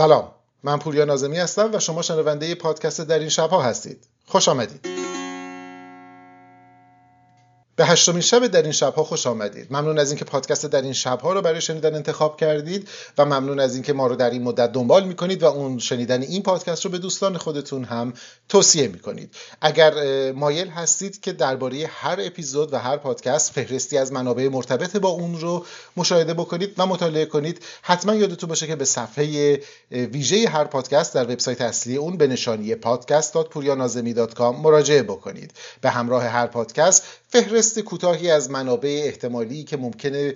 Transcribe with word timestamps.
سلام. 0.00 0.28
من 0.62 0.78
پوریا 0.78 1.04
نازمی 1.04 1.38
هستم 1.38 1.70
و 1.74 1.78
شما 1.78 2.02
شنونده 2.02 2.54
پادکست 2.54 3.00
در 3.00 3.18
این 3.18 3.28
شبها 3.28 3.62
هستید. 3.62 4.06
خوش 4.26 4.48
آمدید. 4.48 4.89
به 7.80 7.86
هشتمین 7.86 8.20
شب 8.20 8.46
در 8.46 8.62
این 8.62 8.72
شبها 8.72 9.04
خوش 9.04 9.26
آمدید. 9.26 9.66
ممنون 9.70 9.98
از 9.98 10.10
اینکه 10.10 10.24
پادکست 10.24 10.66
در 10.66 10.82
این 10.82 10.92
شبها 10.92 11.32
رو 11.32 11.42
برای 11.42 11.60
شنیدن 11.60 11.94
انتخاب 11.94 12.40
کردید 12.40 12.88
و 13.18 13.24
ممنون 13.24 13.60
از 13.60 13.74
اینکه 13.74 13.92
ما 13.92 14.06
رو 14.06 14.16
در 14.16 14.30
این 14.30 14.42
مدت 14.42 14.72
دنبال 14.72 15.04
می‌کنید 15.04 15.42
و 15.42 15.46
اون 15.46 15.78
شنیدن 15.78 16.22
این 16.22 16.42
پادکست 16.42 16.84
رو 16.84 16.90
به 16.90 16.98
دوستان 16.98 17.36
خودتون 17.36 17.84
هم 17.84 18.12
توصیه 18.48 18.88
می‌کنید. 18.88 19.34
اگر 19.60 19.92
مایل 20.32 20.68
هستید 20.68 21.20
که 21.20 21.32
درباره 21.32 21.90
هر 21.92 22.18
اپیزود 22.20 22.72
و 22.72 22.78
هر 22.78 22.96
پادکست 22.96 23.52
فهرستی 23.52 23.98
از 23.98 24.12
منابع 24.12 24.48
مرتبط 24.48 24.96
با 24.96 25.08
اون 25.08 25.40
رو 25.40 25.66
مشاهده 25.96 26.34
بکنید 26.34 26.74
و 26.78 26.86
مطالعه 26.86 27.24
کنید 27.24 27.62
حتما 27.82 28.14
یادتون 28.14 28.48
باشه 28.48 28.66
که 28.66 28.76
به 28.76 28.84
صفحه 28.84 29.60
ویژه 29.90 30.48
هر 30.48 30.64
پادکست 30.64 31.14
در 31.14 31.24
وبسایت 31.24 31.60
اصلی 31.60 31.96
اون 31.96 32.16
به 32.16 32.26
نشانی 32.26 32.74
مراجعه 34.38 35.02
بکنید. 35.02 35.52
به 35.80 35.90
همراه 35.90 36.24
هر 36.24 36.46
پادکست 36.46 37.02
فهرست 37.28 37.69
کوتاهی 37.78 38.30
از 38.30 38.50
منابع 38.50 39.02
احتمالی 39.04 39.64
که 39.64 39.76
ممکنه 39.76 40.34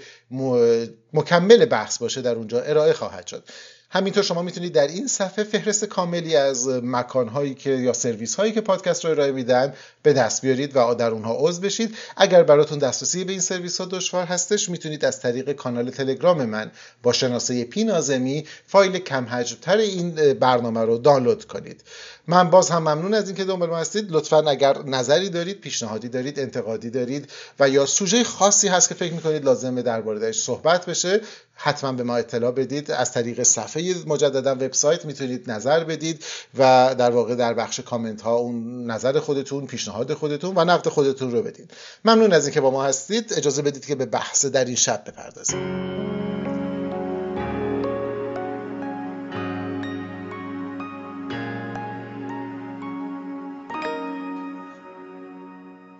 مکمل 1.12 1.64
بحث 1.64 1.98
باشه 1.98 2.22
در 2.22 2.34
اونجا 2.34 2.60
ارائه 2.60 2.92
خواهد 2.92 3.26
شد. 3.26 3.44
همینطور 3.90 4.22
شما 4.22 4.42
می‌تونید 4.42 4.72
در 4.72 4.86
این 4.86 5.06
صفحه 5.06 5.44
فهرست 5.44 5.84
کاملی 5.84 6.36
از 6.36 6.68
مکانهایی 6.68 7.54
که 7.54 7.70
یا 7.70 7.92
سرویس 7.92 8.34
هایی 8.34 8.52
که 8.52 8.60
پادکست 8.60 9.04
رو 9.04 9.10
ارائه 9.10 9.32
میدن 9.32 9.74
به 10.02 10.12
دست 10.12 10.42
بیارید 10.42 10.76
و 10.76 10.94
در 10.94 11.10
اونها 11.10 11.36
عضو 11.38 11.60
بشید. 11.60 11.96
اگر 12.16 12.42
براتون 12.42 12.78
دسترسی 12.78 13.24
به 13.24 13.32
این 13.32 13.40
سرویس 13.40 13.80
ها 13.80 13.86
دشوار 13.86 14.24
هستش 14.24 14.68
می‌تونید 14.68 15.04
از 15.04 15.20
طریق 15.20 15.52
کانال 15.52 15.90
تلگرام 15.90 16.44
من 16.44 16.70
با 17.02 17.12
شناسه 17.12 17.64
پی 17.64 17.84
نازمی 17.84 18.46
فایل 18.66 18.98
کم 18.98 19.24
حجمتر 19.24 19.76
این 19.76 20.32
برنامه 20.32 20.80
رو 20.80 20.98
دانلود 20.98 21.44
کنید. 21.44 21.82
من 22.28 22.50
باز 22.50 22.70
هم 22.70 22.82
ممنون 22.82 23.14
از 23.14 23.26
اینکه 23.26 23.44
دنبال 23.44 23.70
ما 23.70 23.76
هستید. 23.76 24.06
لطفا 24.10 24.38
اگر 24.50 24.82
نظری 24.82 25.30
دارید 25.30 25.60
پیشنهادی 25.60 26.08
دارید 26.08 26.40
انتقادی 26.40 26.90
دارید 26.90 27.30
و 27.60 27.68
یا 27.68 27.86
سوژه 27.86 28.24
خاصی 28.24 28.68
هست 28.68 28.88
که 28.88 28.94
فکر 28.94 29.12
می‌کنید 29.12 29.44
لازمه 29.44 29.82
دربارهش 29.82 30.40
صحبت 30.40 30.86
بشه 30.86 31.20
حتما 31.54 31.92
به 31.92 32.02
ما 32.02 32.16
اطلاع 32.16 32.50
بدید. 32.50 32.90
از 32.90 33.12
طریق 33.12 33.42
صفحه 33.42 33.94
مجددا 34.06 34.54
وبسایت 34.54 35.04
می‌تونید 35.04 35.50
نظر 35.50 35.84
بدید 35.84 36.24
و 36.58 36.94
در 36.98 37.10
واقع 37.10 37.34
در 37.34 37.54
بخش 37.54 37.80
کامنت 37.80 38.22
ها 38.22 38.34
اون 38.34 38.90
نظر 38.90 39.20
خودتون 39.20 39.66
پیشنهاد 39.66 40.14
خودتون 40.14 40.52
و 40.56 40.64
نقد 40.64 40.88
خودتون 40.88 41.32
رو 41.32 41.42
بدید. 41.42 41.70
ممنون 42.04 42.32
از 42.32 42.46
اینکه 42.46 42.60
با 42.60 42.70
ما 42.70 42.84
هستید. 42.84 43.34
اجازه 43.36 43.62
بدید 43.62 43.86
که 43.86 43.94
به 43.94 44.06
بحث 44.06 44.46
در 44.46 44.64
این 44.64 44.76
شب 44.76 45.04
بپردازیم. 45.06 46.53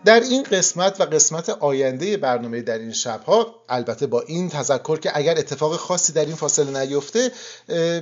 در 0.04 0.20
این 0.20 0.42
قسمت 0.42 1.00
و 1.00 1.04
قسمت 1.04 1.48
آینده 1.48 2.16
برنامه 2.16 2.62
در 2.62 2.78
این 2.78 2.92
شبها 2.92 3.54
البته 3.68 4.06
با 4.06 4.20
این 4.20 4.48
تذکر 4.48 4.98
که 4.98 5.10
اگر 5.14 5.38
اتفاق 5.38 5.76
خاصی 5.76 6.12
در 6.12 6.24
این 6.24 6.34
فاصله 6.34 6.80
نیفته 6.80 7.30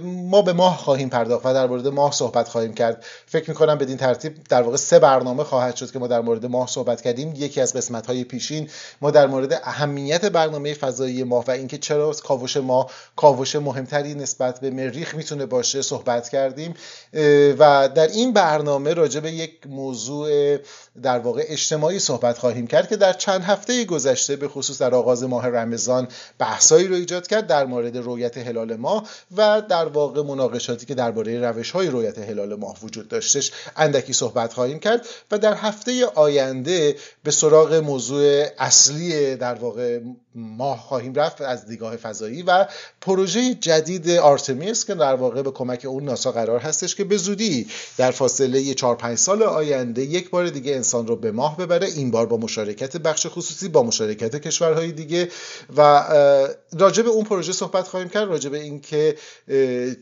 ما 0.02 0.42
به 0.42 0.52
ماه 0.52 0.76
خواهیم 0.76 1.08
پرداخت 1.08 1.46
و 1.46 1.54
در 1.54 1.66
مورد 1.66 1.88
ماه 1.88 2.12
صحبت 2.12 2.48
خواهیم 2.48 2.74
کرد. 2.74 3.04
فکر 3.26 3.50
می‌کنم 3.50 3.78
بدین 3.78 3.96
ترتیب 3.96 4.36
در 4.48 4.62
واقع 4.62 4.76
سه 4.76 4.98
برنامه 4.98 5.44
خواهد 5.44 5.76
شد 5.76 5.90
که 5.90 5.98
ما 5.98 6.06
در 6.06 6.20
مورد 6.20 6.46
ماه 6.46 6.66
صحبت 6.66 7.00
کردیم. 7.00 7.34
یکی 7.36 7.60
از 7.60 7.72
قسمت 7.74 8.06
های 8.06 8.24
پیشین 8.24 8.68
ما 9.00 9.10
در 9.10 9.26
مورد 9.26 9.60
اهمیت 9.64 10.24
برنامه 10.24 10.74
فضایی 10.74 11.24
ماه 11.24 11.44
و 11.48 11.50
اینکه 11.50 11.78
چرا 11.78 12.12
کاوش 12.12 12.56
ما 12.56 12.86
کاوش 13.16 13.56
مهمتری 13.56 14.14
نسبت 14.14 14.60
به 14.60 14.70
مریخ 14.70 15.14
می‌تونه 15.14 15.46
باشه 15.46 15.82
صحبت 15.82 16.28
کردیم. 16.28 16.74
و 17.58 17.88
در 17.94 18.06
این 18.06 18.32
برنامه 18.32 18.94
راجع 18.94 19.20
به 19.20 19.32
یک 19.32 19.66
موضوع 19.66 20.56
در 21.02 21.18
واقع 21.18 21.44
اجتماعی 21.48 21.91
صحبت 21.98 22.38
خواهیم 22.38 22.66
کرد 22.66 22.88
که 22.88 22.96
در 22.96 23.12
چند 23.12 23.42
هفته 23.42 23.84
گذشته 23.84 24.36
به 24.36 24.48
خصوص 24.48 24.82
در 24.82 24.94
آغاز 24.94 25.22
ماه 25.22 25.48
رمضان 25.48 26.08
بحثایی 26.38 26.88
رو 26.88 26.94
ایجاد 26.94 27.26
کرد 27.26 27.46
در 27.46 27.66
مورد 27.66 27.96
رویت 27.96 28.38
هلال 28.38 28.76
ماه 28.76 29.08
و 29.36 29.62
در 29.68 29.84
واقع 29.86 30.22
مناقشاتی 30.22 30.86
که 30.86 30.94
درباره 30.94 31.40
روش 31.40 31.70
های 31.70 31.88
رویت 31.88 32.18
هلال 32.18 32.54
ماه 32.54 32.76
وجود 32.82 33.08
داشتش 33.08 33.52
اندکی 33.76 34.12
صحبت 34.12 34.52
خواهیم 34.52 34.78
کرد 34.78 35.06
و 35.30 35.38
در 35.38 35.54
هفته 35.54 36.06
آینده 36.06 36.96
به 37.24 37.30
سراغ 37.30 37.74
موضوع 37.74 38.46
اصلی 38.58 39.36
در 39.36 39.54
واقع 39.54 40.00
ماه 40.34 40.78
خواهیم 40.80 41.14
رفت 41.14 41.40
از 41.40 41.66
دیگاه 41.66 41.96
فضایی 41.96 42.42
و 42.42 42.66
پروژه 43.00 43.54
جدید 43.54 44.10
آرتمیس 44.10 44.84
که 44.84 44.94
در 44.94 45.14
واقع 45.14 45.42
به 45.42 45.50
کمک 45.50 45.84
اون 45.84 46.04
ناسا 46.04 46.32
قرار 46.32 46.60
هستش 46.60 46.94
که 46.94 47.04
به 47.04 47.16
زودی 47.16 47.66
در 47.96 48.10
فاصله 48.10 48.74
4 48.74 48.96
5 48.96 49.18
سال 49.18 49.42
آینده 49.42 50.02
یک 50.02 50.30
بار 50.30 50.48
دیگه 50.48 50.74
انسان 50.74 51.06
رو 51.06 51.16
به 51.16 51.32
ماه 51.32 51.56
ببره. 51.56 51.86
این 51.86 52.10
بار 52.10 52.26
با 52.26 52.36
مشارکت 52.36 52.96
بخش 52.96 53.26
خصوصی 53.26 53.68
با 53.68 53.82
مشارکت 53.82 54.36
کشورهای 54.36 54.92
دیگه 54.92 55.28
و 55.76 56.04
راجع 56.78 57.02
به 57.02 57.10
اون 57.10 57.24
پروژه 57.24 57.52
صحبت 57.52 57.88
خواهیم 57.88 58.08
کرد 58.08 58.28
راجع 58.28 58.50
به 58.50 58.60
اینکه 58.60 59.16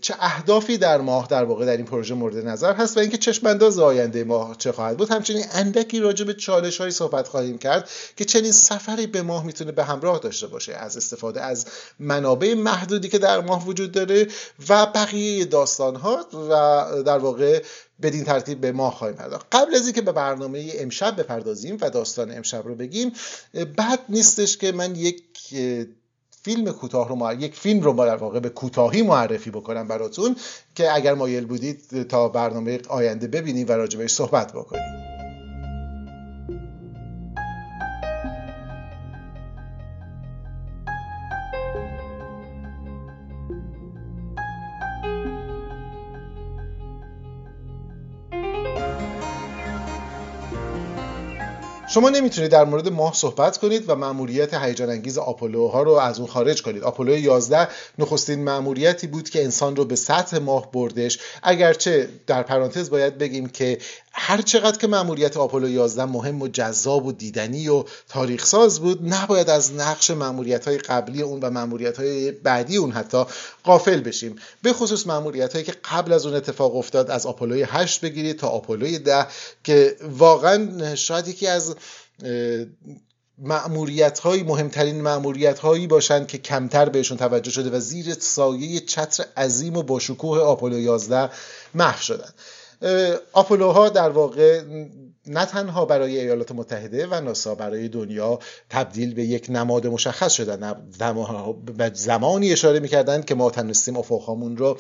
چه 0.01 0.15
اهدافی 0.21 0.79
در 0.79 1.01
ماه 1.01 1.27
در 1.31 1.45
واقع 1.45 1.67
در 1.67 1.77
این 1.77 1.87
پروژه 1.87 2.15
مورد 2.15 2.37
نظر 2.37 2.73
هست 2.73 2.97
و 2.97 3.01
اینکه 3.01 3.19
چشم 3.19 3.47
انداز 3.47 3.79
آینده 3.79 4.25
ماه 4.25 4.57
چه 4.59 4.73
خواهد 4.73 4.97
بود. 4.97 5.11
همچنین 5.11 5.45
اندکی 5.53 6.01
راجع 6.01 6.25
به 6.25 6.35
چالش 6.35 6.81
های 6.81 6.91
صحبت 6.91 7.29
خواهیم 7.29 7.59
کرد 7.59 7.91
که 8.17 8.25
چنین 8.25 8.53
سفری 8.53 9.07
به 9.07 9.23
ماه 9.23 9.47
می‌تونه 9.47 9.73
به 9.73 9.85
همراه 9.85 10.20
داشته 10.21 10.47
باشه 10.47 10.73
از 10.73 10.97
استفاده 10.97 11.43
از 11.43 11.67
منابع 11.99 12.55
محدودی 12.55 13.09
که 13.09 13.19
در 13.19 13.41
ماه 13.41 13.67
وجود 13.67 13.93
داره 13.93 14.27
و 14.69 14.87
بقیه 14.87 15.45
داستان 15.45 15.97
ها 15.97 16.27
و 16.51 17.03
در 17.03 17.19
واقع 17.19 17.63
بدین 18.03 18.25
ترتیب 18.25 18.61
به 18.61 18.73
ماه 18.73 18.95
خواهیم 18.95 19.17
پرداخت. 19.17 19.47
قبل 19.53 19.75
از 19.75 19.85
اینکه 19.85 20.03
به 20.03 20.13
برنامه 20.13 20.73
امشب 20.75 21.21
بپردازیم 21.21 21.79
و 21.81 21.91
داستان 21.91 22.31
امشب 22.37 22.67
رو 22.67 22.75
بگیم 22.75 23.13
بد 23.55 23.99
نیستش 24.09 24.57
که 24.57 24.73
من 24.73 24.97
یک 24.97 25.23
فیلم 26.43 26.73
کوتاه 26.73 27.09
رو 27.09 27.43
یک 27.43 27.55
فیلم 27.55 27.81
رو 27.81 27.93
در 27.93 28.17
واقع 28.17 28.41
به 28.41 28.49
کوتاهی 28.49 29.03
معرفی 29.03 29.51
بکنم 29.51 29.89
براتون 29.89 30.37
که 30.75 30.95
اگر 30.95 31.15
مایل 31.15 31.47
بودید 31.47 32.09
تا 32.09 32.29
برنامه 32.29 32.81
آینده 32.89 33.27
ببینید 33.29 33.71
و 33.71 33.73
راجبش 33.73 34.11
صحبت 34.11 34.53
بکنیم 34.53 35.20
شما 51.91 52.11
نمی‌تونید 52.11 52.51
در 52.51 52.65
مورد 52.65 52.89
ماه 52.89 53.15
صحبت 53.15 53.59
کنید 53.59 53.85
و 53.89 53.95
مأموریت 53.95 54.55
هیجان 54.55 54.91
انگیز 54.91 55.19
آپولو 55.19 55.69
ها 55.69 55.83
رو 55.83 55.93
از 55.93 56.19
اون 56.19 56.29
خارج 56.29 56.63
کنید. 56.63 56.83
آپولو 56.83 57.17
11 57.17 57.69
نخستین 57.99 58.45
مأموریتی 58.45 59.07
بود 59.07 59.31
که 59.31 59.43
انسان 59.43 59.77
رو 59.77 59.85
به 59.85 59.97
سطح 59.97 60.39
ماه 60.39 60.71
بردش. 60.71 61.19
اگرچه 61.43 62.09
در 62.27 62.43
پرانتز 62.43 62.91
باید 62.91 63.19
بگیم 63.19 63.49
که 63.49 63.79
هر 64.13 64.43
چقدر 64.43 64.79
که 64.79 64.87
مأموریت 64.87 65.37
آپولو 65.37 65.69
11 65.69 66.05
مهم 66.05 66.43
و 66.43 66.49
جذاب 66.49 67.07
و 67.07 67.13
دیدنی 67.13 67.69
و 67.69 67.85
تاریخ 68.09 68.47
ساز 68.47 68.81
بود 68.81 69.15
نباید 69.15 69.51
از 69.51 69.73
نقش 69.73 70.11
مأموریت 70.11 70.69
های 70.69 70.79
قبلی 70.79 71.23
اون 71.23 71.41
و 71.41 71.51
مأموریت 71.51 71.97
های 71.97 72.31
بعدی 72.31 72.77
اون 72.77 72.93
حتی 72.93 73.25
قافل 73.65 74.01
بشیم. 74.01 74.37
به 74.63 74.73
خصوص 74.73 75.07
مأموریت 75.07 75.53
هایی 75.53 75.65
که 75.65 75.75
قبل 75.93 76.13
از 76.13 76.27
اون 76.27 76.35
اتفاق 76.35 76.77
افتاد 76.77 77.11
از 77.11 77.27
آپولو 77.27 77.65
8 77.69 78.01
بگیرید 78.01 78.39
تا 78.39 78.49
آپولو 78.49 78.99
10 78.99 79.27
که 79.65 79.97
واقعا 80.03 80.95
شاید 80.95 81.29
یکی 81.29 81.47
از 81.47 81.77
معموریت 83.39 84.19
های 84.19 84.43
مهمترین 84.43 85.01
معموریت 85.01 85.59
هایی 85.59 85.87
باشند 85.87 86.27
که 86.27 86.39
کمتر 86.39 86.89
بهشون 86.89 87.17
توجه 87.17 87.51
شده 87.51 87.71
و 87.71 87.81
زیر 87.81 88.15
سایه 88.15 88.81
چتر 88.81 89.25
عظیم 89.37 89.77
و 89.77 89.83
با 89.83 89.99
شکوه 89.99 90.39
آپولو 90.39 90.79
11 90.79 91.31
محو 91.75 92.03
شدن. 92.03 92.31
آپولوها 93.33 93.89
در 93.89 94.11
واقع 94.11 94.63
نه 95.27 95.47
تنها 95.47 95.85
برای 95.85 96.19
ایالات 96.19 96.53
متحده 96.53 97.07
و 97.07 97.21
ناسا 97.21 97.55
برای 97.55 97.89
دنیا 97.89 98.39
تبدیل 98.71 99.15
به 99.15 99.25
یک 99.25 99.47
نماد 99.49 99.87
مشخص 99.87 100.33
شدن. 100.33 100.75
به 101.77 101.91
زمانی 101.95 102.53
اشاره 102.53 102.81
می‌کردند 102.81 103.25
که 103.25 103.35
ما 103.35 103.51
تنستیم 103.51 103.97
افقهامون 103.97 104.57
رو 104.57 104.79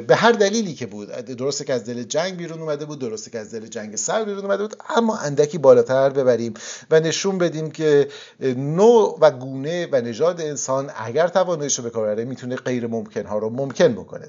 به 0.00 0.14
هر 0.16 0.32
دلیلی 0.32 0.74
که 0.74 0.86
بود. 0.86 1.08
درسته 1.08 1.64
که 1.64 1.72
از 1.72 1.84
دل 1.84 2.02
جنگ 2.02 2.36
بیرون 2.36 2.60
اومده 2.60 2.84
بود 2.84 2.98
درسته 2.98 3.30
که 3.30 3.38
از 3.38 3.54
دل 3.54 3.66
جنگ 3.66 3.96
سر 3.96 4.24
بیرون 4.24 4.44
اومده 4.44 4.62
بود 4.62 4.76
اما 4.96 5.16
اندکی 5.16 5.58
بالاتر 5.58 6.10
ببریم 6.10 6.54
و 6.90 7.00
نشون 7.00 7.38
بدیم 7.38 7.70
که 7.70 8.08
نوع 8.56 9.18
و 9.20 9.30
گونه 9.30 9.88
و 9.92 10.00
نژاد 10.00 10.40
انسان 10.40 10.90
اگر 10.96 11.28
تواناییش 11.28 11.78
رو 11.78 11.84
بکاره 11.84 12.24
می‌تونه 12.24 12.56
غیر 12.56 12.86
ممکن 12.86 13.26
ها 13.26 13.38
رو 13.38 13.50
ممکن 13.50 13.92
بکنه. 13.92 14.28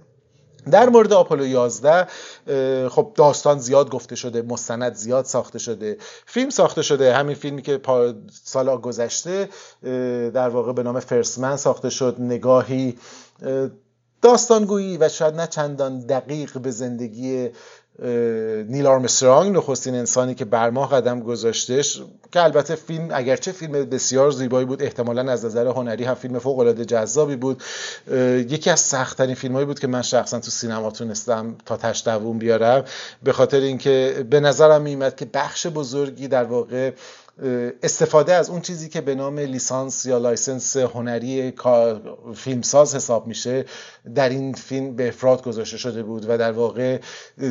در 0.71 0.89
مورد 0.89 1.13
آپولو 1.13 1.45
11 1.45 2.07
خب 2.89 3.11
داستان 3.15 3.59
زیاد 3.59 3.89
گفته 3.89 4.15
شده 4.15 4.41
مستند 4.41 4.93
زیاد 4.93 5.25
ساخته 5.25 5.59
شده 5.59 5.97
فیلم 6.25 6.49
ساخته 6.49 6.81
شده 6.81 7.13
همین 7.13 7.35
فیلمی 7.35 7.61
که 7.61 7.81
سال 8.43 8.77
گذشته 8.77 9.49
در 10.33 10.49
واقع 10.49 10.73
به 10.73 10.83
نام 10.83 10.99
فرسمن 10.99 11.55
ساخته 11.55 11.89
شد 11.89 12.15
نگاهی 12.19 12.97
داستانگویی 14.21 14.97
و 14.97 15.09
شاید 15.09 15.35
نه 15.35 15.47
چندان 15.47 15.99
دقیق 15.99 16.57
به 16.57 16.71
زندگی 16.71 17.49
نیل 18.67 18.87
آرمسترانگ 18.87 19.55
نخستین 19.55 19.95
انسانی 19.95 20.35
که 20.35 20.45
بر 20.45 20.69
ماه 20.69 20.91
قدم 20.91 21.19
گذاشتش 21.19 22.01
که 22.31 22.43
البته 22.43 22.75
فیلم 22.75 23.07
اگرچه 23.11 23.51
فیلم 23.51 23.71
بسیار 23.71 24.31
زیبایی 24.31 24.65
بود 24.65 24.83
احتمالا 24.83 25.31
از 25.31 25.45
نظر 25.45 25.67
هنری 25.67 26.03
هم 26.03 26.13
فیلم 26.13 26.39
فوق 26.39 26.59
العاده 26.59 26.85
جذابی 26.85 27.35
بود. 27.35 27.63
یکی 28.47 28.69
از 28.69 28.79
سختترین 28.79 29.35
فیلمهایی 29.35 29.65
بود 29.65 29.79
که 29.79 29.87
من 29.87 30.01
شخصا 30.01 30.39
تو 30.39 30.51
سینما 30.51 30.91
تونستم 30.91 31.55
تا 31.65 31.77
تهش 31.77 32.07
بیارم 32.39 32.83
به 33.23 33.33
خاطر 33.33 33.59
اینکه 33.59 34.25
به 34.29 34.39
نظرم 34.39 34.81
میمد 34.81 35.15
که 35.15 35.25
بخش 35.33 35.67
بزرگی 35.67 36.27
در 36.27 36.43
واقع 36.43 36.91
استفاده 37.83 38.33
از 38.33 38.49
اون 38.49 38.61
چیزی 38.61 38.89
که 38.89 39.01
به 39.01 39.15
نام 39.15 39.39
licence 39.39 40.05
یا 40.05 40.17
license 40.17 40.77
هنری 40.77 41.53
فیلمساز 42.35 42.95
حساب 42.95 43.27
میشه 43.27 43.65
در 44.15 44.29
این 44.29 44.53
فیلم 44.53 44.95
به 44.95 45.07
افراد 45.07 45.43
گذاشته 45.43 45.77
شده 45.77 46.03
بود 46.03 46.25
و 46.29 46.37
در 46.37 46.51
واقع 46.51 46.99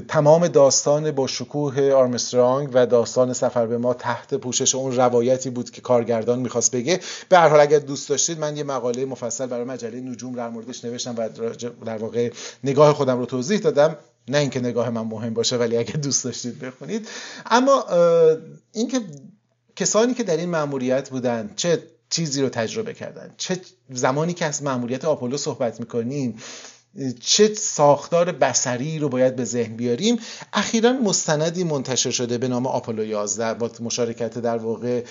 تمام 0.08 0.48
داستان 0.48 1.10
با 1.10 1.26
شکوه 1.26 1.92
آرمسترانگ 1.92 2.70
و 2.72 2.86
داستان 2.86 3.32
سفر 3.32 3.66
به 3.66 3.78
ما 3.78 3.94
تحت 3.94 4.34
پوشش 4.34 4.74
اون 4.74 4.96
روایتی 4.96 5.50
بود 5.50 5.70
که 5.70 5.80
کارگردان 5.80 6.38
می‌خواست 6.38 6.72
بگه. 6.72 7.00
به 7.28 7.38
هر 7.38 7.48
حال 7.48 7.60
اگر 7.60 7.78
دوست 7.78 8.08
داشتید 8.08 8.38
من 8.38 8.56
یه 8.56 8.64
مقاله 8.64 9.04
مفصل 9.04 9.46
برای 9.46 9.64
مجله 9.64 10.00
نجوم 10.00 10.34
در 10.34 10.48
موردش 10.48 10.84
نوشتم 10.84 11.14
و 11.18 11.28
در 11.84 11.98
واقع 11.98 12.30
نگاه 12.64 12.94
خودم 12.94 13.18
رو 13.18 13.26
توضیح 13.26 13.58
دادم. 13.58 13.96
نه 14.28 14.38
اینکه 14.38 14.60
نگاه 14.60 14.90
من 14.90 15.00
مهم 15.00 15.34
باشه 15.34 15.56
ولی 15.56 15.76
اگر 15.76 15.92
دوست 15.92 16.24
داشتید 16.24 16.58
بخونید. 16.58 17.08
اما 17.50 17.84
اینکه 18.72 19.00
کسانی 19.78 20.14
که 20.14 20.22
در 20.22 20.36
این 20.36 20.48
مأموریت 20.48 21.10
بودن 21.10 21.50
چه 21.56 21.82
چیزی 22.10 22.42
رو 22.42 22.48
تجربه 22.48 22.94
کردن؟ 22.94 23.34
چه 23.36 23.60
زمانی 23.90 24.34
که 24.34 24.44
از 24.44 24.62
مأموریت 24.62 25.04
آپولو 25.04 25.36
صحبت 25.36 25.80
می‌کنیم 25.80 26.38
چه 27.20 27.54
ساختار 27.54 28.32
بسری 28.32 28.98
رو 28.98 29.08
باید 29.08 29.36
به 29.36 29.44
ذهن 29.44 29.76
بیاریم. 29.76 30.18
اخیرا 30.52 30.92
مستندی 30.92 31.64
منتشر 31.64 32.10
شده 32.10 32.38
به 32.38 32.48
نام 32.48 32.66
آپولو 32.66 33.04
11 33.04 33.54
با 33.54 33.70
مشارکت 33.80 34.38
در 34.38 34.56
واقع 34.56 35.04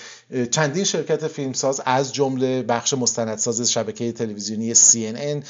چندین 0.52 0.84
شرکت 0.84 1.28
فیلمساز 1.28 1.82
از 1.86 2.14
جمله 2.14 2.62
بخش 2.62 2.94
مستندساز 2.94 3.72
شبکه 3.72 4.12
تلویزیونی 4.12 4.76
CNN 4.76 5.46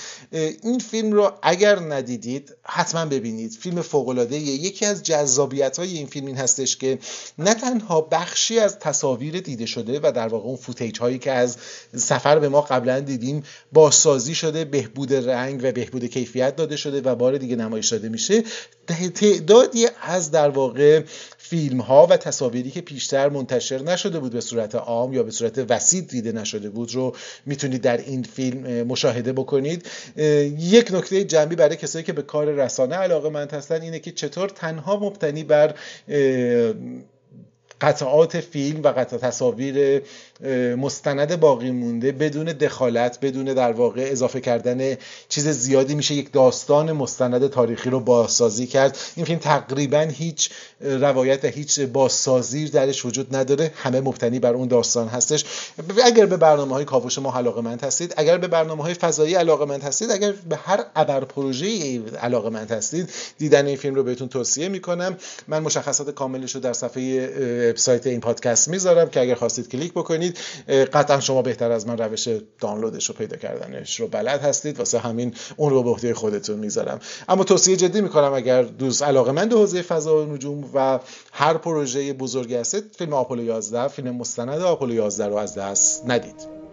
این 0.64 0.80
فیلم 0.80 1.12
رو 1.12 1.32
اگر 1.44 1.80
ندیدید 1.80 2.56
حتما 2.64 3.06
ببینید. 3.06 3.52
فیلم 3.52 3.82
فوق 3.82 4.08
العاده 4.08 4.36
یکی 4.38 4.86
از 4.86 5.04
جذابیت 5.04 5.80
های 5.80 5.98
این 5.98 6.08
فیلم 6.08 6.28
این 6.28 6.38
هستش 6.38 6.78
که 6.78 7.00
نه 7.38 7.54
تنها 7.54 8.02
بخشی 8.02 8.60
از 8.60 8.80
تصاویر 8.80 9.40
دیده 9.40 9.66
شده 9.66 10.00
و 10.04 10.12
در 10.12 10.28
واقع 10.28 10.46
اون 10.46 10.58
فوتیج 10.58 11.00
هایی 11.00 11.20
که 11.20 11.32
از 11.32 11.58
سفر 11.96 12.40
به 12.40 12.50
ما 12.50 12.62
قبلا 12.62 13.00
دیدیم 13.00 13.44
بازسازی 13.74 14.36
شده 14.36 14.66
بهبود 14.66 15.14
رنگ 15.14 15.60
و 15.64 15.72
بهبود 15.72 16.06
کیفیت 16.18 16.56
داده 16.56 16.76
شده 16.76 17.02
و 17.02 17.16
بار 17.16 17.38
دیگه 17.38 17.56
نمایش 17.56 17.88
داده 17.88 18.10
میشه. 18.10 18.44
تعدادی 19.16 19.88
از 20.02 20.32
در 20.32 20.50
واقع 20.50 21.02
فیلم 21.38 21.82
ها 21.82 22.08
و 22.10 22.18
تصاویری 22.18 22.72
که 22.72 22.82
پیشتر 22.82 23.30
منتشر 23.30 23.82
نشده 23.82 24.20
بود 24.20 24.32
به 24.32 24.42
صورت 24.42 24.76
عام 24.76 25.14
یا 25.14 25.24
به 25.24 25.32
صورت 25.32 25.66
وسیع 25.70 26.02
دیده 26.02 26.32
نشده 26.32 26.70
بود 26.70 26.96
رو 26.96 27.16
می‌تونید 27.46 27.82
در 27.82 27.98
این 27.98 28.24
فیلم 28.24 28.84
مشاهده 28.84 29.34
بکنید. 29.34 29.86
یک 30.58 30.92
نکته 30.92 31.24
جنبی 31.24 31.56
برای 31.56 31.76
کسایی 31.76 32.06
که 32.06 32.14
به 32.14 32.22
کار 32.22 32.46
رسانه 32.52 32.96
علاقه 32.96 33.30
مند 33.30 33.52
هستن 33.52 33.82
اینه 33.82 34.00
که 34.00 34.12
چطور 34.12 34.50
تنها 34.50 35.00
مبتنی 35.00 35.44
بر 35.44 35.76
قطعات 37.82 38.40
فیلم 38.40 38.82
و 38.84 38.88
قطع 38.88 39.18
تصاویر 39.18 40.02
مستند 40.78 41.40
باقی 41.40 41.72
مونده 41.72 42.12
بدون 42.12 42.46
دخالت 42.46 43.20
بدون 43.22 43.46
در 43.46 43.72
واقع 43.72 44.08
اضافه 44.12 44.42
کردن 44.42 44.98
چیز 45.30 45.48
زیادی 45.48 45.96
میشه 45.96 46.14
یک 46.14 46.32
داستان 46.32 46.92
مستند 46.92 47.50
تاریخی 47.50 47.90
رو 47.90 48.00
بازسازی 48.00 48.68
کرد. 48.68 48.98
این 49.16 49.26
فیلم 49.26 49.40
تقریبا 49.40 50.00
هیچ 50.00 50.50
روایت 50.82 51.46
هیچ 51.46 51.80
بازسازی 51.80 52.70
درش 52.70 53.06
وجود 53.06 53.36
نداره. 53.36 53.72
همه 53.76 54.02
مبتنی 54.02 54.40
بر 54.40 54.54
اون 54.54 54.68
داستان 54.68 55.08
هستش. 55.08 55.46
اگر 56.06 56.26
به 56.26 56.38
برنامه 56.38 56.74
های 56.74 56.86
کاوش 56.86 57.20
ما 57.20 57.34
علاقه 57.34 57.62
مند 57.62 57.84
هستید 57.84 58.14
اگر 58.18 58.38
به 58.38 58.48
برنامه 58.48 58.84
های 58.84 58.94
فضایی 58.94 59.36
علاقه 59.36 59.66
مند 59.66 59.84
هستید 59.84 60.12
اگر 60.12 60.34
به 60.50 60.56
هر 60.56 60.86
ابر 60.96 61.20
پروژه 61.20 62.02
علاقه 62.16 62.50
مند 62.50 62.72
هستید 62.72 63.10
دیدن 63.38 63.66
این 63.66 63.78
فیلم 63.78 63.96
رو 63.96 64.04
بهتون 64.04 64.28
توصیه 64.28 64.70
می‌کنم. 64.70 65.18
من 65.48 65.60
مشخصات 65.60 66.10
کاملش 66.10 66.56
رو 66.56 66.62
در 66.62 66.74
صفحه 66.74 67.67
وبسایت 67.70 68.08
این 68.08 68.20
پادکست 68.20 68.68
می‌ذارم 68.68 69.10
که 69.10 69.22
اگر 69.22 69.36
خواستید 69.36 69.70
کلیک 69.70 69.92
بکنید 69.92 70.38
قطعا 70.94 71.20
شما 71.20 71.42
بهتر 71.42 71.72
از 71.72 71.88
من 71.88 71.98
روش 71.98 72.30
دانلودش 72.60 73.06
رو 73.06 73.16
پیدا 73.16 73.38
کردنش 73.38 74.00
رو 74.00 74.08
بلد 74.08 74.42
هستید. 74.42 74.80
واسه 74.80 75.00
همین 75.00 75.34
اون 75.58 75.70
رو 75.70 75.84
به 75.84 75.90
عهده 75.90 76.14
خودتون 76.14 76.60
می‌ذارم. 76.60 77.00
اما 77.30 77.44
توصیه 77.44 77.76
جدی 77.76 78.02
می‌کنم 78.02 78.34
اگر 78.34 78.64
دوست 78.64 79.04
علاقه 79.04 79.32
مند 79.32 79.54
حوزه 79.54 79.82
فضا 79.82 80.24
و 80.24 80.26
نجوم 80.26 80.70
و 80.74 81.00
هر 81.32 81.58
پروژه 81.58 82.14
بزرگی 82.14 82.56
هستید 82.56 82.96
فیلم 82.98 83.14
آپولو 83.14 83.44
11 83.44 83.88
فیلم 83.88 84.16
مستند 84.16 84.62
آپولو 84.62 84.94
11 84.94 85.28
رو 85.28 85.36
از 85.36 85.56
دست 85.56 86.04
ندید. 86.08 86.67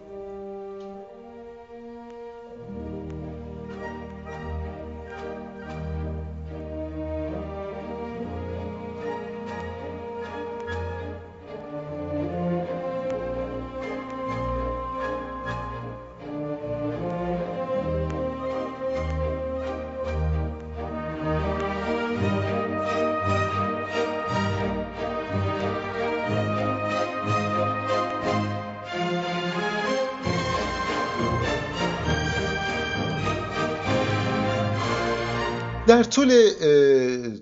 در 35.87 36.03
طول 36.03 36.49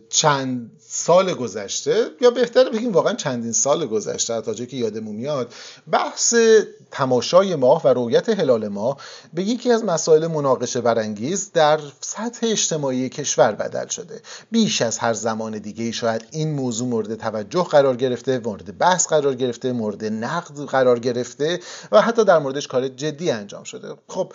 چند 0.10 0.72
سال 0.80 1.34
گذشته 1.34 2.06
یا 2.22 2.32
بهتر 2.32 2.70
بگیم 2.70 2.92
واقعا 2.92 3.14
چندین 3.14 3.52
سال 3.52 3.86
گذشته 3.86 4.42
تا 4.42 4.54
جایی 4.54 4.70
که 4.70 4.78
یادمون 4.78 5.16
میاد 5.16 5.54
بحث 5.92 6.36
تماشای 6.92 7.56
ماه 7.56 7.82
و 7.86 7.88
رویت 7.88 8.30
هلال 8.30 8.68
ماه 8.68 8.98
به 9.34 9.44
یکی 9.44 9.72
از 9.72 9.84
مسائل 9.84 10.28
مناقشه 10.28 10.82
برانگیز 10.82 11.52
در 11.54 11.80
سطح 12.02 12.48
اجتماعی 12.48 13.10
کشور 13.10 13.52
بدل 13.52 13.88
شده. 13.88 14.22
بیش 14.52 14.82
از 14.82 14.98
هر 14.98 15.14
زمان 15.14 15.58
دیگه 15.58 15.92
شاید 15.92 16.26
این 16.32 16.54
موضوع 16.54 16.88
مورد 16.88 17.16
توجه 17.16 17.64
قرار 17.64 17.96
گرفته 17.96 18.40
مورد 18.40 18.78
بحث 18.78 19.08
قرار 19.08 19.36
گرفته 19.36 19.72
مورد 19.72 20.06
نقد 20.06 20.66
قرار 20.66 21.00
گرفته 21.00 21.60
و 21.92 22.02
حتی 22.02 22.26
در 22.26 22.40
موردش 22.40 22.68
کار 22.68 22.88
جدی 22.88 23.32
انجام 23.32 23.64
شده. 23.64 23.96
خب 24.08 24.34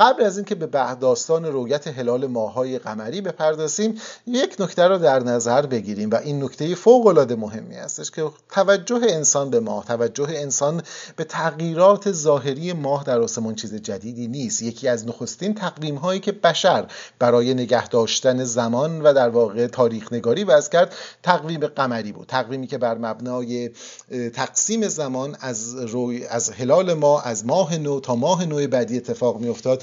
قبل 0.00 0.22
از 0.22 0.36
اینکه 0.38 0.54
به 0.54 0.66
داستان 1.00 1.44
رویت 1.44 1.86
هلال 1.86 2.26
ماهای 2.26 2.78
قمری 2.78 3.20
بپردازیم 3.20 4.00
یک 4.26 4.56
نکته 4.58 4.82
رو 4.82 4.98
در 4.98 5.22
نظر 5.22 5.66
بگیریم 5.66 6.10
و 6.10 6.14
این 6.14 6.44
نکته 6.44 6.74
فوق 6.74 7.06
العاده 7.06 7.36
مهمی 7.36 7.74
هستش 7.74 8.10
که 8.10 8.30
توجه 8.50 9.00
انسان 9.08 9.50
به 9.50 9.60
ماه 9.60 9.84
توجه 9.84 10.28
انسان 10.28 10.82
به 11.16 11.24
تغییرات 11.24 12.12
ظاهری 12.12 12.72
ماه 12.72 13.04
در 13.04 13.20
آسمان 13.20 13.54
چیز 13.54 13.74
جدیدی 13.74 14.28
نیست. 14.28 14.62
یکی 14.62 14.88
از 14.88 15.06
نخستین 15.06 15.54
تقویم 15.54 15.94
هایی 15.94 16.20
که 16.20 16.32
بشر 16.32 16.86
برای 17.18 17.54
نگه 17.54 17.88
داشتن 17.88 18.44
زمان 18.44 19.02
و 19.02 19.12
در 19.12 19.28
واقع 19.28 19.66
تاریخ 19.66 20.12
نگاری 20.12 20.44
وضع 20.44 20.70
کرد 20.70 20.94
تقویم 21.22 21.66
قمری 21.66 22.12
بود. 22.12 22.26
تقویمی 22.26 22.66
که 22.66 22.78
بر 22.78 22.98
مبنای 22.98 23.70
تقسیم 24.34 24.88
زمان 24.88 25.36
از 25.40 25.76
روی 25.76 26.26
از 26.26 26.50
هلال 26.50 26.94
ماه 26.94 27.26
از 27.26 27.46
ماه 27.46 27.78
نو 27.78 28.00
تا 28.00 28.14
ماه 28.14 28.44
نو 28.44 28.68
بعدی 28.68 28.96
اتفاق 28.96 29.40
میافتاد. 29.40 29.82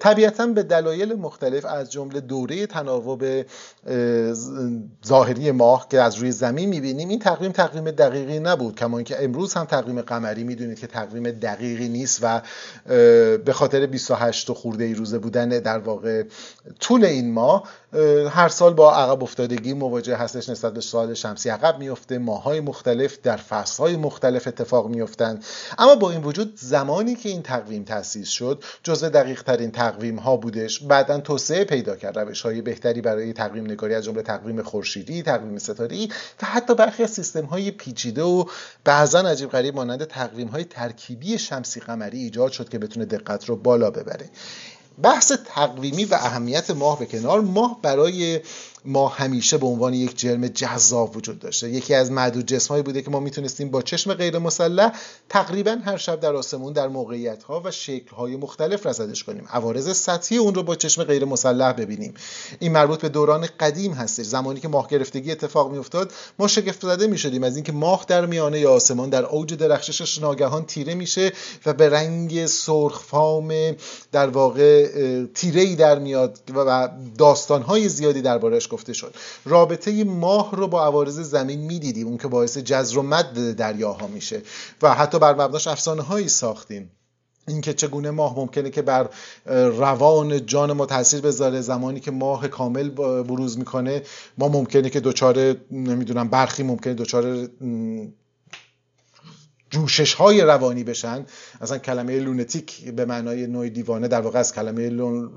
طبیعتا 0.00 0.46
به 0.46 0.62
دلایل 0.62 1.14
مختلف 1.14 1.64
از 1.64 1.92
جمله 1.92 2.20
دوره 2.20 2.66
تناوب 2.66 3.24
ظاهری 5.06 5.50
ماه 5.50 5.86
که 5.90 6.00
از 6.00 6.16
روی 6.16 6.32
زمین 6.32 6.68
می‌بینیم 6.68 7.08
این 7.08 7.18
تقویم 7.18 7.52
تقویم 7.52 7.90
دقیقی 7.90 8.38
نبود 8.38 8.74
کما 8.74 8.98
اینکه 8.98 9.24
امروز 9.24 9.54
هم 9.54 9.64
تقویم 9.64 10.00
قمری 10.00 10.44
می‌دونید 10.44 10.78
که 10.78 10.86
تقویم 10.86 11.30
دقیقی 11.30 11.88
نیست 11.88 12.18
و 12.22 12.42
به 13.36 13.52
خاطر 13.52 13.86
28 13.86 14.52
خورده 14.52 14.84
ای 14.84 14.94
روزه 14.94 15.18
بودن 15.18 15.48
در 15.48 15.78
واقع 15.78 16.22
طول 16.80 17.04
این 17.04 17.32
ماه 17.32 17.68
هر 18.30 18.48
سال 18.48 18.74
با 18.74 18.94
عقب 18.94 19.22
افتادگی 19.22 19.72
مواجه 19.72 20.16
هستش 20.16 20.48
نسبت 20.48 20.74
به 20.74 20.80
سال 20.80 21.14
شمسی. 21.14 21.48
عقب 21.48 21.78
میفته 21.78 22.18
ماهای 22.18 22.60
مختلف 22.60 23.18
در 23.22 23.36
فصلهای 23.36 23.96
مختلف 23.96 24.46
اتفاق 24.46 24.88
میفتند 24.88 25.44
اما 25.78 25.94
با 25.94 26.10
این 26.10 26.22
وجود 26.22 26.52
زمانی 26.56 27.14
که 27.14 27.28
این 27.28 27.42
تقویم 27.42 27.84
تأسیس 27.84 28.28
شد 28.28 28.64
جزء 28.82 29.08
دقیق 29.08 29.42
ترین 29.46 29.70
تقویم 29.70 30.16
ها 30.16 30.36
بودش. 30.36 30.82
بعدا 30.82 31.20
توسعه 31.20 31.64
پیدا 31.64 31.96
کرد. 31.96 32.18
روش 32.18 32.42
های 32.42 32.62
بهتری 32.62 33.00
برای 33.00 33.32
تقویم 33.32 33.64
نگاری 33.64 33.94
از 33.94 34.04
جمله 34.04 34.22
تقویم 34.22 34.62
خورشیدی 34.62 35.22
تقویم 35.22 35.58
ستاری 35.58 36.08
و 36.42 36.46
حتی 36.46 36.74
برخی 36.74 37.02
از 37.02 37.10
سیستم 37.10 37.44
های 37.44 37.70
پیچیده 37.70 38.22
و 38.22 38.44
بعضا 38.84 39.20
عجیب 39.20 39.50
غریب 39.50 39.74
مانند 39.74 40.04
تقویم 40.04 40.48
های 40.48 40.64
ترکیبی 40.64 41.38
شمسی 41.38 41.80
قمری 41.80 42.18
ایجاد 42.18 42.52
شد 42.52 42.68
که 42.68 42.78
بتونه 42.78 43.06
دقت 43.06 43.44
رو 43.44 43.56
بالا 43.56 43.90
ببره. 43.90 44.30
بحث 45.02 45.32
تقویمی 45.46 46.04
و 46.04 46.14
اهمیت 46.14 46.70
ماه 46.70 46.98
به 46.98 47.06
کنار. 47.06 47.40
ماه 47.40 47.78
برای 47.82 48.40
ما 48.86 49.08
همیشه 49.08 49.58
به 49.58 49.66
عنوان 49.66 49.94
یک 49.94 50.18
جرم 50.18 50.48
جذاب 50.48 51.16
وجود 51.16 51.38
داشته. 51.38 51.70
یکی 51.70 51.94
از 51.94 52.10
معدود 52.10 52.46
جسمهایی 52.46 52.82
بوده 52.82 53.02
که 53.02 53.10
ما 53.10 53.20
می‌تونستیم 53.20 53.70
با 53.70 53.82
چشم 53.82 54.14
غیر 54.14 54.38
مسلح 54.38 54.92
تقریبا 55.28 55.78
هر 55.84 55.96
شب 55.96 56.20
در 56.20 56.34
آسمون 56.34 56.72
در 56.72 56.88
موقعیت 56.88 57.42
ها 57.42 57.62
و 57.64 57.70
شکل 57.70 58.16
های 58.16 58.36
مختلف 58.36 58.86
رصدش 58.86 59.24
کنیم. 59.24 59.46
عوارض 59.50 59.96
سطحی 59.96 60.36
اون 60.38 60.54
رو 60.54 60.62
با 60.62 60.74
چشم 60.74 61.04
غیر 61.04 61.24
مسلح 61.24 61.72
ببینیم. 61.72 62.14
این 62.58 62.72
مربوط 62.72 63.00
به 63.00 63.08
دوران 63.08 63.48
قدیم 63.60 63.92
هستش. 63.92 64.26
زمانی 64.26 64.60
که 64.60 64.68
ماه 64.68 64.88
گرفتگی 64.88 65.32
اتفاق 65.32 65.72
میافتاد 65.72 66.12
ما 66.38 66.48
شگفت 66.48 66.82
زده 66.82 67.06
می‌شدیم 67.06 67.42
از 67.42 67.56
اینکه 67.56 67.72
ماه 67.72 68.04
در 68.08 68.26
میانه 68.26 68.66
آسمان 68.66 69.10
در 69.10 69.24
اوج 69.24 69.54
درخششش 69.54 70.18
ناگهان 70.18 70.64
تیره 70.64 70.94
میشه 70.94 71.32
و 71.66 71.72
به 71.72 71.88
رنگ 71.88 72.46
سرخ 72.46 73.02
فام 73.02 73.52
در 74.12 74.28
واقع 74.28 74.86
تیره 75.34 75.60
ای 75.60 75.76
در 75.76 75.98
میاد 75.98 76.38
و 76.54 76.88
داستان 77.18 77.62
های 77.62 77.88
زیادی 77.88 78.22
دربارش 78.22 78.68
گفته 78.76 78.92
شد. 78.92 79.14
رابطه 79.44 80.04
ماه 80.04 80.56
رو 80.56 80.68
با 80.68 80.84
عوارض 80.84 81.20
زمین 81.20 81.60
می‌دیدیم 81.60 82.06
اون 82.06 82.18
که 82.18 82.28
باعث 82.28 82.58
جزر 82.58 82.98
و 82.98 83.02
مد 83.02 83.56
دریاها 83.56 84.06
میشه. 84.06 84.42
و 84.82 84.94
حتی 84.94 85.18
بر 85.18 85.34
مبناش 85.34 85.66
افسانه 85.66 86.02
هایی 86.02 86.28
ساختیم. 86.28 86.90
اینکه 87.48 87.74
چگونه 87.74 88.10
ماه 88.10 88.36
ممکنه 88.36 88.70
که 88.70 88.82
بر 88.82 89.08
روان 89.78 90.46
جان 90.46 90.72
ما 90.72 90.86
تاثیر 90.86 91.20
بذاره 91.20 91.60
زمانی 91.60 92.00
که 92.00 92.10
ماه 92.10 92.48
کامل 92.48 92.88
بروز 93.22 93.58
می‌کنه 93.58 94.02
ما 94.38 94.48
ممکنه 94.48 94.90
که 94.90 95.00
دچار 95.00 95.56
نمی‌دونم 95.70 96.28
برخی 96.28 96.62
ممکنه 96.62 96.94
دچار 96.94 97.48
جوشش 99.70 100.14
های 100.14 100.40
روانی 100.40 100.84
بشن. 100.84 101.26
اصلا 101.60 101.78
کلمه 101.78 102.18
لونتیک 102.18 102.90
به 102.92 103.04
معنای 103.04 103.46
نوع 103.46 103.68
دیوانه 103.68 104.08
در 104.08 104.20
واقع 104.20 104.38
از 104.38 104.54
کلمه 104.54 104.88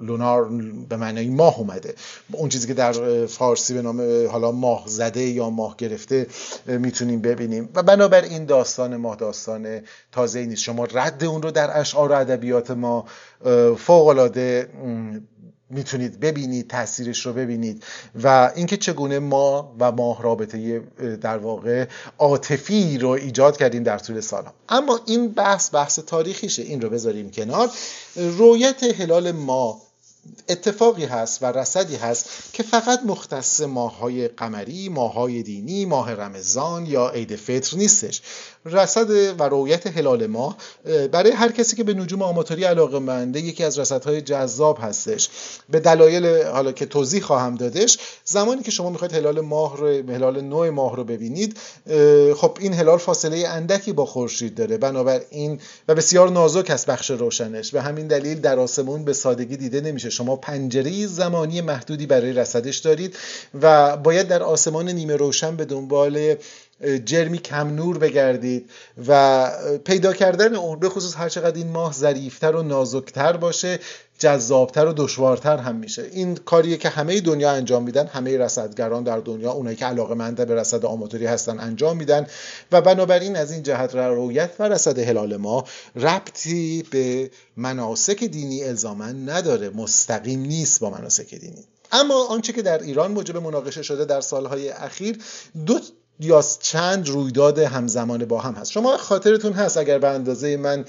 لونار 0.02 0.50
به 0.90 0.98
معنای 0.98 1.30
ماه 1.30 1.60
اومده. 1.60 1.96
اون 2.32 2.50
چیزی 2.50 2.68
که 2.68 2.74
در 2.74 3.26
فارسی 3.26 3.74
به 3.74 3.82
نام 3.82 4.28
حالا 4.28 4.52
ماه 4.52 4.84
زده 4.88 5.22
یا 5.22 5.50
ماه 5.50 5.76
گرفته 5.78 6.28
می‌تونیم 6.66 7.22
ببینیم. 7.22 7.70
و 7.76 7.84
بنابراین 7.84 8.46
داستان 8.46 8.96
ماه 8.96 9.16
داستان 9.16 9.82
تازه 10.12 10.46
نیست. 10.46 10.64
شما 10.64 10.86
رد 10.86 11.24
اون 11.24 11.42
رو 11.42 11.52
در 11.52 11.80
اشعار 11.80 12.12
و 12.12 12.16
ادبیات 12.16 12.72
ما 12.72 13.06
فوق 13.78 14.08
العاده 14.08 14.70
می‌تونید 15.70 16.20
ببینید 16.20 16.70
تاثیرش 16.70 17.26
رو 17.26 17.34
ببینید. 17.34 17.84
و 18.24 18.52
اینکه 18.56 18.78
چگونه 18.78 19.20
ما 19.20 19.76
و 19.80 19.92
ماه 19.92 20.24
رابطه 20.24 20.80
در 21.22 21.38
واقع 21.38 21.86
عاطفی 22.18 22.98
رو 22.98 23.10
ایجاد 23.10 23.58
کردیم 23.58 23.84
در 23.84 23.98
طول 23.98 24.20
سالها 24.22 24.54
اما 24.70 25.00
این 25.06 25.28
بحث 25.28 25.74
بحث 25.74 26.00
تاریخیشه. 26.00 26.62
این 26.62 26.82
رو 26.82 26.90
بذاریم 26.90 27.32
کنار. 27.32 27.70
رویت 28.16 28.84
هلال 28.84 29.32
ما 29.32 29.82
اتفاقی 30.50 31.06
هست 31.06 31.44
و 31.44 31.46
رصدی 31.46 31.96
هست 31.96 32.30
که 32.54 32.64
فقط 32.64 33.00
مختص 33.06 33.62
ماهای 33.62 34.28
قمری، 34.28 34.90
ماهای 34.90 35.44
دینی، 35.44 35.86
ماه 35.86 36.14
رمضان 36.14 36.86
یا 36.86 37.10
عید 37.10 37.36
فطر 37.36 37.78
نیستش. 37.78 38.22
رصد 38.72 39.40
و 39.40 39.44
رویت 39.44 39.88
هلال 39.88 40.28
ماه 40.28 40.58
برای 41.12 41.32
هر 41.32 41.52
کسی 41.52 41.76
که 41.76 41.84
به 41.84 41.94
نجوم 41.94 42.22
آماتوری 42.22 42.64
علاقه 42.64 43.00
منده 43.00 43.40
یکی 43.40 43.64
از 43.64 43.80
رصدهای 43.80 44.22
جذاب 44.22 44.78
هستش. 44.82 45.30
به 45.70 45.80
دلایل 45.80 46.44
حالا 46.48 46.72
که 46.72 46.86
توضیح 46.86 47.22
خواهم 47.22 47.56
دادش 47.56 47.98
زمانی 48.26 48.62
که 48.62 48.72
شما 48.72 48.90
می‌خواید 48.90 49.14
هلال 49.14 49.40
ماه 49.40 49.78
رو 49.78 49.88
هلال 49.88 50.42
نوع 50.42 50.70
ماه 50.70 50.96
رو 50.96 51.04
ببینید 51.04 51.58
خب 52.36 52.58
این 52.60 52.74
هلال 52.74 52.98
فاصله 52.98 53.48
اندکی 53.48 53.94
با 53.94 54.06
خورشید 54.06 54.56
داره. 54.56 54.78
بنابراین 54.78 55.60
و 55.88 55.96
بسیار 55.96 56.30
نازک 56.30 56.70
است 56.70 56.86
بخش 56.86 57.12
روشنش. 57.12 57.72
به 57.72 57.82
همین 57.82 58.08
دلیل 58.08 58.40
در 58.42 58.60
آسمون 58.60 59.04
به 59.04 59.14
سادگی 59.14 59.58
دیده 59.58 59.82
نمیشه. 59.82 60.10
شما 60.10 60.36
پنجره 60.36 61.08
زمانی 61.08 61.62
محدودی 61.62 62.06
برای 62.06 62.34
رصدش 62.34 62.78
دارید 62.78 63.16
و 63.62 63.98
باید 63.98 64.28
در 64.28 64.44
آسمان 64.44 64.90
نیمه 64.90 65.16
روشن 65.16 65.56
به 65.56 65.66
دنبال 65.66 66.36
جرمی 67.06 67.38
کم 67.38 67.76
نور 67.76 67.98
بگردید 67.98 68.70
و 69.08 69.52
پیدا 69.86 70.14
کردن 70.14 70.56
اون 70.56 70.80
به 70.80 70.90
خصوص 70.90 71.16
هر 71.16 71.30
چقدر 71.30 71.58
این 71.58 71.68
ماه 71.68 71.94
ظریفتر 71.94 72.56
و 72.56 72.64
نازکتر 72.64 73.38
باشه 73.38 73.80
جذابتر 74.20 74.86
و 74.86 74.94
دشوارتر 74.94 75.58
هم 75.58 75.76
میشه. 75.76 76.10
این 76.12 76.36
کاریه 76.36 76.78
که 76.78 76.90
همه 76.90 77.22
دنیا 77.22 77.52
انجام 77.52 77.84
میدن 77.84 78.08
همه 78.08 78.38
رصدگران 78.38 79.04
در 79.04 79.20
دنیا 79.20 79.52
اونایی 79.52 79.76
که 79.76 79.86
علاقه 79.86 80.16
منده 80.16 80.46
به 80.46 80.56
رصد 80.56 80.86
آماتوری 80.86 81.26
هستن 81.26 81.60
انجام 81.60 81.98
میدن 81.98 82.28
و 82.72 82.82
بنابراین 82.82 83.36
از 83.36 83.52
این 83.52 83.64
جهت 83.64 83.96
رویت 83.96 84.52
و 84.60 84.64
رصد 84.64 85.00
هلال 85.00 85.38
ما 85.38 85.66
ربطی 85.96 86.84
به 86.92 87.32
مناسک 87.58 88.24
دینی 88.24 88.64
الزامن 88.64 89.30
نداره 89.30 89.70
مستقیم 89.70 90.42
نیست 90.42 90.80
با 90.80 90.90
مناسک 90.90 91.36
دینی. 91.36 91.66
اما 91.92 92.26
آنچه 92.26 92.54
که 92.54 92.62
در 92.62 92.84
ایران 92.84 93.12
موجب 93.12 93.38
مناقشه 93.38 93.82
شده 93.82 94.06
در 94.06 94.22
سالهای 94.22 94.70
اخیر 94.70 95.18
دو 95.66 95.80
یا 96.20 96.44
چند 96.62 97.10
رویداد 97.10 97.60
همزمان 97.60 98.26
با 98.26 98.40
هم 98.40 98.54
هست. 98.54 98.72
شما 98.72 98.98
خاطرتون 98.98 99.54
هست 99.54 99.78
اگر 99.78 100.00
به 100.00 100.08
اندازه 100.08 100.58
من 100.58 100.86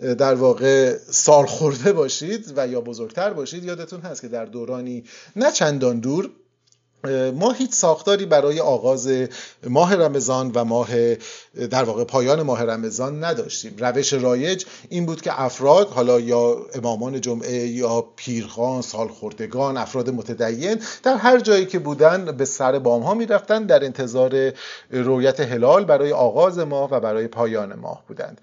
در 0.00 0.34
واقع 0.34 0.96
سال 1.10 1.46
خورده 1.46 1.92
باشید 1.92 2.52
و 2.56 2.68
یا 2.68 2.80
بزرگتر 2.80 3.32
باشید 3.32 3.64
یادتون 3.64 4.00
هست 4.00 4.20
که 4.20 4.28
در 4.28 4.44
دورانی 4.44 5.04
نه 5.36 5.52
چندان 5.52 6.00
دور 6.00 6.30
ما 7.34 7.52
هیچ 7.52 7.72
ساختاری 7.72 8.26
برای 8.26 8.60
آغاز 8.60 9.10
ماه 9.66 9.94
رمضان 9.94 10.50
و 10.54 10.64
ماه 10.64 10.88
در 11.70 11.84
واقع 11.84 12.04
پایان 12.04 12.42
ماه 12.42 12.62
رمضان 12.62 13.24
نداشتیم. 13.24 13.74
روش 13.78 14.12
رایج 14.12 14.64
این 14.88 15.06
بود 15.06 15.20
که 15.20 15.40
افراد 15.42 15.88
حالا 15.88 16.20
یا 16.20 16.56
امامان 16.74 17.20
جمعه 17.20 17.66
یا 17.66 18.04
پیرخان 18.16 18.82
سالخوردگان 18.82 19.76
افراد 19.76 20.10
متدین 20.10 20.80
در 21.02 21.16
هر 21.16 21.40
جایی 21.40 21.66
که 21.66 21.78
بودن 21.78 22.24
به 22.24 22.44
سر 22.44 22.78
بام 22.78 23.02
ها 23.02 23.14
می‌رفتن 23.14 23.66
در 23.66 23.84
انتظار 23.84 24.52
رویت 24.90 25.40
هلال 25.40 25.84
برای 25.84 26.12
آغاز 26.12 26.58
ماه 26.58 26.90
و 26.90 27.00
برای 27.00 27.28
پایان 27.28 27.74
ماه 27.74 28.04
بودند. 28.08 28.40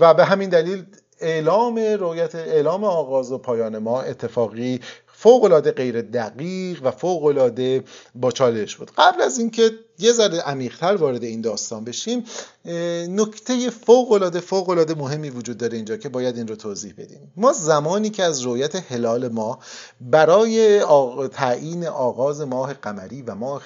و 0.00 0.14
به 0.14 0.24
همین 0.24 0.48
دلیل 0.48 0.84
اعلام 1.20 1.78
رویت 1.78 2.34
اعلام 2.34 2.84
آغاز 2.84 3.32
و 3.32 3.38
پایان 3.38 3.78
ماه 3.78 4.08
اتفاقی 4.08 4.80
فوق 5.22 5.44
العاده 5.44 5.70
غیر 5.72 6.02
دقیق 6.02 6.80
و 6.82 6.90
فوق 6.90 7.24
العاده 7.24 7.84
با 8.14 8.30
چالش 8.30 8.76
بود. 8.76 8.90
قبل 8.98 9.22
از 9.22 9.38
اینکه 9.38 9.70
یه 9.98 10.12
ذره 10.12 10.40
عمیقتر 10.40 10.96
وارد 10.96 11.24
این 11.24 11.40
داستان 11.40 11.84
بشیم 11.84 12.24
نکته 13.08 13.70
فوق 13.70 14.12
العاده 14.12 14.40
فوق 14.40 14.68
العاده 14.68 14.94
مهمی 14.94 15.30
وجود 15.30 15.58
داره 15.58 15.76
اینجا 15.76 15.96
که 15.96 16.08
باید 16.08 16.36
این 16.36 16.48
رو 16.48 16.56
توضیح 16.56 16.94
بدیم. 16.98 17.32
ما 17.36 17.52
زمانی 17.52 18.10
که 18.10 18.22
از 18.22 18.40
رویت 18.40 18.92
هلال 18.92 19.28
ما 19.28 19.58
برای 20.00 20.80
تعیین 21.28 21.86
آغاز 21.86 22.40
ماه 22.40 22.72
قمری 22.74 23.22
و 23.22 23.34
ماه 23.34 23.62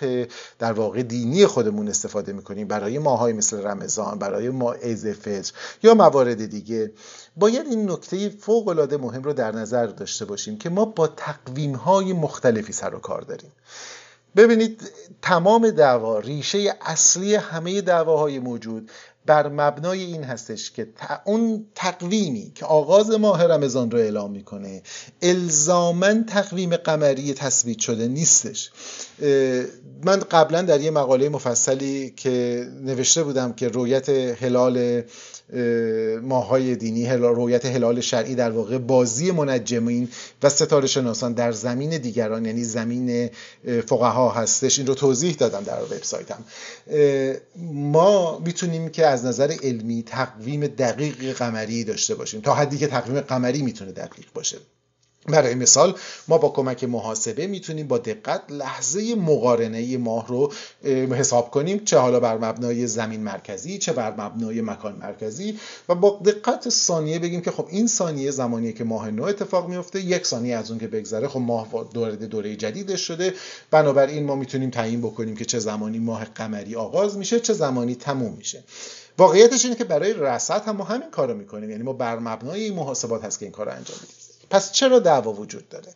در 0.58 0.72
واقع 0.72 1.02
دینی 1.02 1.46
خودمون 1.46 1.88
استفاده 1.88 2.32
می‌کنیم 2.32 2.68
برای 2.68 2.98
ماهای 2.98 3.32
مثل 3.32 3.62
رمضان 3.62 4.18
برای 4.18 4.50
ما 4.50 4.72
عید 4.72 5.16
یا 5.82 5.94
موارد 5.94 6.46
دیگه 6.46 6.92
باید 7.36 7.66
این 7.66 7.90
نکته 7.90 8.28
فوق 8.28 8.68
العاده 8.68 8.96
مهم 8.96 9.22
رو 9.22 9.32
در 9.32 9.52
نظر 9.52 9.86
داشته 9.86 10.24
باشیم 10.24 10.58
که 10.58 10.70
ما 10.70 10.84
با 10.84 11.06
تقویم 11.06 11.74
های 11.74 12.12
مختلفی 12.12 12.72
سر 12.72 12.94
و 12.94 12.98
کار 12.98 13.20
داریم. 13.20 13.52
ببینید 14.36 14.82
تمام 15.22 15.70
دعوا 15.70 16.18
ریشه 16.18 16.74
اصلی 16.80 17.34
همه 17.34 17.80
دعواهای 17.80 18.38
موجود 18.38 18.90
بر 19.26 19.48
مبنای 19.48 20.00
این 20.00 20.24
هستش 20.24 20.70
که 20.70 20.88
اون 21.24 21.66
تقویمی 21.74 22.52
که 22.54 22.66
آغاز 22.66 23.10
ماه 23.10 23.44
رمضان 23.44 23.90
رو 23.90 23.98
اعلام 23.98 24.30
می‌کنه 24.30 24.82
الزامن 25.22 26.24
تقویم 26.24 26.76
قمری 26.76 27.34
تثبیت 27.34 27.78
شده 27.78 28.08
نیستش. 28.08 28.70
من 30.04 30.20
قبلا 30.30 30.62
در 30.62 30.80
یه 30.80 30.90
مقاله 30.90 31.28
مفصلی 31.28 32.10
که 32.16 32.66
نوشته 32.82 33.22
بودم 33.22 33.52
که 33.52 33.68
رویت 33.68 34.08
هلال 34.08 35.02
ماهای 36.22 36.76
دینی 36.76 37.06
هلال 37.06 37.34
رویت 37.34 37.66
هلال 37.66 38.00
شرعی 38.00 38.34
در 38.34 38.50
واقع 38.50 38.78
بازی 38.78 39.30
منجمین 39.30 40.08
و 40.42 40.48
ستاره 40.48 40.86
شناسان 40.86 41.32
در 41.32 41.52
زمین 41.52 41.98
دیگران 41.98 42.44
یعنی 42.44 42.64
زمین 42.64 43.30
فقها 43.86 44.30
هستش. 44.30 44.78
این 44.78 44.88
رو 44.88 44.94
توضیح 44.94 45.34
دادم 45.34 45.64
در 45.64 45.82
وبسایتم. 45.82 46.44
ما 47.72 48.38
می‌تونیم 48.38 48.88
که 48.88 49.06
از 49.06 49.24
نظر 49.24 49.54
علمی 49.62 50.02
تقویم 50.02 50.66
دقیق 50.66 51.32
قمری 51.32 51.84
داشته 51.84 52.14
باشیم. 52.14 52.40
تا 52.40 52.54
حدی 52.54 52.78
که 52.78 52.86
تقویم 52.86 53.20
قمری 53.20 53.62
می‌تونه 53.62 53.92
دقیق 53.92 54.26
باشه. 54.34 54.56
برای 55.28 55.54
مثال 55.54 55.94
ما 56.28 56.38
با 56.38 56.48
کمک 56.48 56.84
محاسبه 56.84 57.46
می‌تونیم 57.46 57.86
با 57.88 57.98
دقت 57.98 58.42
لحظه 58.48 59.14
مقارنه 59.14 59.96
ماه 59.96 60.28
رو 60.28 60.52
حساب 61.14 61.50
کنیم 61.50 61.84
چه 61.84 61.98
حالا 61.98 62.20
بر 62.20 62.38
مبنای 62.38 62.86
زمین 62.86 63.20
مرکزی 63.20 63.78
چه 63.78 63.92
بر 63.92 64.10
مبنای 64.20 64.60
مکان 64.60 64.96
مرکزی 64.96 65.58
و 65.88 65.94
با 65.94 66.20
دقت 66.24 66.68
ثانیه 66.68 67.18
بگیم 67.18 67.40
که 67.40 67.50
خب 67.50 67.66
این 67.70 67.86
ثانیه 67.86 68.30
زمانیه 68.30 68.72
که 68.72 68.84
ماه 68.84 69.10
نو 69.10 69.22
اتفاق 69.24 69.68
میفته 69.68 70.00
یک 70.00 70.26
ثانیه 70.26 70.56
از 70.56 70.70
اون 70.70 70.80
که 70.80 70.86
بگذره 70.86 71.28
خب 71.28 71.40
ماه 71.40 71.70
وارد 71.70 72.24
دوره 72.24 72.56
جدیدش 72.56 73.00
شده. 73.00 73.34
بنابراین 73.70 74.24
ما 74.24 74.34
می‌تونیم 74.34 74.70
تعیین 74.70 75.00
بکنیم 75.00 75.36
که 75.36 75.44
چه 75.44 75.58
زمانی 75.58 75.98
ماه 75.98 76.24
قمری 76.24 76.76
آغاز 76.76 77.16
میشه 77.16 77.40
چه 77.40 77.52
زمانی 77.52 77.94
تموم 77.94 78.34
میشه. 78.38 78.64
واقعیتش 79.18 79.64
اینه 79.64 79.76
که 79.76 79.84
برای 79.84 80.12
رصد 80.12 80.62
هم 80.62 80.80
همین 80.80 81.10
کارو 81.10 81.34
می‌کنیم. 81.34 81.70
یعنی 81.70 81.82
ما 81.82 81.92
بر 81.92 82.18
مبنای 82.18 82.70
محاسبات 82.70 83.24
هست 83.24 83.38
که 83.38 83.44
این 83.44 83.52
کارو 83.52 83.70
انجام 83.70 83.96
میدیم. 84.00 84.25
پس 84.50 84.72
چرا 84.72 84.98
دعوا 84.98 85.32
وجود 85.32 85.68
داره؟ 85.68 85.94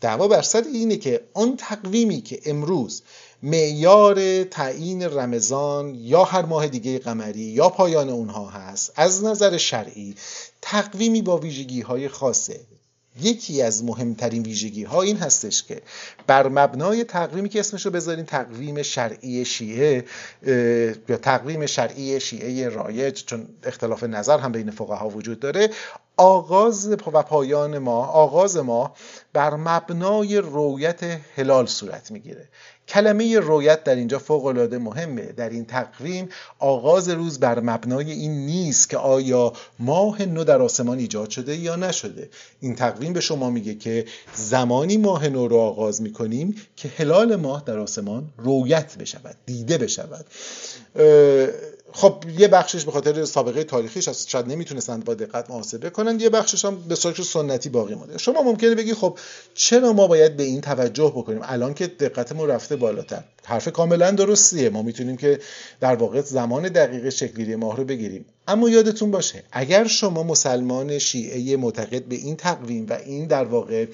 دعوا 0.00 0.28
بر 0.28 0.42
سر 0.42 0.64
اینه 0.72 0.96
که 0.96 1.20
آن 1.34 1.56
تقویمی 1.56 2.20
که 2.20 2.40
امروز 2.46 3.02
معیار 3.42 4.44
تعیین 4.44 5.02
رمضان 5.02 5.94
یا 5.94 6.24
هر 6.24 6.44
ماه 6.44 6.68
دیگه 6.68 6.98
قمری 6.98 7.40
یا 7.40 7.68
پایان 7.68 8.08
اونها 8.08 8.48
هست 8.48 8.92
از 8.96 9.24
نظر 9.24 9.56
شرعی 9.56 10.14
تقویمی 10.62 11.22
با 11.22 11.38
ویژگی 11.38 11.80
های 11.80 12.08
خاصه. 12.08 12.60
یکی 13.20 13.62
از 13.62 13.84
مهمترین 13.84 14.42
ویژگی 14.42 14.84
ها 14.84 15.02
این 15.02 15.16
هستش 15.16 15.62
که 15.62 15.82
بر 16.26 16.48
مبنای 16.48 17.04
تقویمی 17.04 17.48
که 17.48 17.60
اسمشو 17.60 17.90
بذارین 17.90 18.24
تقویم 18.24 18.82
شرعی 18.82 19.44
شیعه 19.44 20.04
یا 21.08 21.16
تقویم 21.16 21.66
شرعی 21.66 22.20
شیعه 22.20 22.68
رایج 22.68 23.24
چون 23.24 23.48
اختلاف 23.64 24.04
نظر 24.04 24.38
هم 24.38 24.52
بین 24.52 24.70
فقها 24.70 25.08
وجود 25.08 25.40
داره 25.40 25.70
آغاز 26.16 26.88
و 26.88 26.96
پایان 26.96 27.78
ما 27.78 28.06
آغاز 28.06 28.56
ما 28.56 28.94
بر 29.32 29.54
مبنای 29.56 30.38
رویت 30.38 31.00
هلال 31.36 31.66
صورت 31.66 32.10
می‌گیره. 32.10 32.48
کلمه 32.88 33.38
رویت 33.38 33.84
در 33.84 33.94
اینجا 33.94 34.18
فوق 34.18 34.46
العاده 34.46 34.78
مهمه. 34.78 35.32
در 35.32 35.50
این 35.50 35.64
تقویم 35.64 36.28
آغاز 36.58 37.08
روز 37.08 37.40
بر 37.40 37.60
مبنای 37.60 38.12
این 38.12 38.46
نیست 38.46 38.90
که 38.90 38.96
آیا 38.96 39.52
ماه 39.78 40.22
نو 40.22 40.44
در 40.44 40.62
آسمان 40.62 40.98
ایجاد 40.98 41.30
شده 41.30 41.56
یا 41.56 41.76
نشده. 41.76 42.30
این 42.60 42.74
تقویم 42.74 43.12
به 43.12 43.20
شما 43.20 43.50
میگه 43.50 43.74
که 43.74 44.04
زمانی 44.34 44.96
ماه 44.96 45.28
نو 45.28 45.48
رو 45.48 45.56
آغاز 45.56 46.02
می‌کنیم 46.02 46.56
که 46.76 46.88
هلال 46.88 47.36
ماه 47.36 47.62
در 47.66 47.78
آسمان 47.78 48.32
رویت 48.38 48.98
بشود 48.98 49.36
دیده 49.46 49.78
بشود. 49.78 50.26
خب 51.92 52.24
یه 52.38 52.48
بخشش 52.48 52.84
به 52.84 52.92
خاطر 52.92 53.24
سابقه 53.24 53.64
تاریخیش 53.64 54.08
هست 54.08 54.28
شاید 54.28 54.46
نمی‌تونستند 54.46 55.04
با 55.04 55.14
دقت 55.14 55.50
محاسبه 55.50 55.90
کنند 55.90 56.22
یه 56.22 56.28
بخشش 56.28 56.64
هم 56.64 56.76
به 56.88 56.94
صورت 56.94 57.22
سنتی 57.22 57.68
باقی 57.68 57.94
مونده. 57.94 58.18
شما 58.18 58.42
ممکنه 58.42 58.74
بگی 58.74 58.94
خب 58.94 59.18
چرا 59.54 59.92
ما 59.92 60.06
باید 60.06 60.36
به 60.36 60.42
این 60.42 60.60
توجه 60.60 61.12
بکنیم؟ 61.16 61.40
الان 61.42 61.74
که 61.74 61.86
دقتمون 61.86 62.48
رفته 62.48 62.76
بالاتر. 62.76 63.24
حرف 63.44 63.68
کاملا 63.68 64.10
درستیه. 64.10 64.70
ما 64.70 64.82
می‌تونیم 64.82 65.16
که 65.16 65.40
در 65.80 65.94
واقع 65.94 66.20
زمان 66.20 66.68
دقیق 66.68 67.08
شکلگیری 67.08 67.56
ماه 67.56 67.76
رو 67.76 67.84
بگیریم. 67.84 68.24
اما 68.48 68.68
یادتون 68.68 69.10
باشه 69.10 69.42
اگر 69.52 69.86
شما 69.86 70.22
مسلمان 70.22 70.98
شیعه 70.98 71.56
معتقد 71.56 72.04
به 72.04 72.14
این 72.14 72.36
تقویم 72.36 72.86
و 72.90 72.92
این 72.92 73.26
در 73.26 73.44
واقع 73.44 73.86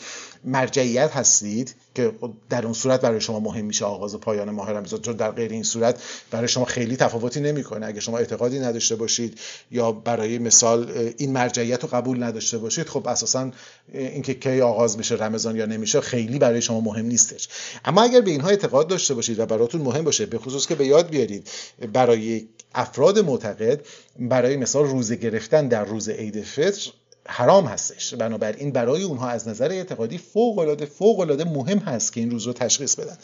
مرجعیت 0.44 1.10
هستید 1.10 1.74
که 1.98 2.12
در 2.50 2.64
اون 2.64 2.72
صورت 2.72 3.00
برای 3.00 3.20
شما 3.20 3.40
مهم 3.40 3.64
میشه 3.64 3.84
آغاز 3.84 4.14
و 4.14 4.18
پایان 4.18 4.50
ماه 4.50 4.70
رمضان 4.70 5.00
چون 5.00 5.16
در 5.16 5.30
غیر 5.30 5.50
این 5.50 5.62
صورت 5.62 6.02
برای 6.30 6.48
شما 6.48 6.64
خیلی 6.64 6.96
تفاوتی 6.96 7.40
نمی‌کنه. 7.40 7.86
اگه 7.86 8.00
شما 8.00 8.18
اعتقادی 8.18 8.58
نداشته 8.58 8.96
باشید 8.96 9.38
یا 9.70 9.92
برای 9.92 10.38
مثال 10.38 10.90
این 11.16 11.32
مرجعیت 11.32 11.82
رو 11.82 11.88
قبول 11.88 12.22
نداشته 12.22 12.58
باشید 12.58 12.88
خب 12.88 13.08
اساسا 13.08 13.50
اینکه 13.92 14.34
کی 14.34 14.60
آغاز 14.60 14.98
میشه 14.98 15.14
رمضان 15.14 15.56
یا 15.56 15.66
نمیشه 15.66 16.00
خیلی 16.00 16.38
برای 16.38 16.62
شما 16.62 16.80
مهم 16.80 17.06
نیستش. 17.06 17.48
اما 17.84 18.02
اگر 18.02 18.20
به 18.20 18.30
اینها 18.30 18.48
اعتقاد 18.48 18.88
داشته 18.88 19.14
باشید 19.14 19.38
و 19.38 19.46
براتون 19.46 19.80
مهم 19.80 20.04
باشه 20.04 20.26
به 20.26 20.38
خصوص 20.38 20.66
که 20.66 20.74
به 20.74 20.86
یاد 20.86 21.10
بیارید 21.10 21.50
برای 21.92 22.48
افراد 22.74 23.18
معتقد 23.18 23.80
برای 24.18 24.56
مثال 24.56 24.84
روزه 24.84 25.16
گرفتن 25.16 25.68
در 25.68 25.84
روز 25.84 26.08
عید 26.08 26.42
فطر 26.42 26.90
حرام 27.30 27.66
هستش. 27.66 28.14
بنابراین 28.14 28.72
برای 28.72 29.02
اونها 29.02 29.28
از 29.28 29.48
نظر 29.48 29.70
اعتقادی 29.70 30.18
فوق 30.18 30.58
العاده 30.58 30.86
فوق 30.86 31.20
العاده 31.20 31.44
مهم 31.44 31.78
هست 31.78 32.12
که 32.12 32.20
این 32.20 32.30
روز 32.30 32.46
رو 32.46 32.52
تشخیص 32.52 32.94
بدن. 32.94 33.18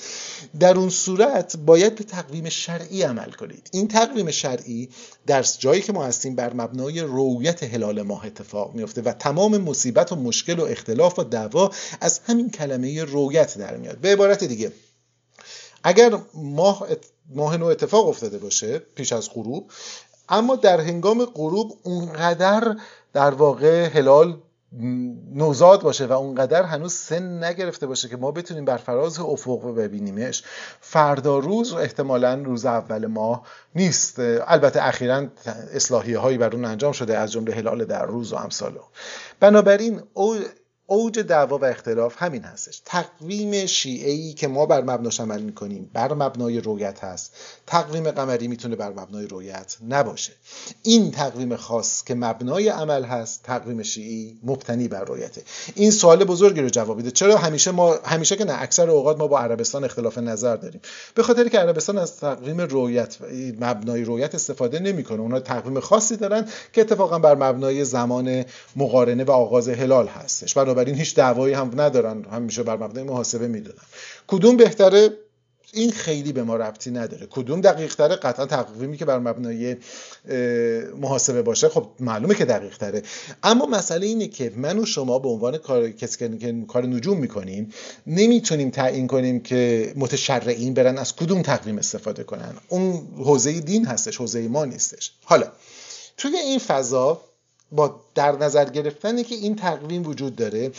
در 0.61 0.77
اون 0.77 0.91
صورت 0.91 1.57
باید 1.57 1.95
به 1.95 2.05
تقویم 2.05 2.49
شرعی 2.49 3.03
عمل 3.03 3.31
کنید. 3.31 3.69
این 3.73 3.89
تقویم 3.89 4.31
شرعی 4.31 4.89
در 5.27 5.43
جایی 5.43 5.83
که 5.83 5.93
ما 5.93 6.05
هستیم 6.05 6.35
بر 6.35 6.53
مبنای 6.53 7.01
رویت 7.01 7.63
هلال 7.63 8.03
ماه 8.03 8.27
اتفاق 8.27 8.75
میفته 8.75 9.03
و 9.03 9.13
تمام 9.13 9.59
مصیبت 9.59 10.13
و 10.13 10.17
مشکل 10.17 10.59
و 10.59 10.65
اختلاف 10.65 11.19
و 11.19 11.25
دعوا 11.25 11.71
از 12.01 12.21
همین 12.27 12.51
کلمه 12.51 13.05
رویت 13.05 13.59
در 13.59 13.77
میاد. 13.77 13.99
به 13.99 14.13
عبارت 14.13 14.45
دیگه 14.45 14.73
اگر 15.85 16.19
ماه 16.35 16.87
ماه 17.35 17.57
نو 17.57 17.67
اتفاق 17.67 18.09
افتاده 18.09 18.39
باشه 18.39 18.79
پیش 18.79 19.13
از 19.13 19.31
غروب 19.35 19.71
اما 20.29 20.57
در 20.57 20.81
هنگام 20.81 21.25
غروب 21.25 21.79
اونقدر 21.83 22.77
در 23.13 23.31
واقع 23.31 23.89
هلال 23.89 24.37
نوزاد 25.35 25.83
باشه 25.83 26.07
و 26.07 26.13
اونقدر 26.13 26.63
هنوز 26.63 26.93
سن 26.93 27.45
نگرفته 27.45 27.87
باشه 27.87 28.09
که 28.09 28.17
ما 28.17 28.31
بتونیم 28.31 28.65
بر 28.65 28.77
فراز 28.77 29.19
افق 29.19 29.75
ببینیمش 29.75 30.43
فردا 30.81 31.39
روز 31.39 31.73
و 31.73 31.77
احتمالا 31.77 32.35
روز 32.35 32.67
اول 32.67 33.07
ماه 33.07 33.47
نیست. 33.75 34.17
البته 34.19 34.83
اخیرا 34.83 35.27
اصلاحیه 35.75 36.19
هایی 36.19 36.39
بر 36.39 36.55
اون 36.55 36.65
انجام 36.65 36.93
شده 36.93 37.19
از 37.19 37.33
جمله 37.33 37.55
هلال 37.55 37.85
در 37.85 38.07
روز 38.07 38.33
و 38.33 38.37
امثال. 38.37 38.79
بنابراین 39.41 40.03
اوج 40.87 41.19
دعوا 41.19 41.59
و 41.59 41.65
اختلاف 41.65 42.15
همین 42.19 42.43
هستش. 42.43 42.83
تقویم 42.85 43.67
شیعه 43.67 44.11
ای 44.11 44.33
که 44.33 44.49
ما 44.49 44.67
بر 44.67 44.81
مبناش 44.81 45.21
عمل 45.21 45.41
می‌کنیم 45.41 45.91
بر 45.93 46.13
مبنای 46.15 46.61
رویت 46.61 47.05
هست. 47.05 47.33
تقویم 47.67 48.11
قمری 48.11 48.49
می‌تونه 48.49 48.77
بر 48.77 48.91
مبنای 48.91 49.27
رویت 49.27 49.77
نباشه. 49.89 50.33
این 50.83 51.11
تقویم 51.11 51.57
خاص 51.57 52.05
که 52.05 52.15
مبنای 52.15 52.69
عمل 52.69 53.05
هست 53.05 53.43
تقویم 53.43 53.83
شیعی 53.83 54.39
مبتنی 54.43 54.89
بر 54.89 55.05
رویته 55.05 55.43
این 55.75 55.91
سوال 55.91 56.25
بزرگی 56.25 56.61
رو 56.61 56.69
جواب 56.69 56.97
میده. 56.97 57.11
چرا 57.11 57.37
همیشه 57.37 57.71
ما 57.71 57.95
همیشه 58.05 58.37
که 58.37 58.45
نه 58.45 58.63
اکثر 58.63 58.91
اوقات 58.91 59.19
ما 59.19 59.27
با 59.27 59.41
عربستان 59.41 59.85
اختلاف 59.85 60.19
نظر 60.19 60.57
داریم. 60.57 60.81
به 61.15 61.23
خاطر 61.23 61.49
که 61.49 61.59
عربستان 61.59 61.99
از 61.99 62.17
تقویم 62.17 62.61
رویت 62.61 63.17
مبنای 63.61 64.05
رویت 64.05 64.35
استفاده 64.35 64.79
نمی‌کنه. 64.79 65.21
اونها 65.21 65.41
تقویم 65.41 65.81
خاصی 65.81 66.17
دارن 66.17 66.49
که 66.73 66.81
اتفاقا 66.81 67.19
بر 67.19 67.35
مبنای 67.35 67.85
زمان 67.85 68.45
مقارنه 68.77 69.25
و 69.25 69.31
آغاز 69.31 69.69
هلال 69.69 70.07
هستش. 70.07 70.57
بنابراین 70.75 70.95
هیچ 70.99 71.15
دعوایی 71.15 71.55
هم 71.55 71.81
ندارن 71.81 72.25
همیشه 72.25 72.63
بر 72.63 72.77
مبنای 72.77 73.05
محاسبه 73.05 73.49
می‌دونن 73.49 73.79
کدوم 74.27 74.57
بهتره؟ 74.57 75.11
این 75.73 75.93
خیلی 75.93 76.33
به 76.33 76.43
ما 76.43 76.57
ربطی 76.57 76.91
نداره. 76.91 77.27
کدوم 77.31 77.61
دقیق 77.61 77.95
تره؟ 77.95 78.17
قطعا 78.17 78.47
تقویمی 78.47 78.97
که 78.97 79.05
بر 79.05 79.19
مبنای 79.19 79.77
محاسبه 80.97 81.43
باشه 81.43 81.69
خب 81.69 81.87
معلومه 82.01 82.35
که 82.35 82.45
دقیق 82.45 82.79
تره. 82.79 83.03
اما 83.43 83.67
مسئله 83.67 84.07
اینه 84.07 84.29
که 84.29 84.53
من 84.57 84.79
و 84.79 84.87
شما 84.87 85.19
به 85.19 85.29
عنوان 85.29 85.59
کار 85.59 85.91
کسی 85.91 86.39
که 86.39 86.65
کار 86.69 86.87
نجوم 86.87 87.19
می‌کنیم 87.19 87.73
نمی‌تونیم 88.07 88.71
تعیین 88.71 89.07
کنیم 89.07 89.41
که 89.41 89.93
متشرعین 89.97 90.75
برن 90.75 90.99
از 90.99 91.17
کدوم 91.17 91.43
تقویم 91.43 91.79
استفاده 91.79 92.25
کنن. 92.25 92.55
اون 92.69 93.09
حوزه 93.17 93.61
دین 93.61 93.87
هستش 93.87 94.17
حوزه 94.17 94.49
ما 94.49 94.65
نیستش. 94.65 95.13
حالا 95.25 95.47
توی 96.17 96.37
این 96.37 96.59
فضا 96.59 97.21
با 97.75 98.01
در 98.15 98.33
نظر 98.33 98.65
گرفتنی 98.65 99.25
که 99.25 99.35
این 99.35 99.57
تقویم 99.57 100.07
وجود 100.07 100.37
داره 100.37 100.71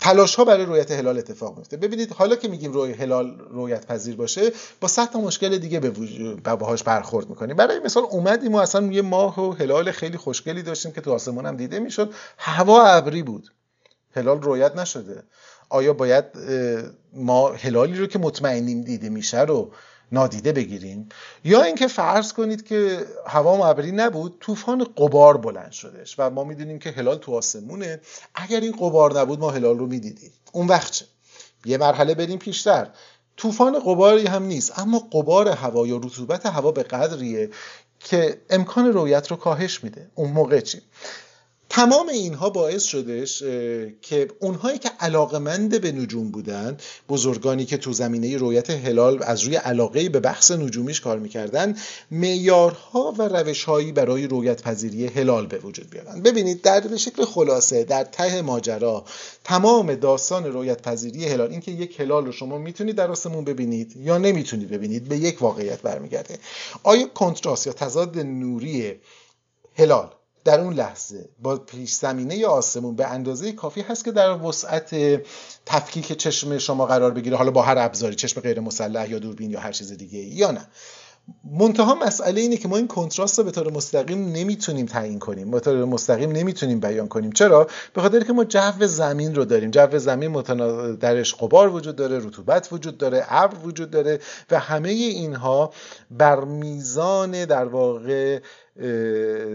تلاش 0.00 0.34
ها 0.34 0.44
برای 0.44 0.66
رویت 0.66 0.90
هلال 0.90 1.18
اتفاق 1.18 1.56
میفته 1.56 1.76
ببینید 1.76 2.12
حالا 2.12 2.36
که 2.36 2.48
میگیم 2.48 2.72
روی 2.72 2.92
هلال 2.92 3.38
رویت 3.50 3.86
پذیر 3.86 4.16
باشه 4.16 4.52
با 4.80 4.88
صد 4.88 5.10
تا 5.10 5.20
مشکل 5.20 5.58
دیگه 5.58 5.80
به 5.80 5.90
باهاش 6.56 6.82
برخورد 6.82 7.28
می‌کنیم. 7.28 7.56
برای 7.56 7.78
مثال 7.78 8.02
اومدیم 8.02 8.52
ما 8.52 8.62
اصلا 8.62 8.86
یه 8.86 9.02
ماه 9.02 9.40
و 9.40 9.52
هلال 9.52 9.90
خیلی 9.90 10.16
خوشگلی 10.16 10.62
داشتیم 10.62 10.92
که 10.92 11.00
تو 11.00 11.12
آسمون 11.12 11.46
هم 11.46 11.56
دیده 11.56 11.78
می‌شد. 11.78 12.12
هوا 12.38 12.84
ابری 12.84 13.22
بود. 13.22 13.52
هلال 14.16 14.42
رویت 14.42 14.76
نشده. 14.76 15.22
آیا 15.68 15.92
باید 15.92 16.24
ما 17.12 17.52
هلالی 17.52 17.98
رو 17.98 18.06
که 18.06 18.18
مطمئنیم 18.18 18.82
دیده 18.82 19.08
میشه 19.08 19.40
رو 19.40 19.70
نادیده 20.12 20.52
بگیریم 20.52 21.08
یا 21.44 21.62
اینکه 21.62 21.86
فرض 21.86 22.32
کنید 22.32 22.66
که 22.66 23.06
هوا 23.26 23.68
ابری 23.68 23.92
نبود 23.92 24.36
طوفان 24.40 24.84
قبار 24.96 25.36
بلند 25.36 25.72
شدش 25.72 26.14
و 26.18 26.30
ما 26.30 26.44
می‌دونیم 26.44 26.78
که 26.78 26.90
هلال 26.90 27.18
تو 27.18 27.34
آسمونه. 27.34 28.00
اگر 28.34 28.60
این 28.60 28.72
قبار 28.72 29.20
نبود 29.20 29.38
ما 29.38 29.50
هلال 29.50 29.78
رو 29.78 29.86
می‌دیدیم. 29.86 30.32
اون 30.52 30.66
وقت 30.66 30.92
چه؟ 30.92 31.04
یه 31.64 31.78
مرحله 31.78 32.14
بریم 32.14 32.38
پیشتر. 32.38 32.88
طوفان 33.36 33.78
قباری 33.78 34.26
هم 34.26 34.42
نیست 34.42 34.78
اما 34.78 34.98
قبار 34.98 35.48
هوا 35.48 35.86
یا 35.86 35.96
رطوبت 35.96 36.46
هوا 36.46 36.72
به 36.72 36.82
قدریه 36.82 37.50
که 38.00 38.40
امکان 38.50 38.92
رویت 38.92 39.30
رو 39.30 39.36
کاهش 39.36 39.84
میده. 39.84 40.10
اون 40.14 40.30
موقع 40.30 40.60
چی؟ 40.60 40.82
تمام 41.76 42.08
اینها 42.08 42.50
باعث 42.50 42.82
شدش 42.82 43.38
که 44.02 44.28
اونهایی 44.40 44.78
که 44.78 44.90
علاقمند 45.00 45.80
به 45.80 45.92
نجوم 45.92 46.30
بودن 46.30 46.76
بزرگانی 47.08 47.64
که 47.64 47.76
تو 47.76 47.92
زمینه 47.92 48.36
رویت 48.36 48.70
هلال 48.70 49.22
از 49.22 49.42
روی 49.42 49.56
علاقه 49.56 50.08
به 50.08 50.20
بحث 50.20 50.50
نجومیش 50.50 51.00
کار 51.00 51.18
می‌کردن 51.18 51.76
معیارها 52.10 53.14
و 53.18 53.22
روشهایی 53.22 53.92
برای 53.92 54.26
رویت 54.26 54.62
پذیری 54.62 55.06
هلال 55.06 55.46
به 55.46 55.58
وجود 55.58 55.90
بیارن. 55.90 56.22
ببینید 56.22 56.62
در 56.62 56.80
به 56.80 56.96
شکل 56.96 57.24
خلاصه 57.24 57.84
در 57.84 58.04
ته 58.04 58.42
ماجرا 58.42 59.04
تمام 59.44 59.94
داستان 59.94 60.44
رویت 60.44 60.82
پذیری 60.82 61.26
هلال 61.26 61.50
اینکه 61.50 61.70
یک 61.70 62.00
هلال 62.00 62.26
رو 62.26 62.32
شما 62.32 62.58
می‌تونید 62.58 62.96
در 62.96 63.10
آسمون 63.10 63.44
ببینید 63.44 63.96
یا 63.96 64.18
نمی‌تونید 64.18 64.70
ببینید 64.70 65.08
به 65.08 65.18
یک 65.18 65.42
واقعیت 65.42 65.82
برمیگرده. 65.82 66.38
آیا 66.82 67.08
کنتراست 67.14 67.66
یا 67.66 67.72
تضاد 67.72 68.18
نوری 68.18 68.94
هلال 69.76 70.10
در 70.44 70.60
اون 70.60 70.74
لحظه 70.74 71.28
با 71.42 71.56
پیش 71.56 71.92
زمینه 71.92 72.46
آسمون 72.46 72.96
به 72.96 73.06
اندازه 73.06 73.52
کافی 73.52 73.80
هست 73.80 74.04
که 74.04 74.12
در 74.12 74.30
وسعت 74.30 75.20
تفکیک 75.66 76.12
چشم 76.12 76.58
شما 76.58 76.86
قرار 76.86 77.10
بگیره 77.10 77.36
حالا 77.36 77.50
با 77.50 77.62
هر 77.62 77.78
ابزاری 77.78 78.14
چشم 78.14 78.40
غیر 78.40 78.60
مسلح 78.60 79.10
یا 79.10 79.18
دوربین 79.18 79.50
یا 79.50 79.60
هر 79.60 79.72
چیز 79.72 79.92
دیگه 79.92 80.18
یا 80.18 80.50
نه. 80.50 80.66
منتها 81.58 81.94
مسئله 81.94 82.40
اینه 82.40 82.56
که 82.56 82.68
ما 82.68 82.76
این 82.76 82.88
کنتراست 82.88 83.38
رو 83.38 83.44
به 83.44 83.50
طور 83.50 83.72
مستقیم 83.72 84.32
نمی‌تونیم 84.32 84.86
تعیین 84.86 85.18
کنیم. 85.18 85.50
به 85.50 85.60
طور 85.60 85.84
مستقیم 85.84 86.32
نمی‌تونیم 86.32 86.80
بیان 86.80 87.08
کنیم. 87.08 87.32
چرا؟ 87.32 87.68
به 87.94 88.00
خاطر 88.00 88.24
که 88.24 88.32
ما 88.32 88.44
جو 88.44 88.86
زمین 88.86 89.34
رو 89.34 89.44
داریم. 89.44 89.70
جو 89.70 89.98
زمین 89.98 90.30
متنا... 90.30 90.92
درش 90.92 91.34
قبار 91.34 91.68
وجود 91.68 91.96
داره 91.96 92.18
رطوبت 92.18 92.68
وجود 92.72 92.98
داره 92.98 93.24
ابر 93.28 93.66
وجود 93.66 93.90
داره 93.90 94.20
و 94.50 94.58
همه 94.58 94.88
اینها 94.88 95.72
بر 96.10 96.40
میزان 96.44 97.44
در 97.44 97.64
واقع 97.64 98.40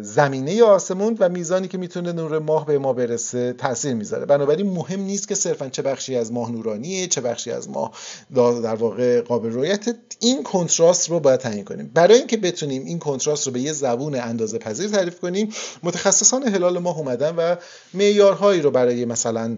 زمینه 0.01 0.63
آسمون 0.63 1.17
و 1.19 1.29
میزانی 1.29 1.67
که 1.67 1.77
می‌تونه 1.77 2.11
نور 2.11 2.39
ماه 2.39 2.65
به 2.65 2.77
ما 2.77 2.93
برسه 2.93 3.53
تاثیر 3.53 3.93
می‌ذاره. 3.93 4.25
بنابراین 4.25 4.69
مهم 4.69 5.01
نیست 5.01 5.27
که 5.27 5.35
صرفا 5.35 5.69
چه 5.69 5.81
بخشی 5.81 6.15
از 6.15 6.31
ماه 6.31 6.51
نورانیه 6.51 7.07
چه 7.07 7.21
بخشی 7.21 7.51
از 7.51 7.69
ماه 7.69 7.91
در 8.35 8.75
واقع 8.75 9.21
قابل 9.21 9.51
رویت 9.51 9.95
این 10.19 10.43
کنتراست 10.43 11.09
رو 11.09 11.19
باید 11.19 11.39
تعیین 11.39 11.65
کنیم. 11.65 11.91
برای 11.93 12.17
اینکه 12.17 12.37
بتونیم 12.37 12.85
این 12.85 12.99
کنتراست 12.99 13.47
رو 13.47 13.53
به 13.53 13.59
یه 13.59 13.73
زبون 13.73 14.15
اندازه 14.15 14.57
پذیر 14.57 14.89
تعریف 14.89 15.19
کنیم 15.19 15.53
متخصصان 15.83 16.43
هلال 16.43 16.79
ماه 16.79 16.97
اومدن 16.97 17.35
و 17.35 17.55
معیارهایی 17.93 18.61
رو 18.61 18.71
برای 18.71 19.05
مثلا 19.05 19.57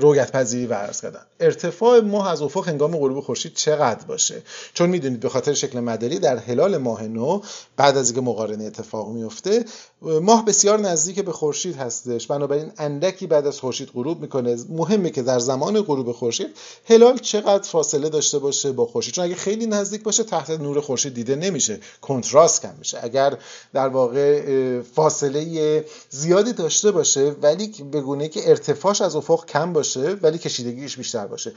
رویت 0.00 0.32
پذیری 0.32 0.66
و 0.66 0.74
عرض 0.74 1.00
کردن. 1.00 1.22
ارتفاع 1.42 2.00
ماه 2.00 2.30
از 2.30 2.42
افق 2.42 2.68
هنگام 2.68 2.96
غروب 2.96 3.20
خورشید 3.20 3.54
چقدر 3.54 4.04
باشه؟ 4.06 4.42
چون 4.74 4.90
می‌دونید 4.90 5.20
به 5.20 5.28
خاطر 5.28 5.54
شکل 5.54 5.80
مداری 5.80 6.18
در 6.18 6.36
هلال 6.36 6.76
ماه 6.76 7.02
نو 7.02 7.40
بعد 7.76 7.96
از 7.96 8.06
اینکه 8.06 8.20
مقارنه 8.20 8.64
اتفاق 8.64 9.08
میفته 9.08 9.64
ماه 10.02 10.44
بسیار 10.44 10.80
نزدیک 10.80 11.20
به 11.20 11.32
خورشید 11.32 11.76
هستش. 11.76 12.26
بنابراین 12.26 12.72
اندکی 12.78 13.26
بعد 13.26 13.46
از 13.46 13.60
خورشید 13.60 13.88
غروب 13.94 14.20
می‌کنه. 14.20 14.56
مهمه 14.68 15.10
که 15.10 15.22
در 15.22 15.38
زمان 15.38 15.82
غروب 15.82 16.12
خورشید 16.12 16.48
هلال 16.84 17.18
چقدر 17.18 17.62
فاصله 17.62 18.08
داشته 18.08 18.38
باشه 18.38 18.72
با 18.72 18.86
خورشید. 18.86 19.14
چون 19.14 19.24
اگه 19.24 19.34
خیلی 19.34 19.66
نزدیک 19.66 20.02
باشه 20.02 20.24
تحت 20.24 20.50
نور 20.50 20.80
خورشید 20.80 21.14
دیده 21.14 21.36
نمیشه. 21.36 21.80
کنتراست 22.00 22.62
کم 22.62 22.74
میشه. 22.78 22.98
اگر 23.02 23.38
در 23.72 23.88
واقع 23.88 24.80
فاصله 24.80 25.84
زیادی 26.10 26.52
داشته 26.52 26.90
باشه 26.90 27.34
ولی 27.42 27.72
به 27.92 28.00
گونه 28.00 28.28
که 28.28 28.50
ارتفاعش 28.50 29.00
از 29.00 29.16
افق 29.16 29.46
کم 29.46 29.72
باشه 29.72 30.16
ولی 30.22 30.38
کشیدگیش 30.38 30.96
بیشتر 30.96 31.26
باشه 31.32 31.52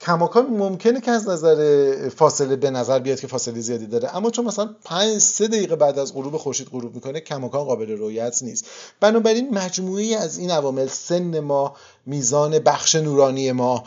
کماکان 0.00 0.46
ممکنه 0.46 1.00
که 1.00 1.10
از 1.10 1.28
نظر 1.28 2.08
فاصله 2.08 2.56
به 2.56 2.70
نظر 2.70 2.98
بیاد 2.98 3.20
که 3.20 3.26
فاصله 3.26 3.60
زیادی 3.60 3.86
داره. 3.86 4.16
اما 4.16 4.30
چون 4.30 4.44
مثلا 4.44 4.74
5 4.84 5.18
3 5.18 5.48
دقیقه 5.48 5.76
بعد 5.76 5.98
از 5.98 6.14
غروب 6.14 6.36
خورشید 6.36 6.68
غروب 6.68 6.94
می‌کنه 6.94 7.20
کماکان 7.20 7.64
قابل 7.64 7.90
رویت 7.90 8.42
نیست. 8.42 8.66
بنابراین 9.00 9.54
مجموعی 9.54 10.14
از 10.14 10.38
این 10.38 10.50
عوامل 10.50 10.86
سن 10.86 11.40
ما 11.40 11.76
میزان 12.08 12.58
بخش 12.58 12.94
نورانی 12.94 13.52
ما 13.52 13.84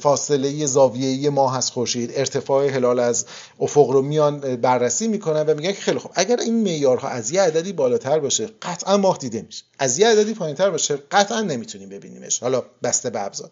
فاصله 0.00 0.66
زاویه‌ای 0.66 1.28
ماه 1.28 1.56
از 1.56 1.70
خورشید. 1.70 2.10
ارتفاع 2.14 2.68
هلال 2.68 2.98
از 2.98 3.26
افق 3.60 3.90
رو 3.90 4.02
میان 4.02 4.56
بررسی 4.56 5.08
می‌کنن 5.08 5.42
و 5.46 5.54
میگن 5.54 5.72
که 5.72 5.80
خیلی 5.80 5.98
خوب. 5.98 6.10
اگر 6.14 6.40
این 6.40 6.62
معیارها 6.62 7.08
از 7.08 7.30
یه 7.30 7.42
عددی 7.42 7.72
بالاتر 7.72 8.18
باشه 8.18 8.48
قطعا 8.62 8.96
ماه 8.96 9.18
دیده 9.18 9.42
میشه. 9.42 9.62
از 9.78 9.98
یه 9.98 10.08
عددی 10.08 10.34
پایینتر 10.34 10.70
باشه 10.70 10.98
قطعا 11.10 11.40
نمی‌تونیم 11.40 11.88
ببینیمش. 11.88 12.38
حالا 12.38 12.62
بسته 12.82 13.10
به 13.10 13.24
ابزار. 13.24 13.50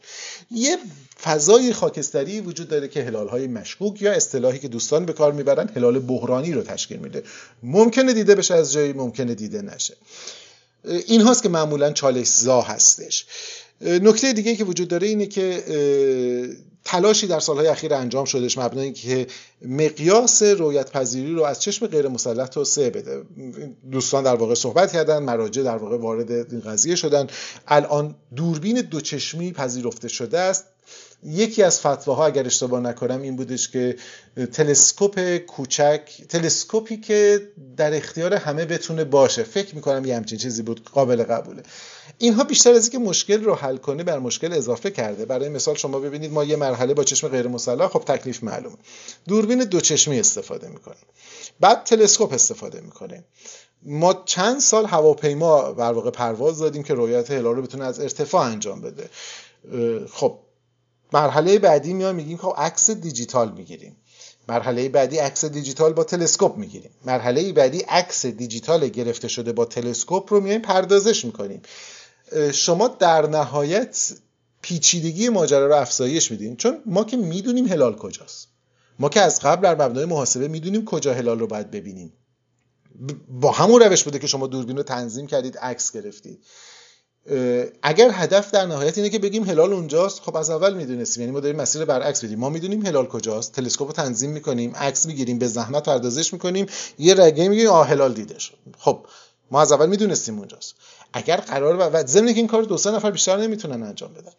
یه 0.50 0.78
فضای 1.22 1.72
خاکستری 1.72 2.40
وجود 2.40 2.68
داره 2.68 2.88
که 2.88 3.02
هلال 3.02 3.28
های 3.28 3.46
مشکوک 3.46 4.02
یا 4.02 4.12
اصطلاحی 4.12 4.58
که 4.58 4.68
دوستان 4.68 5.06
به 5.06 5.12
کار 5.12 5.32
می‌برن 5.32 5.70
هلال 5.76 5.98
بحرانی 5.98 6.52
رو 6.52 6.62
تشکیل 6.62 6.98
میده. 6.98 7.22
ممکنه 7.62 8.12
دیده 8.12 8.34
بشه 8.34 8.54
از 8.54 8.72
جایی 8.72 8.92
ممکنه 8.92 9.34
دیده 9.34 9.62
نشه. 9.62 9.96
این 11.06 11.20
هاست 11.20 11.42
که 11.42 11.48
معمولا 11.48 11.92
چالش 11.92 12.26
زا 12.26 12.60
هستش. 12.60 13.26
نکته 13.82 14.32
دیگه 14.32 14.56
که 14.56 14.64
وجود 14.64 14.88
داره 14.88 15.08
اینه 15.08 15.26
که 15.26 15.62
تلاشی 16.84 17.26
در 17.26 17.40
سالهای 17.40 17.66
اخیر 17.66 17.94
انجام 17.94 18.24
شدهش 18.24 18.58
مبنای 18.58 18.92
که 18.92 19.26
مقیاس 19.62 20.42
رویت 20.42 20.90
پذیری 20.90 21.34
رو 21.34 21.42
از 21.42 21.62
چشم 21.62 21.86
غیر 21.86 22.08
مسلح 22.08 22.46
توسعه 22.46 22.90
بده. 22.90 23.22
دوستان 23.90 24.24
در 24.24 24.34
واقع 24.34 24.54
صحبت 24.54 24.92
کردن 24.92 25.18
مراجع 25.18 25.62
در 25.62 25.76
واقع 25.76 25.96
وارد 25.96 26.30
این 26.30 26.60
قضیه 26.60 26.94
شدن. 26.94 27.26
الان 27.68 28.14
دوربین 28.36 28.80
دو 28.80 29.00
چشمی 29.00 29.52
پذیرفته 29.52 30.08
شده 30.08 30.38
است. 30.38 30.64
یکی 31.24 31.62
از 31.62 31.80
فتواها 31.80 32.26
اگر 32.26 32.46
اشتباه 32.46 32.80
نکنم 32.80 33.22
این 33.22 33.36
بودش 33.36 33.68
که 33.68 33.96
تلسکوپ 34.52 35.36
کوچک 35.36 36.00
تلسکوپی 36.28 36.96
که 36.96 37.48
در 37.76 37.96
اختیار 37.96 38.34
همه 38.34 38.64
بتونه 38.64 39.04
باشه. 39.04 39.42
فکر 39.42 39.74
می‌کنم 39.74 40.04
یه 40.04 40.16
همچین 40.16 40.38
چیزی 40.38 40.62
بود 40.62 40.90
قابل 40.92 41.22
قبوله. 41.22 41.62
اینها 42.18 42.44
بیشتر 42.44 42.72
از 42.72 42.82
اینکه 42.82 42.98
مشکل 42.98 43.44
رو 43.44 43.54
حل 43.54 43.76
کنه 43.76 44.04
بر 44.04 44.18
مشکل 44.18 44.52
اضافه 44.52 44.90
کرده. 44.90 45.24
برای 45.24 45.48
مثال 45.48 45.74
شما 45.74 45.98
ببینید 45.98 46.32
ما 46.32 46.44
یه 46.44 46.56
مرحله 46.56 46.94
با 46.94 47.04
چشم 47.04 47.28
غیر 47.28 47.48
مسلح 47.48 47.88
خب 47.88 48.00
تکلیف 48.00 48.44
معلومه. 48.44 48.76
دوربین 49.28 49.64
دو 49.64 49.80
چشمی 49.80 50.20
استفاده 50.20 50.68
می‌کنیم. 50.68 51.04
بعد 51.60 51.84
تلسکوپ 51.84 52.32
استفاده 52.32 52.80
می‌کنیم. 52.80 53.24
ما 53.82 54.22
چند 54.24 54.60
سال 54.60 54.86
هواپیما 54.86 55.72
در 55.72 55.92
واقع 55.92 56.10
پرواز 56.10 56.58
دادیم 56.58 56.82
که 56.82 56.94
رویت 56.94 57.30
هلال 57.30 57.56
رو 57.56 57.62
بتونه 57.62 57.84
از 57.84 58.00
ارتفاع 58.00 58.42
انجام 58.42 58.80
بده. 58.80 59.10
خب 60.12 60.38
مرحله 61.12 61.58
بعدی 61.58 61.92
میایم 61.92 62.14
میگیم 62.14 62.36
خب 62.36 62.54
عکس 62.56 62.90
دیجیتال 62.90 63.52
می‌گیریم. 63.52 63.96
مرحله 64.48 64.88
بعدی 64.88 65.18
عکس 65.18 65.44
دیجیتال 65.44 65.92
با 65.92 66.04
تلسکوپ 66.04 66.56
می‌گیریم. 66.56 66.90
مرحله 67.04 67.52
بعدی 67.52 67.78
عکس 67.78 68.26
دیجیتال 68.26 68.88
گرفته 68.88 69.28
شده 69.28 69.52
با 69.52 69.64
تلسکوپ 69.64 70.32
رو 70.32 70.40
میایم 70.40 70.60
پردازش 70.60 71.24
می‌کنیم. 71.24 71.62
شما 72.52 72.88
در 72.88 73.26
نهایت 73.26 74.12
پیچیدگی 74.62 75.28
ماجرا 75.28 75.66
رو 75.66 75.76
افزایش 75.76 76.30
میدین. 76.30 76.56
چون 76.56 76.82
ما 76.86 77.04
که 77.04 77.16
می‌دونیم 77.16 77.66
هلال 77.66 77.96
کجاست. 77.96 78.48
ما 78.98 79.08
که 79.08 79.20
از 79.20 79.40
قبل 79.40 79.62
در 79.62 79.74
مبنای 79.74 80.04
محاسبه 80.04 80.48
می‌دونیم 80.48 80.84
کجا 80.84 81.14
هلال 81.14 81.38
رو 81.38 81.46
باید 81.46 81.70
ببینیم. 81.70 82.12
با 83.28 83.52
همون 83.52 83.82
روش 83.82 84.04
بوده 84.04 84.18
که 84.18 84.26
شما 84.26 84.46
دوربین 84.46 84.76
رو 84.76 84.82
تنظیم 84.82 85.26
کردید 85.26 85.58
عکس 85.58 85.92
گرفتید. 85.92 86.44
اگر 87.82 88.10
هدف 88.12 88.50
در 88.50 88.66
نهایت 88.66 88.98
اینه 88.98 89.10
که 89.10 89.18
بگیم 89.18 89.44
هلال 89.44 89.72
اونجاست 89.72 90.20
خب 90.20 90.36
از 90.36 90.50
اول 90.50 90.74
می‌دونستیم 90.74 91.20
یعنی 91.20 91.32
ما 91.32 91.40
داریم 91.40 91.56
مسیر 91.56 91.84
برعکس 91.84 92.24
بدیم 92.24 92.38
ما 92.38 92.48
می‌دونیم 92.48 92.86
هلال 92.86 93.06
کجاست 93.06 93.52
تلسکوپ 93.52 93.86
رو 93.88 93.92
تنظیم 93.92 94.30
می‌کنیم 94.30 94.76
عکس 94.76 95.06
می‌گیریم 95.06 95.38
به 95.38 95.46
زحمت 95.46 95.84
پردازش 95.84 96.32
می‌کنیم 96.32 96.66
یه 96.98 97.14
رگه 97.14 97.48
میگیم 97.48 97.68
آه 97.68 97.88
هلال 97.88 98.12
دیده 98.12 98.38
شد. 98.38 98.54
خب 98.78 99.06
ما 99.50 99.62
از 99.62 99.72
اول 99.72 99.88
می‌دونستیم 99.88 100.38
اونجاست. 100.38 100.74
اگر 101.12 101.36
قرار 101.36 101.76
و 101.94 102.06
ضمن 102.06 102.32
که 102.32 102.38
این 102.38 102.46
کار 102.46 102.62
دو 102.62 102.78
سه 102.78 102.90
نفر 102.90 103.10
بیشتر 103.10 103.36
نمی‌تونن 103.36 103.82
انجام 103.82 104.14
بدن. 104.14 104.32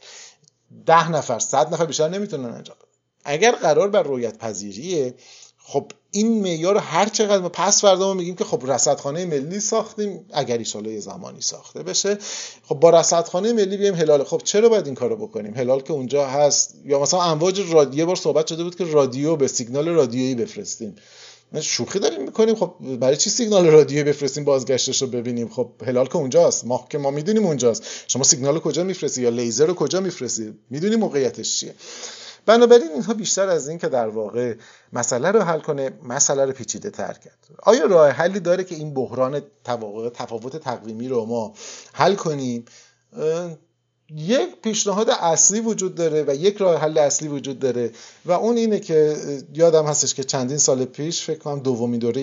ده 0.85 1.11
نفر 1.11 1.39
صد 1.39 1.73
نفر 1.73 1.85
بیشتر 1.85 2.09
نمی‌تونن 2.09 2.45
انجام 2.45 2.75
بدن. 2.79 2.87
اگر 3.25 3.51
قرار 3.51 3.87
بر 3.87 4.03
رویت 4.03 4.37
پذیریه 4.37 5.13
خب 5.65 5.91
این 6.11 6.41
معیار 6.41 6.77
هر 6.77 7.09
چقدر 7.09 7.41
ما 7.41 7.49
پس 7.49 7.81
فردا 7.81 8.07
ما 8.07 8.13
میگیم 8.13 8.35
که 8.35 8.43
خب 8.43 8.71
رصدخانه 8.71 9.25
ملی 9.25 9.59
ساختیم 9.59 10.25
اگر 10.33 10.57
ایشالا 10.57 10.99
زمانی 10.99 11.41
ساخته 11.41 11.83
بشه 11.83 12.17
خب 12.63 12.75
با 12.75 12.89
رصدخانه 12.89 13.53
ملی 13.53 13.77
بیایم 13.77 13.95
هلال. 13.95 14.23
خب 14.23 14.41
چرا 14.43 14.69
باید 14.69 14.85
این 14.85 14.95
کارو 14.95 15.15
بکنیم؟ 15.15 15.53
هلال 15.53 15.81
که 15.81 15.93
اونجا 15.93 16.27
هست. 16.27 16.75
یا 16.85 16.99
مثلا 16.99 17.21
امواج 17.21 17.61
رادیو 17.73 18.05
بار 18.05 18.15
صحبت 18.15 18.47
شده 18.47 18.63
بود 18.63 18.75
که 18.75 18.83
رادیو 18.83 19.35
به 19.35 19.47
سیگنال 19.47 19.89
رادیویی 19.89 20.35
بفرستیم. 20.35 20.95
شوخی 21.61 21.99
داریم 21.99 22.21
می‌کنیم. 22.21 22.55
خب 22.55 22.73
برای 22.99 23.17
چی 23.17 23.29
سیگنال 23.29 23.67
رادیو 23.67 24.05
بفرستیم 24.05 24.43
بازگشتش 24.43 25.01
رو 25.01 25.07
ببینیم؟ 25.07 25.49
خب 25.49 25.69
هلال 25.87 26.05
که 26.05 26.15
اونجاست. 26.15 26.65
ما 26.65 26.87
که 26.89 26.97
ما 26.97 27.11
می‌دونیم 27.11 27.45
اونجاست. 27.45 27.83
شما 28.07 28.23
سیگنال 28.23 28.59
کجا 28.59 28.83
میفرستی؟ 28.83 29.21
یا 29.21 29.29
لیزر 29.29 29.65
رو 29.65 29.73
کجا 29.73 29.99
میفرستی؟ 29.99 30.53
می‌دونی 30.69 30.95
موقعیتش 30.95 31.59
چیه. 31.59 31.73
بنابراین 32.45 32.91
اینها 32.91 33.13
بیشتر 33.13 33.47
از 33.47 33.67
این 33.67 33.77
که 33.77 33.89
در 33.89 34.07
واقع 34.07 34.55
مسئله 34.93 35.31
رو 35.31 35.41
حل 35.41 35.59
کنه 35.59 35.91
مسئله 36.03 36.45
رو 36.45 36.51
پیچیده 36.51 36.89
تر 36.89 37.13
کرد. 37.13 37.37
آیا 37.63 37.85
راه 37.85 38.09
حلی 38.09 38.39
داره 38.39 38.63
که 38.63 38.75
این 38.75 38.93
بحران 38.93 39.41
تفاوت 40.13 40.57
تقویمی 40.57 41.07
رو 41.07 41.25
ما 41.25 41.53
حل 41.93 42.15
کنیم؟ 42.15 42.65
یک 44.09 44.61
پیشنهاد 44.61 45.09
اصلی 45.09 45.59
وجود 45.59 45.95
داره 45.95 46.23
و 46.27 46.35
یک 46.35 46.57
راه 46.57 46.81
حل 46.81 46.97
اصلی 46.97 47.27
وجود 47.27 47.59
داره 47.59 47.91
و 48.25 48.31
اون 48.31 48.57
اینه 48.57 48.79
که 48.79 49.17
یادم 49.53 49.85
هستش 49.85 50.13
که 50.13 50.23
چندین 50.23 50.57
سال 50.57 50.85
پیش 50.85 51.23
فکر 51.23 51.39
کنم 51.39 51.59
دومین 51.59 51.99
دوره 51.99 52.21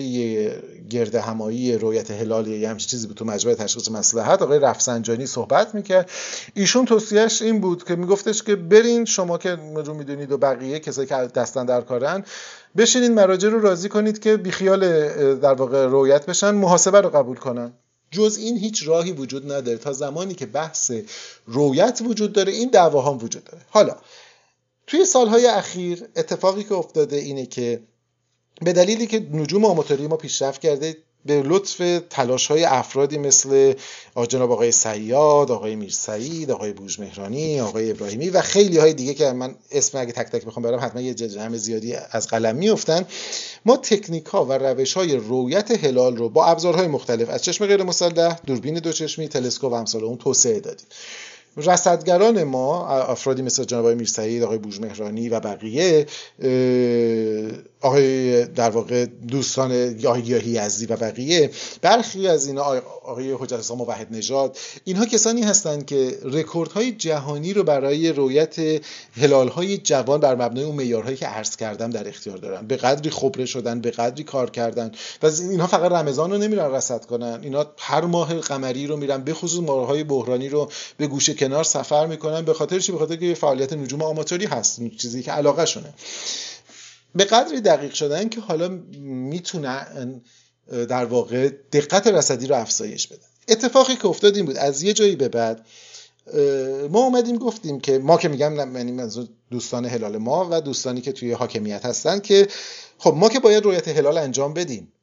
گرد 0.89 1.15
همایی 1.15 1.77
رویت 1.77 2.11
هلال 2.11 2.47
یه 2.47 2.69
همچین 2.69 2.87
چیزی 2.87 3.07
بود 3.07 3.17
تو 3.17 3.25
مجمع 3.25 3.53
تشخیص 3.53 3.91
مصلحت 3.91 4.41
آقای 4.41 4.59
رفسنجانی 4.59 5.25
صحبت 5.25 5.75
می‌کرد. 5.75 6.09
ایشون 6.53 6.85
توصیهش 6.85 7.41
این 7.41 7.61
بود 7.61 7.83
که 7.83 7.95
میگفتش 7.95 8.43
که 8.43 8.55
برین 8.55 9.05
شما 9.05 9.37
که 9.37 9.57
رو 9.85 9.93
می‌دونید 9.93 10.31
و 10.31 10.37
بقیه 10.37 10.79
کسایی 10.79 11.07
که 11.07 11.15
دستن 11.15 11.65
در 11.65 11.81
کارن 11.81 12.23
بشینین 12.77 13.13
مراجع 13.13 13.49
رو 13.49 13.61
راضی 13.61 13.89
کنید 13.89 14.19
که 14.19 14.37
بیخیال 14.37 14.79
در 15.35 15.53
واقع 15.53 15.85
رویت 15.85 16.25
بشن 16.25 16.51
محاسبه 16.51 17.01
رو 17.01 17.09
قبول 17.09 17.37
کنن. 17.37 17.73
جز 18.11 18.37
این 18.41 18.57
هیچ 18.57 18.87
راهی 18.87 19.11
وجود 19.11 19.51
نداره. 19.51 19.77
تا 19.77 19.93
زمانی 19.93 20.33
که 20.33 20.45
بحث 20.45 20.91
رویت 21.45 22.01
وجود 22.05 22.33
داره 22.33 22.53
این 22.53 22.69
دعواها 22.69 23.13
وجود 23.13 23.43
داره. 23.43 23.65
حالا 23.69 23.95
توی 24.87 25.05
سالهای 25.05 25.47
اخیر 25.47 26.07
اتفاقی 26.15 26.63
که 26.63 26.73
افتاده 26.73 27.15
اینه 27.15 27.45
که 27.45 27.83
به 28.61 28.73
دلیلی 28.73 29.07
که 29.07 29.19
نجوم 29.19 29.65
آماتوری 29.65 30.07
ما 30.07 30.17
پیشرفت 30.17 30.61
کرده 30.61 30.97
به 31.25 31.43
لطف 31.45 32.01
تلاش 32.09 32.47
های 32.47 32.63
افرادی 32.63 33.17
مثل 33.17 33.73
جناب 34.29 34.51
آقای 34.51 34.71
سیاد، 34.71 35.51
آقای 35.51 35.75
میر 35.75 35.91
سعید، 35.91 36.51
آقای 36.51 36.73
بوجمهرانی، 36.73 37.61
آقای 37.61 37.91
ابراهیمی 37.91 38.29
و 38.29 38.41
خیلی 38.41 38.77
های 38.77 38.93
دیگه 38.93 39.13
که 39.13 39.31
من 39.31 39.55
اسم 39.71 39.97
اگه 39.97 40.11
تک 40.11 40.27
تک 40.27 40.45
بخوام 40.45 40.63
برم 40.63 40.79
حتما 40.79 41.01
یه 41.01 41.13
جمع 41.13 41.57
زیادی 41.57 41.95
از 42.11 42.27
قلم 42.27 42.55
میفتن 42.55 43.05
ما 43.65 43.77
تکنیک 43.77 44.25
ها 44.25 44.45
و 44.45 44.53
روش 44.53 44.93
های 44.93 45.15
رویت 45.15 45.85
هلال 45.85 46.17
رو 46.17 46.29
با 46.29 46.45
ابزارهای 46.45 46.87
مختلف 46.87 47.29
از 47.29 47.43
چشم 47.43 47.65
غیر 47.65 47.83
مسلح، 47.83 48.39
دوربین 48.45 48.79
دو 48.79 48.91
چشمی، 48.91 49.27
تلسکوپ 49.27 49.71
و 49.71 49.75
امثال 49.75 50.03
اون 50.03 50.17
توسعه 50.17 50.59
دادیم. 50.59 50.87
رصدگران 51.57 52.43
ما 52.43 52.87
افرادی 52.87 53.41
مثل 53.41 53.63
جناب 53.63 53.83
آقای 53.85 53.95
میرسعید 53.95 54.43
آقای 54.43 54.57
بوجمهرانی 54.57 55.29
و 55.29 55.39
بقیه 55.39 56.05
آقای 57.81 58.45
در 58.45 58.69
واقع 58.69 59.05
دوستان 59.05 59.93
گیاهی 59.93 60.49
یزدی 60.49 60.85
و 60.85 60.95
بقیه 60.95 61.49
برخی 61.81 62.27
از 62.27 62.47
اینا 62.47 62.63
آقای 63.03 63.31
حجت 63.31 63.53
اسلام 63.53 63.81
وحید 63.81 64.07
نژاد 64.11 64.57
اینها 64.83 65.05
کسانی 65.05 65.41
هستند 65.41 65.85
که 65.85 66.17
رکوردهای 66.23 66.91
جهانی 66.91 67.53
رو 67.53 67.63
برای 67.63 68.09
رویت 68.09 68.55
هلالهای 69.21 69.77
جوان 69.77 70.19
بر 70.19 70.35
مبنای 70.35 70.63
اون 70.63 70.75
معیارهایی 70.75 71.17
که 71.17 71.25
عرض 71.25 71.55
کردم 71.55 71.89
در 71.89 72.07
اختیار 72.07 72.37
دارن. 72.37 72.67
به 72.67 72.75
قدری 72.75 73.09
خبره 73.09 73.45
شدن 73.45 73.81
به 73.81 73.91
قدری 73.91 74.23
کار 74.23 74.49
کردن. 74.49 74.91
و 75.23 75.29
اینها 75.49 75.67
فقط 75.67 75.91
رمضان 75.91 76.31
رو 76.31 76.37
نمیرن 76.37 76.71
رصد 76.71 77.05
کنن. 77.05 77.39
اینا 77.43 77.65
هر 77.77 78.01
ماه 78.01 78.33
قمری 78.33 78.87
رو 78.87 78.97
میرن. 78.97 79.23
به 79.23 79.33
خصوص 79.33 79.59
ماههای 79.59 80.03
بحرانی 80.03 80.49
رو 80.49 80.71
به 80.97 81.07
گوشه 81.07 81.33
کنار 81.33 81.63
سفر 81.63 82.05
می‌کنن. 82.05 82.41
به 82.41 82.53
خاطر 82.53 82.79
چی؟ 82.79 82.91
به 82.91 82.97
خاطر 82.97 83.15
که 83.15 83.33
فعالیت 83.33 83.73
نجوم 83.73 84.01
آماتوری 84.01 84.45
هست. 84.45 84.81
چیزی 84.97 85.23
که 85.23 85.31
علاقه 85.31 85.65
شونه 85.65 85.93
به 87.15 87.25
قدری 87.25 87.61
دقیق 87.61 87.93
شدن 87.93 88.29
که 88.29 88.41
حالا 88.41 88.67
می‌تونن 88.99 90.21
در 90.67 91.05
واقع 91.05 91.49
دقت 91.71 92.07
رصدی 92.07 92.47
رو 92.47 92.55
افزایش 92.55 93.07
بدن 93.07 93.27
اتفاقی 93.47 93.95
که 93.95 94.05
افتاد 94.05 94.35
این 94.35 94.45
بود 94.45 94.57
از 94.57 94.83
یه 94.83 94.93
جایی 94.93 95.15
به 95.15 95.29
بعد 95.29 95.65
ما 96.89 96.99
اومدیم 96.99 97.37
گفتیم 97.37 97.79
که 97.79 97.97
ما 97.97 98.17
که 98.17 98.27
میگم 98.27 98.75
یعنی 98.75 98.91
منظور 98.91 99.27
دوستان 99.51 99.85
هلال 99.85 100.17
ما 100.17 100.47
و 100.51 100.61
دوستانی 100.61 101.01
که 101.01 101.11
توی 101.11 101.31
حاکمیت 101.31 101.85
هستن 101.85 102.19
که 102.19 102.47
خب 102.97 103.13
ما 103.17 103.29
که 103.29 103.39
باید 103.39 103.63
رویت 103.63 103.87
هلال 103.87 104.17
انجام 104.17 104.53
بدیم. 104.53 104.93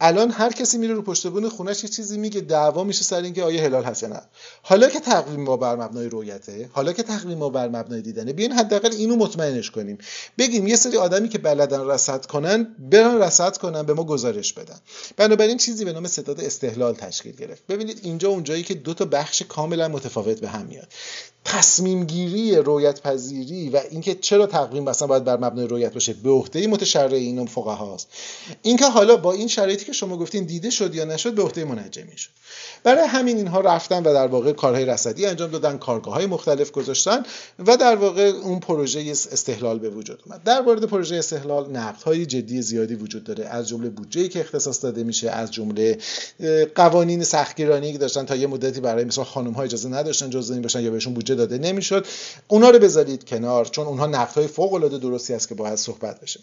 الان 0.00 0.30
هر 0.30 0.52
کسی 0.52 0.78
میره 0.78 0.94
رو 0.94 1.02
پشت 1.02 1.26
بون 1.26 1.48
خونش 1.48 1.84
یه 1.84 1.90
چیزی 1.90 2.18
میگه 2.18 2.40
دعوا 2.40 2.84
میشه 2.84 3.04
سر 3.04 3.22
اینکه 3.22 3.42
آیا 3.42 3.62
هلال 3.62 3.84
هست 3.84 4.02
یا 4.02 4.08
نه. 4.08 4.22
حالا 4.62 4.88
که 4.88 5.00
تقویم 5.00 5.40
ما 5.40 5.56
بر 5.56 5.76
مبنای 5.76 6.08
رویته 6.08 6.68
حالا 6.72 6.92
که 6.92 7.02
تقویم 7.02 7.38
ما 7.38 7.48
بر 7.48 7.68
مبنای 7.68 8.02
دیدنه 8.02 8.32
بیاین 8.32 8.52
حداقل 8.52 8.92
اینو 8.92 9.16
مطمئنش 9.16 9.70
کنیم. 9.70 9.98
بگیم 10.38 10.66
یه 10.66 10.76
سری 10.76 10.96
آدمی 10.96 11.28
که 11.28 11.38
بلدن 11.38 11.86
رصد 11.86 12.26
کنن 12.26 12.74
برن 12.90 13.22
رصد 13.22 13.56
کنن 13.56 13.82
به 13.82 13.94
ما 13.94 14.04
گزارش 14.04 14.52
بدن. 14.52 14.78
بنابراین 15.16 15.56
چیزی 15.56 15.84
به 15.84 15.92
نام 15.92 16.06
ستاد 16.06 16.40
استحلال 16.40 16.94
تشکیل 16.94 17.36
گرفت. 17.36 17.66
ببینید 17.66 18.00
اینجا 18.02 18.28
اونجایی 18.28 18.62
که 18.62 18.74
دو 18.74 18.94
تا 18.94 19.04
بخش 19.04 19.42
کاملا 19.42 19.88
متفاوت 19.88 20.40
به 20.40 20.48
هم 20.48 20.66
میاد. 20.66 20.88
تصمیم 21.44 22.04
گیری 22.04 22.56
رویت 22.56 23.00
پذیری 23.00 23.68
و 23.68 23.80
اینکه 23.90 24.14
چرا 24.14 24.46
تقویم 24.46 24.84
مثلا 24.84 25.08
باید 25.08 25.24
بر 25.24 25.36
مبنای 25.36 25.66
رویت 25.66 25.92
باشه 25.92 26.12
به 26.12 26.30
عهده 26.30 26.66
متشرعین 26.66 27.46
فقهاست. 27.46 28.08
اینکه 28.62 28.86
حالا 28.86 29.16
با 29.16 29.32
این 29.32 29.48
شرایطی 29.48 29.84
که 29.84 29.92
شما 29.92 30.16
گفتین 30.16 30.44
دیده 30.44 30.70
شد 30.70 30.94
یا 30.94 31.04
نشد 31.04 31.34
به 31.34 31.42
عهده 31.42 31.64
منجمی 31.64 32.18
شد 32.18 32.30
برای 32.82 33.06
همین 33.06 33.36
اینها 33.36 33.60
رفتن 33.60 33.98
و 33.98 34.12
در 34.12 34.26
واقع 34.26 34.52
کارهای 34.52 34.84
رصدی 34.84 35.26
انجام 35.26 35.50
دادن 35.50 35.78
کارگاه 35.78 36.14
های 36.14 36.26
مختلف 36.26 36.70
گذاشتن 36.70 37.22
و 37.66 37.76
در 37.76 37.96
واقع 37.96 38.28
اون 38.28 38.60
پروژه 38.60 39.00
استحلال 39.10 39.78
به 39.78 39.90
وجود 39.90 40.22
اومد. 40.26 40.42
در 40.42 40.60
مورد 40.60 40.84
پروژه 40.84 41.16
استحلال 41.16 41.70
نقد 41.70 42.02
های 42.02 42.26
جدی 42.26 42.62
زیادی 42.62 42.94
وجود 42.94 43.24
داره. 43.24 43.44
از 43.44 43.68
جمله 43.68 43.88
بودجه 43.88 44.28
که 44.28 44.40
اختصاص 44.40 44.84
داده 44.84 45.04
میشه 45.04 45.30
از 45.30 45.52
جمله 45.52 45.98
قوانین 46.74 47.24
سختگیرانی 47.24 47.92
که 47.92 47.98
داشتن 47.98 48.24
تا 48.24 48.36
یه 48.36 48.46
مدتی 48.46 48.80
برای 48.80 49.04
مثلا 49.04 49.24
خانم 49.24 49.52
ها 49.52 49.62
اجازه 49.62 49.88
نداشتن 49.88 50.30
جزء 50.30 50.52
این 50.52 50.62
باشن 50.62 50.80
یا 50.80 50.90
بهشون 50.90 51.14
بودجه 51.14 51.33
داده 51.34 51.58
نمی‌شد. 51.58 52.06
اونا 52.48 52.70
رو 52.70 52.78
بذارید 52.78 53.24
کنار 53.24 53.64
چون 53.64 53.86
اونها 53.86 54.06
نقد 54.06 54.34
های 54.34 54.46
فوق 54.46 54.72
العاده 54.74 54.98
درستی 54.98 55.34
است 55.34 55.48
که 55.48 55.54
باید 55.54 55.74
صحبت 55.74 56.20
بشه. 56.20 56.40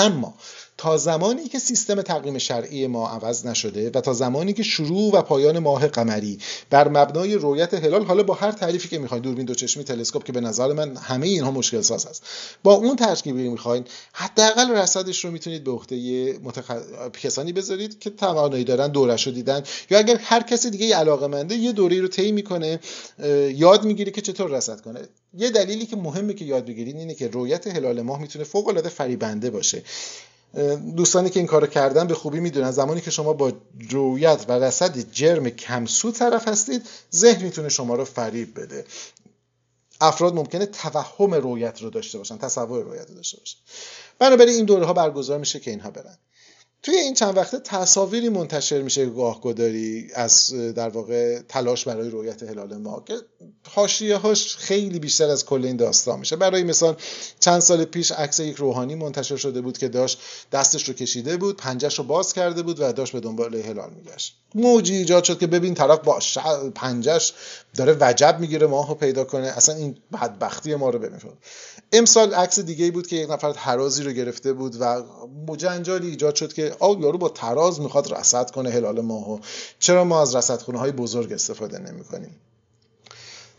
اما 0.00 0.34
تا 0.76 0.96
زمانی 0.96 1.48
که 1.48 1.58
سیستم 1.58 2.02
تقویم 2.02 2.38
شرعی 2.38 2.86
ما 2.86 3.08
عوض 3.08 3.46
نشده 3.46 3.90
و 3.94 4.00
تا 4.00 4.12
زمانی 4.12 4.52
که 4.52 4.62
شروع 4.62 5.12
و 5.12 5.22
پایان 5.22 5.58
ماه 5.58 5.86
قمری 5.86 6.38
بر 6.70 6.88
مبنای 6.88 7.34
رویت 7.34 7.74
هلال 7.74 8.04
حالا 8.04 8.22
با 8.22 8.34
هر 8.34 8.52
تعریفی 8.52 8.88
که 8.88 8.98
می‌خواین 8.98 9.22
دوربین 9.22 9.46
دو 9.46 9.54
چشمی 9.54 9.84
تلسکوپ 9.84 10.24
که 10.24 10.32
به 10.32 10.40
نظر 10.40 10.72
من 10.72 10.96
همه 10.96 11.26
اینها 11.26 11.50
مشکل 11.50 11.80
ساز 11.80 12.06
است. 12.06 12.22
با 12.62 12.74
اون 12.74 12.96
ترکیبی 12.96 13.48
می‌خواین 13.48 13.84
حداقل 14.12 14.70
رصدش 14.70 15.24
رو 15.24 15.30
می‌تونید 15.30 15.64
به 15.64 15.70
عهده 15.70 16.38
متخ... 16.42 16.70
کسانی 17.22 17.52
بذارید 17.52 17.98
که 17.98 18.10
توانایی 18.10 18.64
دارن 18.64 18.88
دورش 18.88 19.26
رو 19.26 19.32
دیدن. 19.32 19.62
یا 19.90 19.98
اگر 19.98 20.16
هر 20.16 20.42
کسی 20.42 20.70
دیگه 20.70 20.96
علاقه 20.96 21.26
منده 21.26 21.54
یه 21.54 21.72
دوره 21.72 22.00
رو 22.00 22.08
طی 22.08 22.32
می‌کنه 22.32 22.80
یاد 23.54 23.84
می‌گیره 23.84 24.10
که 24.12 24.20
چطور 24.20 24.50
رصد 24.50 24.80
کنه. 24.80 25.00
یه 25.34 25.50
دلیلی 25.50 25.86
که 25.86 25.96
مهمه 25.96 26.34
که 26.34 26.44
یاد 26.44 26.66
بگیرید 26.66 26.96
اینه 26.96 27.14
که 27.14 27.28
رویت 27.28 27.66
هلال 27.66 28.02
ماه 28.02 28.20
می‌تونه 28.20 28.44
فوق 28.44 28.68
العاده 28.68 28.88
فریبنده 28.88 29.50
باشه. 29.50 29.82
دوستانی 30.96 31.30
که 31.30 31.40
این 31.40 31.46
کارو 31.46 31.66
کردن 31.66 32.06
به 32.06 32.14
خوبی 32.14 32.40
می‌دونن. 32.40 32.70
زمانی 32.70 33.00
که 33.00 33.10
شما 33.10 33.32
با 33.32 33.52
رویت 33.90 34.44
و 34.48 34.52
رصد 34.52 35.12
جرم 35.12 35.50
کمسو 35.50 36.12
طرف 36.12 36.48
هستید 36.48 36.86
ذهن 37.14 37.42
می‌تونه 37.42 37.68
شما 37.68 37.94
رو 37.94 38.04
فریب 38.04 38.60
بده. 38.60 38.84
افراد 40.00 40.34
ممکنه 40.34 40.66
توهم 40.66 41.34
رویت 41.34 41.82
رو 41.82 41.90
داشته 41.90 42.18
باشن 42.18 42.38
تصور 42.38 42.84
رویت 42.84 43.08
رو 43.08 43.14
داشته 43.14 43.38
باشن. 43.38 43.58
بنابراین 44.18 44.54
این 44.54 44.64
دوره 44.64 44.86
ها 44.86 44.92
برگزار 44.92 45.38
میشه 45.38 45.60
که 45.60 45.70
اینها 45.70 45.90
برن. 45.90 46.18
توی 46.82 46.96
این 46.96 47.14
چند 47.14 47.36
وقته 47.36 47.58
تصاویری 47.58 48.28
منتشر 48.28 48.82
میشه 48.82 49.06
گاه 49.06 49.40
گداری 49.40 50.08
از 50.14 50.54
در 50.74 50.88
واقع 50.88 51.40
تلاش 51.48 51.84
برای 51.84 52.10
رویت 52.10 52.42
هلال 52.42 52.76
ما 52.76 53.02
که 53.06 53.14
حاشیه 53.68 54.16
هاش 54.16 54.56
خیلی 54.56 54.98
بیشتر 54.98 55.28
از 55.28 55.44
کل 55.46 55.64
این 55.64 55.76
داستان 55.76 56.18
میشه. 56.18 56.36
برای 56.36 56.62
مثال 56.62 56.96
چند 57.40 57.60
سال 57.60 57.84
پیش 57.84 58.12
عکس 58.12 58.40
یک 58.40 58.56
روحانی 58.56 58.94
منتشر 58.94 59.36
شده 59.36 59.60
بود 59.60 59.78
که 59.78 59.88
داشت 59.88 60.18
دستش 60.52 60.88
رو 60.88 60.94
کشیده 60.94 61.36
بود 61.36 61.56
پنجش 61.56 61.98
رو 61.98 62.04
باز 62.04 62.32
کرده 62.32 62.62
بود 62.62 62.80
و 62.80 62.92
داشت 62.92 63.12
به 63.12 63.20
دنبال 63.20 63.54
هلال 63.54 63.90
میگشت. 63.90 64.36
موجی 64.54 64.94
ایجاد 64.94 65.24
شد 65.24 65.38
که 65.38 65.46
ببین 65.46 65.74
طرف 65.74 65.98
با 65.98 66.18
پنجش 66.74 67.32
داره 67.76 67.96
وجب 68.00 68.36
می‌گیره 68.40 68.66
ماهو 68.66 68.94
پیدا 68.94 69.24
کنه. 69.24 69.46
اصلا 69.46 69.74
این 69.74 69.96
بدبختی 70.12 70.74
ما 70.74 70.90
رو 70.90 70.98
ببین. 70.98 71.18
امسال 71.92 72.34
عکس 72.34 72.60
دیگه 72.60 72.90
بود 72.90 73.06
که 73.06 73.16
یک 73.16 73.30
نفر 73.30 73.52
ترازی 73.52 74.02
رو 74.02 74.12
گرفته 74.12 74.52
بود 74.52 74.76
و 74.80 75.02
مجنجالی 75.48 76.08
ایجاد 76.08 76.34
شد 76.34 76.52
که 76.52 76.76
آ 76.78 76.94
یارو 77.00 77.18
با 77.18 77.28
تراز 77.28 77.80
می‌خواد 77.80 78.12
رصد 78.12 78.50
کنه 78.50 78.70
هلال 78.70 79.00
ماهو. 79.00 79.38
چرا 79.78 80.04
ما 80.04 80.22
از 80.22 80.34
رصدخونه 80.34 80.78
های 80.78 80.92
بزرگ 80.92 81.32
استفاده 81.32 81.78
نمی 81.78 82.04
کنیم 82.04 82.40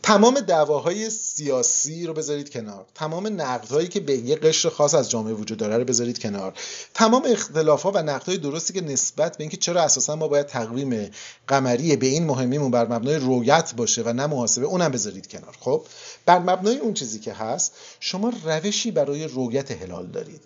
تمام 0.03 0.39
دعواهای 0.39 1.09
سیاسی 1.09 2.05
رو 2.05 2.13
بذارید 2.13 2.49
کنار. 2.49 2.85
تمام 2.95 3.27
نقدهایی 3.27 3.87
که 3.87 3.99
به 3.99 4.17
یه 4.17 4.35
قشر 4.35 4.69
خاص 4.69 4.93
از 4.93 5.09
جامعه 5.09 5.33
وجود 5.33 5.57
داره 5.57 5.77
رو 5.77 5.83
بذارید 5.83 6.19
کنار. 6.19 6.53
تمام 6.93 7.23
اختلافها 7.25 7.91
و 7.91 7.97
نقدهای 7.97 8.37
درستی 8.37 8.73
که 8.73 8.81
نسبت 8.81 9.37
به 9.37 9.43
اینکه 9.43 9.57
چرا 9.57 9.81
اساسا 9.81 10.15
ما 10.15 10.27
باید 10.27 10.45
تقویم 10.45 11.11
قمری 11.47 11.95
به 11.95 12.07
این 12.07 12.25
مهمیمون 12.25 12.71
بر 12.71 12.87
مبنای 12.87 13.15
رویت 13.15 13.73
باشه 13.77 14.03
و 14.05 14.13
نه 14.13 14.27
محاسبه 14.27 14.65
اونم 14.65 14.91
بذارید 14.91 15.27
کنار. 15.27 15.55
خب؟ 15.59 15.85
بر 16.25 16.39
مبنای 16.39 16.77
اون 16.77 16.93
چیزی 16.93 17.19
که 17.19 17.33
هست 17.33 17.73
شما 17.99 18.33
روشی 18.43 18.91
برای 18.91 19.27
رویت 19.27 19.71
هلال 19.71 20.07
دارید. 20.07 20.41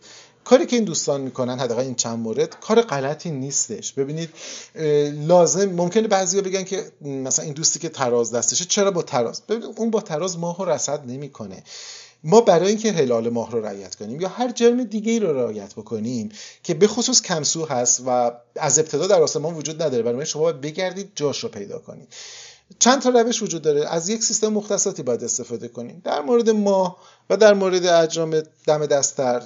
کاری 0.46 0.66
که 0.66 0.76
این 0.76 0.86
دوستان 0.86 1.22
می‌کنن 1.22 1.60
حداقل 1.60 1.82
این 1.82 1.96
چند 1.96 2.20
مورد 2.20 2.60
کار 2.60 2.82
غلطی 2.82 3.32
نیستش. 3.32 3.94
ببینید 3.94 4.30
لازم 5.28 5.66
ممکنه 5.66 6.08
بعضیا 6.08 6.42
بگن 6.42 6.64
که 6.64 6.92
مثلا 7.02 7.46
این 7.46 7.54
دوستی 7.54 7.80
که 7.80 7.90
تراز 7.90 8.32
دستشه 8.32 8.66
چرا 8.66 8.92
با 8.92 9.02
تراز؟ 9.02 9.42
ببینید 9.50 9.76
اون 9.78 9.92
با 9.92 10.02
تراز 10.02 10.38
ماه 10.40 10.58
رو 10.58 10.66
رصد 10.66 11.06
نمی‌کنه. 11.08 11.64
ما 12.24 12.42
برای 12.42 12.68
اینکه 12.68 12.92
هلال 12.92 13.30
ماه 13.30 13.52
رو 13.52 13.62
رعایت 13.62 13.96
کنیم 13.96 14.22
یا 14.22 14.28
هر 14.28 14.52
جرم 14.52 14.84
دیگه 14.84 15.12
ای 15.12 15.20
رو 15.20 15.38
رعایت 15.38 15.74
بکنیم 15.74 16.30
که 16.64 16.74
به 16.74 16.88
خصوص 16.88 17.22
کمسو 17.22 17.66
هست 17.66 18.02
و 18.06 18.32
از 18.56 18.80
ابتدا 18.80 19.08
در 19.08 19.22
آسمان 19.22 19.54
وجود 19.54 19.84
نداره 19.84 20.04
برای 20.04 20.26
شما 20.26 20.42
باید 20.42 20.62
بگردید 20.62 21.12
جاش 21.16 21.44
رو 21.44 21.50
پیدا 21.50 21.80
کنید. 21.80 22.08
چند 22.80 23.02
تا 23.02 23.10
روش 23.10 23.44
وجود 23.44 23.62
داره. 23.62 23.88
از 23.90 24.10
یک 24.10 24.24
سیستم 24.24 24.48
مختصاتی 24.48 25.04
باید 25.04 25.24
استفاده 25.24 25.68
کنیم. 25.68 26.02
در 26.04 26.22
مورد 26.22 26.50
ما 26.50 26.98
و 27.30 27.38
در 27.38 27.54
مورد 27.54 27.86
اجرام 27.86 28.42
دم 28.68 28.86
دستر 28.86 29.44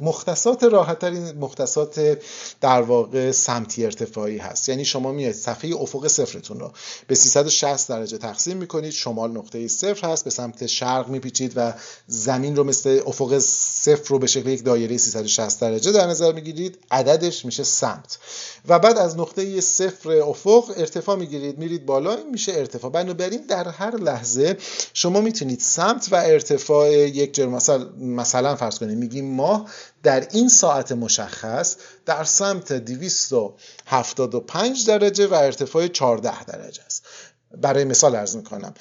مختصات 0.00 0.64
راحتترین 0.64 1.32
مختصات 1.32 2.18
در 2.60 2.82
واقع 2.82 3.30
سمتی 3.30 3.84
ارتفاعی 3.84 4.38
هست. 4.38 4.68
یعنی 4.68 4.84
شما 4.84 5.12
میاید 5.12 5.34
صفحه 5.34 5.74
افق 5.74 6.06
صفرتون 6.08 6.60
رو 6.60 6.72
به 7.06 7.14
360 7.14 7.88
درجه 7.88 8.18
تقسیم 8.18 8.56
می‌کنید 8.56 8.92
شمال 8.92 9.30
نقطه 9.30 9.68
صفر 9.68 10.08
هست 10.08 10.24
به 10.24 10.30
سمت 10.30 10.66
شرق 10.66 11.08
میپیچید 11.08 11.52
و 11.56 11.72
زمین 12.06 12.56
رو 12.56 12.64
مثل 12.64 13.00
افق 13.06 13.38
صفر 13.38 14.08
رو 14.08 14.18
به 14.18 14.26
شکل 14.26 14.48
یک 14.48 14.64
دایره 14.64 14.96
360 14.96 15.60
درجه 15.60 15.92
در 15.92 16.06
نظر 16.06 16.32
می‌گیرید. 16.32 16.78
عددش 16.90 17.44
میشه 17.44 17.64
سمت. 17.64 18.18
و 18.68 18.78
بعد 18.78 18.98
از 18.98 19.18
نقطه 19.18 19.60
صفر 19.60 20.10
افق 20.12 20.72
ارتفاع 20.76 21.16
می‌گیرید 21.16 21.58
میرید 21.58 21.86
بالا 21.86 22.16
میشه 22.32 22.52
ارتفاع. 22.52 22.90
بنابراین 22.90 23.46
در 23.48 23.68
هر 23.68 23.96
لحظه 23.96 24.56
شما 24.94 25.20
می‌تونید 25.20 25.60
سمت 25.60 26.08
و 26.10 26.16
ارتفاع 26.16 26.51
ارتفاع 26.52 26.92
یک 26.92 27.34
جرم 27.34 27.48
مثلا 27.48 27.88
مثلا 27.98 28.56
فرض 28.56 28.78
کنیم 28.78 28.98
میگیم 28.98 29.34
ماه 29.34 29.70
در 30.02 30.28
این 30.30 30.48
ساعت 30.48 30.92
مشخص 30.92 31.76
در 32.06 32.24
سمت 32.24 32.72
275 32.72 34.86
درجه 34.86 35.26
و 35.26 35.34
ارتفاع 35.34 35.88
14 35.88 36.44
درجه 36.44 36.82
است. 36.86 37.06
برای 37.60 37.84
مثال 37.84 38.16
ارز 38.16 38.36
می‌کنم. 38.36 38.74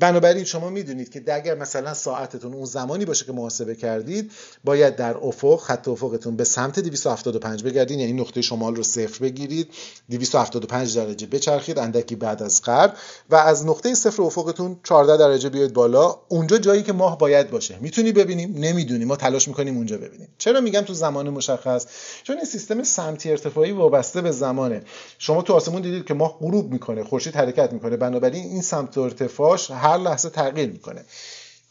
بنابراین 0.00 0.44
شما 0.44 0.70
می‌دونید 0.70 1.10
که 1.10 1.34
اگر 1.34 1.54
مثلا 1.54 1.94
ساعتتون 1.94 2.54
اون 2.54 2.64
زمانی 2.64 3.04
باشه 3.04 3.24
که 3.24 3.32
محاسبه 3.32 3.74
کردید 3.74 4.32
باید 4.64 4.96
در 4.96 5.16
افق 5.16 5.60
خط 5.60 5.88
افقتون 5.88 6.36
به 6.36 6.44
سمت 6.44 6.78
275 6.78 7.62
بگردین 7.62 8.00
یعنی 8.00 8.12
نقطه 8.12 8.42
شمال 8.42 8.76
رو 8.76 8.82
صفر 8.82 9.18
بگیرید 9.24 9.68
275 10.10 10.96
درجه 10.96 11.26
بچرخید 11.26 11.78
اندکی 11.78 12.16
بعد 12.16 12.42
از 12.42 12.62
غرب 12.62 12.94
و 13.30 13.34
از 13.34 13.66
نقطه 13.66 13.94
صفر 13.94 14.22
افقتون 14.22 14.76
14 14.82 15.16
درجه 15.16 15.48
بیاید 15.48 15.72
بالا 15.72 16.16
اونجا 16.28 16.58
جایی 16.58 16.82
که 16.82 16.92
ماه 16.92 17.18
باید 17.18 17.50
باشه. 17.50 17.78
می‌تونی 17.80 18.12
ببینیم؟ 18.12 18.54
نمی‌دونیم. 18.58 19.08
ما 19.08 19.16
تلاش 19.16 19.48
می‌کنیم 19.48 19.76
اونجا 19.76 19.98
ببینیم. 19.98 20.28
چرا 20.38 20.60
میگم 20.60 20.80
تو 20.80 20.94
زمان 20.94 21.30
مشخص؟ 21.30 21.86
چون 22.22 22.36
این 22.36 22.44
سیستم 22.44 22.82
سمتی 22.82 23.30
ارتفاعی 23.30 23.72
وابسته 23.72 24.20
به 24.20 24.30
زمانه. 24.30 24.82
شما 25.18 25.42
تو 25.42 25.52
آسمون 25.52 25.82
دیدید 25.82 26.04
که 26.04 26.14
ماه 26.14 26.38
غروب 26.40 26.72
می‌کنه 26.72 27.04
خورشید 27.04 27.36
حرکت 27.36 27.72
می‌کنه. 27.72 27.96
بنابراین 27.96 28.44
این 28.44 28.62
سمت 28.62 29.03
ارتفاعش 29.04 29.70
هر 29.70 29.96
لحظه 29.96 30.30
تغییر 30.30 30.70
می‌کنه. 30.70 31.04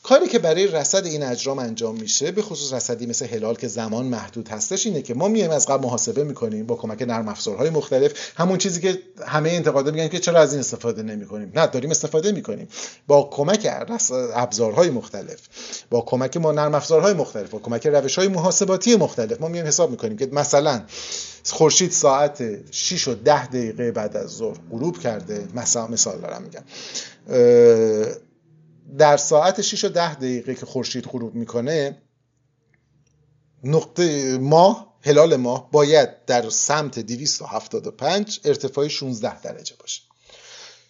کاری 0.04 0.28
که 0.28 0.40
برای 0.40 0.68
رصد 0.68 1.06
این 1.06 1.24
اجرام 1.24 1.60
انجام 1.60 1.96
میشه 1.96 2.32
به 2.32 2.42
خصوص 2.42 2.74
رصدی 2.74 3.06
مثل 3.06 3.26
هلال 3.26 3.56
که 3.56 3.68
زمان 3.68 4.06
محدود 4.06 4.48
هستش 4.48 4.86
اینه 4.86 5.02
که 5.02 5.14
ما 5.14 5.28
میایم 5.28 5.52
از 5.52 5.68
قبل 5.68 5.84
محاسبه 5.84 6.24
می‌کنیم 6.24 6.66
با 6.66 6.76
کمک 6.76 7.02
نرم 7.02 7.28
افزارهای 7.28 7.70
مختلف. 7.70 8.14
همون 8.36 8.58
چیزی 8.58 8.82
که 8.82 9.00
همه 9.26 9.50
انتقاده 9.50 9.92
میگن 9.92 10.08
که 10.08 10.20
چرا 10.20 10.40
از 10.40 10.52
این 10.54 10.60
استفاده 10.60 11.04
نمی‌کنیم؟ 11.04 11.52
نه 11.56 11.68
داریم 11.68 11.92
استفاده 11.92 12.32
می‌کنیم. 12.32 12.68
با 13.08 13.30
کمک 13.32 13.68
ابزارهای 14.34 14.90
مختلف 14.90 15.40
با 15.90 16.02
کمک 16.02 16.38
ما 16.38 16.52
نرم 16.52 16.76
افزارهای 16.76 17.14
مختلف 17.14 17.50
با 17.50 17.60
کمک 17.60 17.88
روش 17.88 18.18
های 18.18 18.28
محاسباتی 18.28 18.96
مختلف. 18.96 19.42
ما 19.42 19.48
میایم 19.48 19.68
حساب 19.68 19.92
می‌کنیم 19.92 20.18
که 20.18 20.30
مثلا 20.32 20.82
خورشید 21.46 21.92
ساعت 21.92 22.44
6 22.72 23.08
و 23.08 23.16
10 23.16 23.48
دقیقه 23.48 23.92
بعد 23.92 24.18
از 24.18 24.30
ظهر 24.30 24.58
غروب 24.72 25.00
کرده 25.00 25.48
مثلا 25.56 25.88
مثال 25.88 26.18
دارم 26.20 26.42
میگم. 26.42 26.64
در 28.98 29.18
ساعت 29.18 29.62
6 29.62 29.86
و 29.86 29.90
10 29.90 30.16
دقیقه 30.16 30.56
که 30.56 30.66
خورشید 30.66 31.06
غروب 31.06 31.36
می‌کنه 31.36 32.02
نقطه 33.64 34.38
ماه 34.38 34.94
هلال 35.02 35.36
ماه 35.36 35.72
باید 35.72 36.26
در 36.26 36.50
سمت 36.50 37.00
275 37.00 38.40
ارتفاع 38.46 38.88
16 38.88 39.42
درجه 39.42 39.76
باشه. 39.80 40.02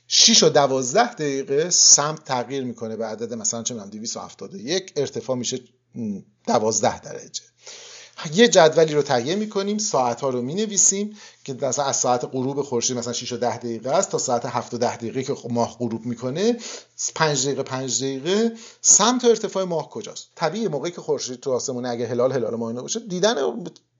6 0.08 0.44
و 0.44 0.50
12 0.50 1.14
دقیقه 1.14 1.70
سمت 1.70 2.24
تغییر 2.24 2.64
می‌کنه 2.64 2.96
به 2.96 3.06
عدد 3.06 3.34
مثلا 3.34 3.64
چه 3.64 3.74
می‌دونم 3.74 3.90
271 3.90 4.94
ارتفاع 4.96 5.36
میشه 5.36 5.60
12 6.48 7.00
درجه. 7.00 7.42
یه 8.34 8.48
جدولی 8.48 8.94
رو 8.94 9.02
تهیه 9.02 9.36
می‌کنیم 9.36 9.78
ساعت 9.78 10.22
ها 10.22 10.30
رو 10.30 10.42
می 10.42 10.54
نویسیم 10.54 11.18
که 11.44 11.54
مثلا 11.54 11.86
از 11.86 11.96
ساعت 11.96 12.26
غروب 12.26 12.62
خورشید 12.62 12.98
مثلا 12.98 13.14
6 13.14 13.32
و 13.32 13.38
10 13.38 13.58
دقیقه 13.58 13.90
است 13.90 14.10
تا 14.10 14.18
ساعت 14.18 14.46
7 14.46 14.74
و 14.74 14.78
10 14.78 14.96
دقیقه 14.96 15.24
که 15.24 15.36
ماه 15.50 15.78
غروب 15.80 16.06
می‌کنه. 16.06 16.58
5 17.16 17.46
دقیقه 17.46 17.64
5 17.64 18.04
دقیقه. 18.04 18.52
سمت 18.82 19.26
و 19.26 19.28
ارتفاع 19.28 19.64
ماه 19.64 19.90
کجاست؟ 19.90 20.28
طبیعی 20.36 20.68
موقعی 20.68 20.92
که 20.92 21.02
خورشید 21.02 21.40
تو 21.40 21.52
آسمونه 21.52 21.90
اگه 21.90 22.08
هلال 22.08 22.32
هلال 22.32 22.56
ماه 22.56 22.74
باشه 22.74 23.00
دیدن 23.00 23.36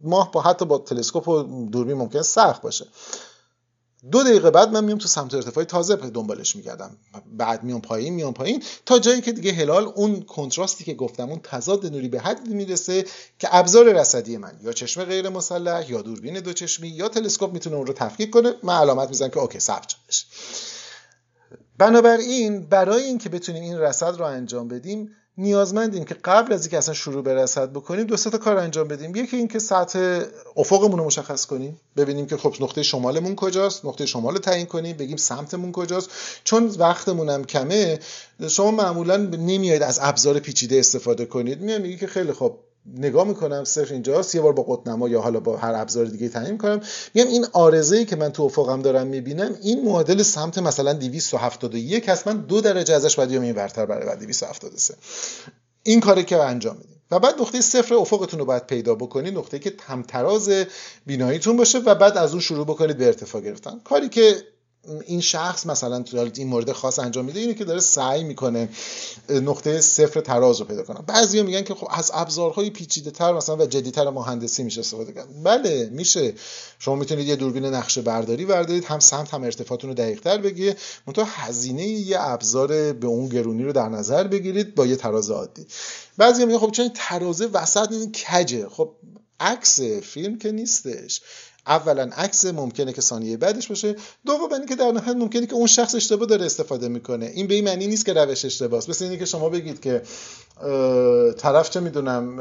ماه 0.02 0.32
با 0.32 0.42
حتی 0.42 0.66
با 0.66 0.78
تلسکوپ 0.78 1.28
و 1.28 1.44
دوربین 1.44 1.98
ممکن 1.98 2.22
سخت 2.22 2.62
باشه. 2.62 2.86
دو 4.12 4.24
دقیقه 4.24 4.52
بعد 4.52 4.72
من 4.72 4.84
میام 4.84 4.98
تو 4.98 5.08
سمت 5.08 5.34
ارتفاع 5.34 5.64
تازه 5.64 5.96
دنبالش 5.96 6.56
میگردم 6.56 6.98
بعد 7.38 7.64
میام 7.64 7.82
پایین 7.82 8.14
میام 8.14 8.34
پایین 8.34 8.64
تا 8.86 9.00
جایی 9.00 9.22
که 9.22 9.32
دیگه 9.32 9.52
هلال 9.52 9.86
اون 9.96 10.22
کنتراستی 10.22 10.84
که 10.84 10.94
گفتم 10.94 11.30
اون 11.30 11.40
تضاد 11.44 11.86
نوری 11.86 12.08
به 12.08 12.20
حدی 12.20 12.54
می‌رسه 12.54 13.06
که 13.40 13.48
ابزار 13.52 13.94
رصدی 13.94 14.38
من 14.38 14.60
یا 14.64 14.72
چشم 14.72 15.04
غیر 15.04 15.30
مسلح 15.30 15.92
یا 15.92 16.02
دوربین 16.02 16.40
دو 16.40 16.54
چشمی 16.54 16.88
یا 16.88 17.10
تلسکوپ 17.10 17.54
می‌تونه 17.54 17.76
اون 17.76 17.88
رو 17.88 17.94
تفکیک 17.94 18.30
کنه. 18.30 18.54
من 18.64 18.76
علامت 18.76 19.10
می‌زنم 19.10 19.30
که 19.30 19.40
اوکی 19.40 19.60
ثبت 19.60 19.96
بنابراین 21.78 22.66
برای 22.66 23.04
اینکه 23.04 23.30
بتونیم 23.30 23.64
این 23.64 23.78
رصد 23.78 24.18
رو 24.18 24.26
انجام 24.26 24.68
بدیم 24.68 25.16
نیازمندیم 25.38 26.04
که 26.06 26.14
قبل 26.14 26.54
از 26.54 26.62
اینکه 26.62 26.78
اصلا 26.78 26.94
شروع 26.94 27.24
به 27.24 27.46
بکنیم 27.74 28.06
دو 28.06 28.16
تا 28.16 28.38
کار 28.38 28.58
انجام 28.58 28.88
بدیم. 28.88 29.16
یکی 29.16 29.38
اینکه 29.38 29.60
سطح 29.60 30.22
افقمون 30.58 31.00
رو 31.00 31.06
مشخص 31.06 31.46
کنیم 31.46 31.80
ببینیم 31.98 32.26
که 32.26 32.38
خب 32.38 32.56
نقطه 32.60 32.84
شمالمون 32.84 33.36
کجاست 33.36 33.86
نقطه 33.86 34.06
شمال 34.06 34.34
رو 34.34 34.40
تعیین 34.40 34.66
کنیم 34.66 34.98
بگیم 34.98 35.18
سمتمون 35.18 35.72
کجاست. 35.72 36.10
چون 36.44 36.68
وقتمون 36.68 37.30
هم 37.30 37.46
کمه 37.46 38.00
شما 38.48 38.72
معمولا 38.72 39.18
نمیاید 39.18 39.84
از 39.84 40.00
ابزار 40.02 40.40
پیچیده 40.40 40.80
استفاده 40.80 41.26
کنید. 41.26 41.62
میاد 41.62 41.82
میگی 41.82 41.98
که 41.98 42.08
خیلی 42.08 42.34
خب 42.34 42.58
نگاه 42.86 43.28
می‌کنم 43.28 43.64
صرف 43.64 43.92
اینجاست 43.92 44.36
یه 44.36 44.42
بار 44.42 44.54
با 44.54 44.64
قطنما 44.64 45.10
یا 45.10 45.22
حالا 45.22 45.40
با 45.40 45.58
هر 45.58 45.74
ابزار 45.76 46.06
دیگه 46.06 46.30
تعیین 46.30 46.58
کنم 46.58 46.82
میگم 47.14 47.28
این 47.28 47.46
آرزه 47.54 48.06
که 48.06 48.16
من 48.16 48.32
تو 48.32 48.44
افقم 48.44 48.82
دارم 48.82 49.08
می‌بینم 49.08 49.56
این 49.62 49.86
معادل 49.86 50.22
سمت 50.22 50.58
مثلا 50.58 50.94
271 50.94 52.10
هست. 52.10 52.28
من 52.28 52.38
دو 52.38 52.62
درجه 52.62 52.94
ازش 52.94 53.16
باید 53.16 53.32
این 53.32 53.56
ورتر 53.56 53.86
برای 53.86 54.06
بعد 54.06 54.20
273 54.20 54.96
این 55.84 56.00
کاری 56.00 56.24
که 56.24 56.38
انجام 56.38 56.76
میدیم. 56.78 57.02
و 57.12 57.20
بعد 57.20 57.42
نقطه 57.42 57.62
صفر 57.62 57.94
افقتون 57.96 58.40
رو 58.40 58.46
باید 58.46 58.68
پیدا 58.68 58.96
بکنید 58.96 59.38
نقطه 59.38 59.60
که 59.60 59.74
همتراز 59.82 60.50
بیناییتون 61.06 61.58
باشه 61.58 61.80
و 61.80 61.96
بعد 61.96 62.18
از 62.18 62.32
اون 62.32 62.40
شروع 62.40 62.66
بکنید 62.66 62.98
به 62.98 63.06
ارتفاع 63.06 63.42
گرفتن. 63.42 63.80
کاری 63.84 64.10
که 64.10 64.36
این 65.06 65.22
شخص 65.22 65.66
مثلا 65.66 66.02
تو 66.02 66.30
این 66.38 66.48
مورد 66.48 66.72
خاص 66.72 67.00
انجام 67.00 67.26
میده 67.26 67.40
اینه 67.40 67.54
که 67.54 67.66
داره 67.66 67.80
سعی 67.80 68.24
می‌کنه 68.24 68.70
نقطه 69.30 69.82
صفر 69.82 70.22
تراز 70.22 70.60
رو 70.60 70.66
پیدا 70.66 70.84
کنه. 70.84 71.02
بعضیا 71.02 71.44
میگن 71.44 71.62
که 71.62 71.76
خب 71.76 71.88
از 71.92 72.12
ابزارهای 72.14 72.70
پیچیده 72.70 73.12
تر 73.12 73.34
مثلا 73.34 73.58
و 73.58 73.66
جدیتر 73.66 74.10
مهندسی 74.10 74.64
میشه 74.64 74.80
استفاده 74.80 75.14
کرد. 75.14 75.44
بله 75.44 75.90
میشه. 75.92 76.34
شما 76.80 76.96
می‌تونید 76.96 77.28
یه 77.28 77.36
دوربین 77.36 77.66
نقشه 77.66 78.02
برداری 78.02 78.46
بردارید 78.46 78.86
هم 78.86 79.00
سمت 79.00 79.34
هم 79.34 79.44
ارتفاعتون 79.44 79.90
رو 79.90 79.96
دقیق 79.96 80.20
تر 80.20 80.38
بگیره 80.38 80.76
منتها 81.08 81.26
هزینه 81.28 81.88
یه 81.88 82.18
ابزار 82.20 82.94
به 82.94 83.08
اون 83.08 83.28
گرونی 83.28 83.64
رو 83.64 83.74
در 83.74 83.90
نظر 83.90 84.28
بگیرید 84.28 84.76
با 84.76 84.86
یه 84.86 84.96
تراز 84.96 85.30
عادی. 85.32 85.68
بعضی 86.18 86.46
میگن 86.46 86.60
خب 86.60 86.72
چون 86.72 86.92
ترازه 86.96 87.46
وسط 87.46 87.92
این 87.92 88.12
کجه؟ 88.12 88.70
خب 88.70 88.92
عکس 89.40 89.82
فیلم 89.82 90.38
که 90.38 90.52
نیستش. 90.52 91.22
اولا 91.68 92.10
عکس 92.18 92.46
ممکنه 92.46 92.94
که 92.94 93.02
ثانیه 93.02 93.38
بعدش 93.38 93.68
باشه. 93.68 93.96
دوم 94.26 94.54
اینکه 94.54 94.76
در 94.76 94.92
نهایت 94.92 95.18
ممکنه 95.18 95.46
که 95.46 95.54
اون 95.54 95.68
شخص 95.68 95.96
اشتباه 95.96 96.28
داره 96.28 96.46
استفاده 96.46 96.88
می‌کنه. 96.88 97.26
این 97.26 97.48
به 97.48 97.54
این 97.54 97.66
معنی 97.66 97.88
نیست 97.88 98.06
که 98.06 98.14
روش 98.14 98.46
اشتباهه 98.46 98.90
مثل 98.90 99.06
اینکه 99.06 99.26
شما 99.26 99.50
بگید 99.50 99.82
که 99.82 100.02
طرف 101.38 101.70
چه 101.70 101.80
می‌دونم 101.80 102.40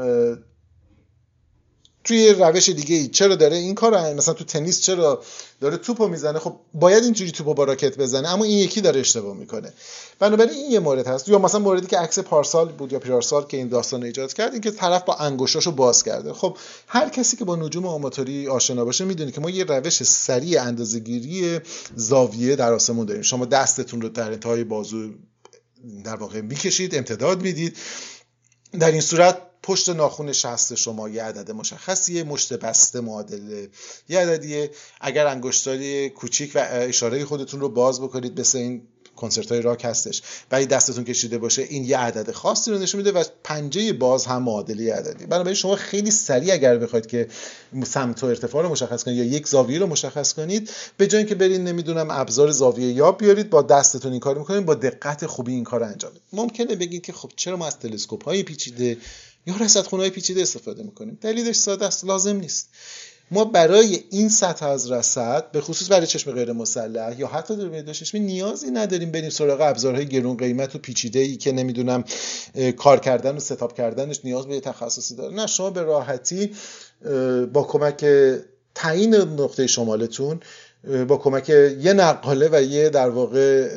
توی 2.03 2.33
روش 2.33 2.69
دیگه 2.69 2.95
ای. 2.95 3.07
چرا 3.07 3.35
داره؟ 3.35 3.57
این 3.57 3.75
کار 3.75 4.13
مثلا 4.13 4.33
تو 4.33 4.43
تنیس 4.43 4.81
چرا 4.81 5.23
داره 5.61 5.77
توپو 5.77 6.07
می‌زنه؟ 6.07 6.39
خب 6.39 6.55
باید 6.73 7.03
اینجوری 7.03 7.31
توپو 7.31 7.53
با 7.53 7.63
راکت 7.63 7.97
بزنه 7.97 8.29
اما 8.29 8.43
این 8.43 8.57
یکی 8.57 8.81
داره 8.81 8.99
اشتباه 8.99 9.37
می‌کنه. 9.37 9.73
بنابراین 10.19 10.53
این 10.53 10.71
یه 10.71 10.79
مورد 10.79 11.07
هست. 11.07 11.27
یا 11.27 11.39
مثلا 11.39 11.59
موردی 11.59 11.87
که 11.87 11.97
عکس 11.97 12.19
پارسال 12.19 12.71
بود 12.71 12.93
یا 12.93 12.99
پیرارسال 12.99 13.45
که 13.45 13.57
این 13.57 13.67
داستان 13.67 14.03
ایجاد 14.03 14.33
کرد 14.33 14.51
این 14.51 14.61
که 14.61 14.71
طرف 14.71 15.03
با 15.03 15.15
انگشتاشو 15.15 15.71
باز 15.71 16.03
کرده. 16.03 16.33
خب 16.33 16.57
هر 16.87 17.09
کسی 17.09 17.37
که 17.37 17.45
با 17.45 17.55
نجوم 17.55 17.85
آماتوری 17.85 18.47
آشنا 18.47 18.85
باشه 18.85 19.05
می‌دونه 19.05 19.31
که 19.31 19.41
ما 19.41 19.49
یه 19.49 19.63
روش 19.63 20.03
سریع 20.03 20.61
اندازه‌گیری 20.61 21.59
زاویه 21.95 22.55
در 22.55 22.73
آسمون 22.73 23.05
داریم. 23.05 23.21
شما 23.21 23.45
دستتون 23.45 24.01
رو 24.01 24.09
در 24.09 24.31
انتهای 24.31 24.63
بازو 24.63 25.09
در 26.03 26.15
واقع 26.15 26.41
می‌کشید 26.41 26.95
امتداد 26.95 27.41
می‌دید. 27.41 27.77
در 28.79 28.91
این 28.91 29.01
صورت 29.01 29.37
پشت 29.63 29.89
ناخون 29.89 30.31
شست 30.31 30.75
شما 30.75 31.09
یه 31.09 31.23
عدد 31.23 31.51
مشخصیه 31.51 32.23
مشت 32.23 32.53
بسته 32.53 33.01
معادل 33.01 33.67
یه 34.09 34.19
عددیه. 34.19 34.71
اگر 35.01 35.27
انگشتاری 35.27 36.09
کوچیک 36.09 36.51
و 36.55 36.67
اشاره 36.71 37.25
خودتون 37.25 37.59
رو 37.59 37.69
باز 37.69 38.01
بکنید 38.01 38.39
مثل 38.39 38.57
این 38.57 38.81
کنسرت 39.15 39.51
های 39.51 39.61
راک 39.61 39.85
هستش 39.85 40.21
ولی 40.51 40.65
دستتون 40.65 41.03
کشیده 41.03 41.37
باشه 41.37 41.61
این 41.61 41.83
یه 41.83 41.97
عدد 41.97 42.31
خاصی 42.31 42.71
رو 42.71 42.77
نشون 42.77 42.97
میده 42.97 43.11
و 43.11 43.23
پنجه 43.43 43.93
باز 43.93 44.25
هم 44.25 44.43
معادله 44.43 44.93
عددی. 44.93 45.25
بنابراین 45.25 45.55
شما 45.55 45.75
خیلی 45.75 46.11
سریع 46.11 46.53
اگر 46.53 46.77
بخواید 46.77 47.05
که 47.05 47.27
سمت 47.85 48.23
و 48.23 48.27
ارتفاع 48.27 48.63
رو 48.63 48.69
مشخص 48.69 49.03
کنید 49.03 49.17
یا 49.17 49.23
یک 49.23 49.47
زاویه 49.47 49.79
رو 49.79 49.87
مشخص 49.87 50.33
کنید 50.33 50.69
به 50.97 51.07
جای 51.07 51.19
اینکه 51.19 51.35
برید 51.35 51.61
نمی‌دونم 51.61 52.11
ابزار 52.11 52.51
زاویه 52.51 52.91
یا 52.91 53.11
بیارید 53.11 53.49
با 53.49 53.61
دستتون 53.61 54.11
این 54.11 54.19
کار 54.19 54.37
می‌کنید 54.37 54.65
با 54.65 54.73
دقت 54.73 55.25
خوبی 55.25 55.53
این 55.53 55.63
کار 55.63 55.83
انجام 55.83 56.11
ممکنه 56.33 56.75
بگید 56.75 57.01
که 57.01 57.13
خب 57.13 57.31
چرا 57.35 57.57
ما 57.57 57.67
از 57.67 57.79
تلسکوپ 57.79 58.25
های 58.25 58.43
پیچیده 58.43 58.97
یا 59.45 59.55
رصدخونه 59.55 60.03
های 60.03 60.09
پیچیده 60.09 60.41
استفاده 60.41 60.83
می‌کنیم. 60.83 61.17
دلیلش 61.21 61.55
ساده 61.55 61.85
است 61.85 62.05
لازم 62.05 62.35
نیست. 62.35 62.69
ما 63.31 63.45
برای 63.45 64.03
این 64.09 64.29
سطح 64.29 64.65
از 64.65 64.91
رصد 64.91 65.51
به 65.51 65.61
خصوص 65.61 65.91
برای 65.91 66.07
چشم 66.07 66.31
غیر 66.31 66.51
مسلح 66.51 67.19
یا 67.19 67.27
حتی 67.27 67.55
دوربین 67.55 67.81
دو 67.81 67.93
چشمی 67.93 68.19
نیازی 68.19 68.71
نداریم 68.71 69.11
بریم 69.11 69.29
سراغ 69.29 69.61
ابزارهای 69.61 70.05
گرون 70.05 70.37
قیمت 70.37 70.75
و 70.75 70.79
پیچیده 70.79 71.19
ای 71.19 71.37
که 71.37 71.51
نمی‌دونم 71.51 72.03
کار 72.77 72.99
کردن 72.99 73.35
و 73.35 73.39
ستاپ 73.39 73.77
کردنش 73.77 74.19
نیاز 74.23 74.47
به 74.47 74.59
تخصصی 74.59 75.15
داره. 75.15 75.35
نه 75.35 75.47
شما 75.47 75.69
به 75.69 75.81
راحتی 75.81 76.51
با 77.53 77.63
کمک 77.63 78.05
تعیین 78.75 79.15
نقطه 79.15 79.67
شمالتون 79.67 80.39
با 81.07 81.17
کمک 81.17 81.49
یه 81.49 81.93
نقاله 81.93 82.49
و 82.51 82.61
یه 82.61 82.89
در 82.89 83.09
واقع 83.09 83.69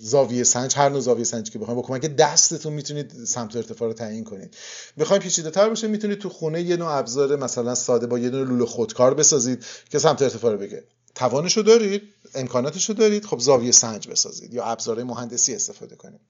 زاویه 0.00 0.44
سنج 0.44 0.76
هر 0.76 0.88
نوع 0.88 1.00
زاویه 1.00 1.24
سنجی 1.24 1.52
که 1.52 1.58
بخواید 1.58 1.76
با 1.76 1.82
کمک 1.82 2.16
دستتون 2.16 2.72
می‌تونید 2.72 3.24
سمت 3.24 3.56
ارتفاع 3.56 3.88
رو 3.88 3.94
تعیین 3.94 4.24
کنید. 4.24 4.54
بخواید 4.98 5.22
پیچیده 5.22 5.50
تر 5.50 5.68
باشه 5.68 5.88
می‌تونید 5.88 6.18
تو 6.18 6.28
خونه 6.28 6.62
یه 6.62 6.76
نوع 6.76 6.88
ابزار 6.88 7.36
مثلا 7.36 7.74
ساده 7.74 8.06
با 8.06 8.18
یه 8.18 8.30
دونه 8.30 8.50
لوله 8.50 8.64
خودکار 8.64 9.14
بسازید 9.14 9.64
که 9.90 9.98
سمت 9.98 10.22
ارتفاع 10.22 10.52
رو 10.52 10.58
بگه. 10.58 10.84
توانشو 11.14 11.62
دارید 11.62 12.02
امکاناتشو 12.34 12.92
دارید 12.92 13.24
خب 13.24 13.38
زاویه 13.38 13.72
سنج 13.72 14.08
بسازید 14.08 14.54
یا 14.54 14.64
ابزارهای 14.64 15.04
مهندسی 15.04 15.54
استفاده 15.54 15.96
کنید. 15.96 16.20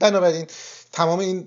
بنابراین 0.00 0.46
تمام 0.92 1.18
این 1.18 1.46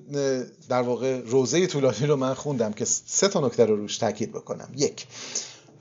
در 0.70 0.82
واقع 0.82 1.20
روزه 1.20 1.68
طولانی 1.68 2.05
رو 2.05 2.16
من 2.16 2.34
خوندم 2.34 2.74
که 2.74 2.86
سه 2.86 3.28
تا 3.28 3.47
نکته 3.47 3.66
رو 3.66 3.76
روش 3.76 3.97
تاکید 3.97 4.32
بکنم. 4.32 4.70
یک 4.78 5.07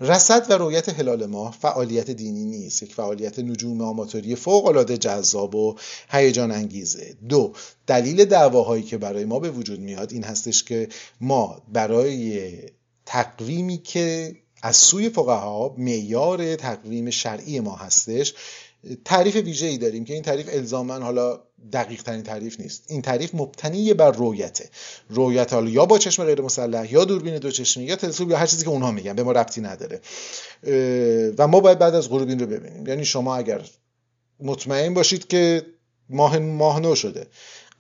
رصد 0.00 0.50
و 0.50 0.52
رویت 0.52 0.88
هلال 0.88 1.26
ماه 1.26 1.56
فعالیت 1.60 2.10
دینی 2.10 2.44
نیست 2.44 2.82
یک 2.82 2.94
فعالیت 2.94 3.38
نجوم 3.38 3.80
آماتوری 3.80 4.34
فوق 4.34 4.66
العاده 4.66 4.98
جذاب 4.98 5.54
و 5.54 5.76
هیجان 6.10 6.52
انگیزه. 6.52 7.14
دو 7.28 7.52
دلیل 7.86 8.24
دعواهایی 8.24 8.82
که 8.82 8.98
برای 8.98 9.24
ما 9.24 9.38
به 9.38 9.50
وجود 9.50 9.80
میاد 9.80 10.12
این 10.12 10.24
هستش 10.24 10.64
که 10.64 10.88
ما 11.20 11.62
برای 11.72 12.52
تقویمی 13.06 13.78
که 13.78 14.36
از 14.62 14.76
سوی 14.76 15.08
فقها 15.08 15.74
معیار 15.78 16.56
تقویم 16.56 17.10
شرعی 17.10 17.60
ما 17.60 17.76
هستش 17.76 18.34
تعریف 19.04 19.36
ویژه 19.36 19.66
ای 19.66 19.78
داریم 19.78 20.04
که 20.04 20.14
این 20.14 20.22
تعریف 20.22 20.48
الزاما 20.52 20.98
حالا 20.98 21.40
دقیق 21.72 22.02
ترین 22.02 22.22
تعریف 22.22 22.60
نیست. 22.60 22.84
این 22.88 23.02
تعریف 23.02 23.34
مبتنی 23.34 23.94
بر 23.94 24.10
رویته 24.10 24.70
رویت 25.08 25.52
حالا 25.52 25.70
یا 25.70 25.86
با 25.86 25.98
چشم 25.98 26.24
غیر 26.24 26.40
مسلح 26.40 26.92
یا 26.92 27.04
دوربین 27.04 27.38
دو 27.38 27.50
چشمی 27.50 27.84
یا 27.84 27.96
تلسکوپ 27.96 28.30
یا 28.30 28.36
هر 28.36 28.46
چیزی 28.46 28.64
که 28.64 28.70
اونها 28.70 28.90
میگن 28.90 29.12
به 29.12 29.22
ما 29.22 29.32
ربطی 29.32 29.60
نداره. 29.60 30.00
و 31.38 31.46
ما 31.46 31.60
باید 31.60 31.78
بعد 31.78 31.94
از 31.94 32.10
غروب 32.10 32.28
این 32.28 32.38
رو 32.38 32.46
ببینیم. 32.46 32.86
یعنی 32.86 33.04
شما 33.04 33.36
اگر 33.36 33.60
مطمئن 34.40 34.94
باشید 34.94 35.26
که 35.26 35.66
ماه 36.10 36.38
ماه 36.38 36.80
نو 36.80 36.94
شده 36.94 37.26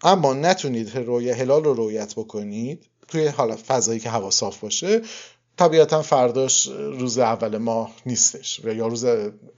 اما 0.02 0.34
نتونید 0.34 0.96
روی 0.96 1.30
هلال 1.30 1.64
رو 1.64 1.74
رویت 1.74 2.14
بکنید 2.14 2.86
توی 3.08 3.26
حالا 3.26 3.56
فضایی 3.66 4.00
که 4.00 4.10
هوا 4.10 4.30
صاف 4.30 4.58
باشه 4.58 5.02
طبیعتا 5.56 6.02
فرداش 6.02 6.66
روز 6.76 7.18
اول 7.18 7.56
ماه 7.56 7.94
نیستش 8.06 8.60
و 8.64 8.74
یا 8.74 8.86
روز 8.86 9.04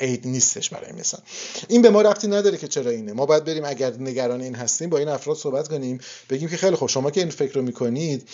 عید 0.00 0.26
نیستش 0.26 0.70
برای 0.70 0.92
مثلا 0.92 1.20
این 1.68 1.82
به 1.82 1.90
ما 1.90 2.02
ربطی 2.02 2.28
نداره 2.28 2.58
که 2.58 2.68
چرا 2.68 2.90
اینه. 2.90 3.12
ما 3.12 3.26
باید 3.26 3.44
بریم 3.44 3.64
اگر 3.64 3.92
نگران 3.98 4.40
این 4.40 4.54
هستیم 4.54 4.90
با 4.90 4.98
این 4.98 5.08
افراد 5.08 5.36
صحبت 5.36 5.68
کنیم. 5.68 6.00
بگیم 6.30 6.48
که 6.48 6.56
خیلی 6.56 6.76
خوب 6.76 6.88
شما 6.88 7.10
که 7.10 7.20
این 7.20 7.30
فکر 7.30 7.54
رو 7.54 7.62
می‌کنید 7.62 8.28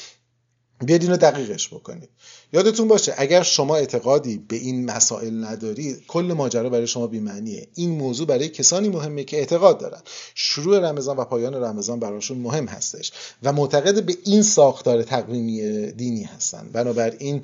بیاید 0.83 1.03
اینو 1.03 1.17
دقیقش 1.17 1.69
بکنید. 1.69 2.09
یادتون 2.53 2.89
باشه 2.89 3.15
اگر 3.17 3.43
شما 3.43 3.77
اعتقادی 3.77 4.45
به 4.49 4.57
این 4.57 4.85
مسائل 4.85 5.45
ندارید 5.45 6.07
کل 6.07 6.33
ماجرا 6.37 6.69
برای 6.69 6.87
شما 6.87 7.07
بیمعنیه. 7.07 7.69
این 7.75 7.91
موضوع 7.91 8.27
برای 8.27 8.49
کسانی 8.49 8.89
مهمه 8.89 9.25
که 9.25 9.37
اعتقاد 9.37 9.79
دارن. 9.79 10.01
شروع 10.35 10.79
رمضان 10.79 11.17
و 11.17 11.25
پایان 11.25 11.55
رمضان 11.55 12.01
براشون 12.01 12.39
مهم 12.39 12.67
هستش 12.67 13.13
و 13.43 13.53
معتقد 13.53 14.03
به 14.03 14.17
این 14.25 14.43
ساختار 14.43 15.03
تقویمی 15.03 15.93
دینی 15.93 16.23
هستن. 16.23 16.69
بنابراین 16.73 17.43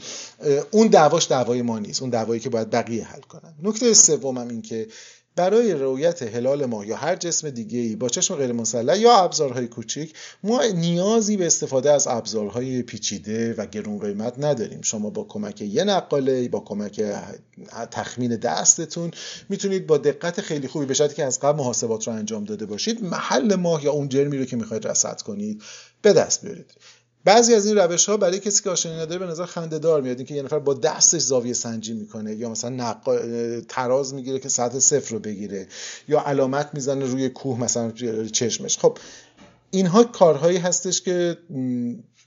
اون 0.71 0.87
دعواش 0.87 1.31
دعوای 1.31 1.63
ما 1.63 1.79
نیست. 1.79 2.03
اون 2.03 2.11
دعوایی 2.11 2.41
که 2.41 2.49
باید 2.49 2.71
بقیه 2.71 3.05
حل 3.05 3.21
کنن. 3.21 3.55
نکته 3.63 3.95
سومم 3.95 4.49
این 4.49 4.63
که 4.63 4.87
برای 5.39 5.73
رویت 5.73 6.23
هلال 6.23 6.67
ماه 6.67 6.87
یا 6.87 6.97
هر 6.97 7.17
جسم 7.17 7.51
دیگه 7.51 7.79
ای 7.79 7.97
با 7.97 8.09
چشم 8.09 8.35
غیر 8.35 8.53
مسلح 8.53 8.99
یا 8.99 9.13
ابزارهای 9.13 9.67
کوچیک 9.67 10.15
ما 10.43 10.63
نیازی 10.65 11.37
به 11.37 11.47
استفاده 11.47 11.93
از 11.93 12.07
ابزارهای 12.07 12.83
پیچیده 12.83 13.55
و 13.55 13.67
گرون 13.67 13.99
قیمت 13.99 14.35
نداریم. 14.39 14.83
شما 14.83 15.11
با 15.11 15.25
کمک 15.25 15.61
یه 15.61 15.85
نقاله 15.85 16.49
با 16.49 16.61
کمک 16.61 17.03
تخمین 17.91 18.37
دستتون 18.37 19.11
می‌تونید 19.49 19.87
با 19.87 19.99
دقت 19.99 20.41
خیلی 20.41 20.69
خوبی 20.69 20.87
به 20.87 20.95
که 20.95 21.25
از 21.25 21.41
قبل 21.41 21.59
محاسبات 21.59 22.09
رو 22.09 22.13
انجام 22.13 22.45
داده 22.45 22.67
باشید 22.67 23.05
محل 23.05 23.55
ماه 23.55 23.85
یا 23.85 23.93
اون 23.93 24.09
جرمی 24.09 24.39
رو 24.39 24.45
که 24.45 24.57
می‌خواید 24.57 24.87
رصد 24.87 25.23
کنید 25.23 25.63
به 26.03 26.13
دست 26.13 26.45
بیارید. 26.45 26.75
بعضی 27.29 27.55
از 27.55 27.67
این 27.67 27.77
روش 27.79 28.09
ها 28.09 28.17
برای 28.17 28.39
کسی 28.39 28.63
که 28.63 28.71
آشنایی 28.71 28.99
نداره 29.01 29.19
به 29.19 29.27
نظر 29.27 29.45
خنده 29.45 29.79
دار 29.79 30.03
میاد. 30.03 30.17
اینکه 30.17 30.35
یه 30.35 30.43
نفر 30.43 30.59
با 30.59 30.75
دستش 30.75 31.21
زاویه 31.21 31.53
سنجی 31.53 31.93
می‌کنه 31.93 32.35
یا 32.35 32.49
مثلا 32.51 32.71
نقا... 32.71 33.19
تراز 33.61 34.15
می‌گیره 34.15 34.39
که 34.39 34.49
سطح 34.49 34.79
صفر 34.79 35.15
رو 35.15 35.19
بگیره 35.19 35.67
یا 36.09 36.21
علامت 36.21 36.71
می‌زنه 36.73 37.05
روی 37.05 37.29
کوه 37.29 37.61
مثلا 37.61 37.91
چشمش. 38.33 38.79
خب 38.79 38.99
اینها 39.71 40.05
کارهایی 40.05 40.57
هستش 40.57 41.03
که 41.03 41.39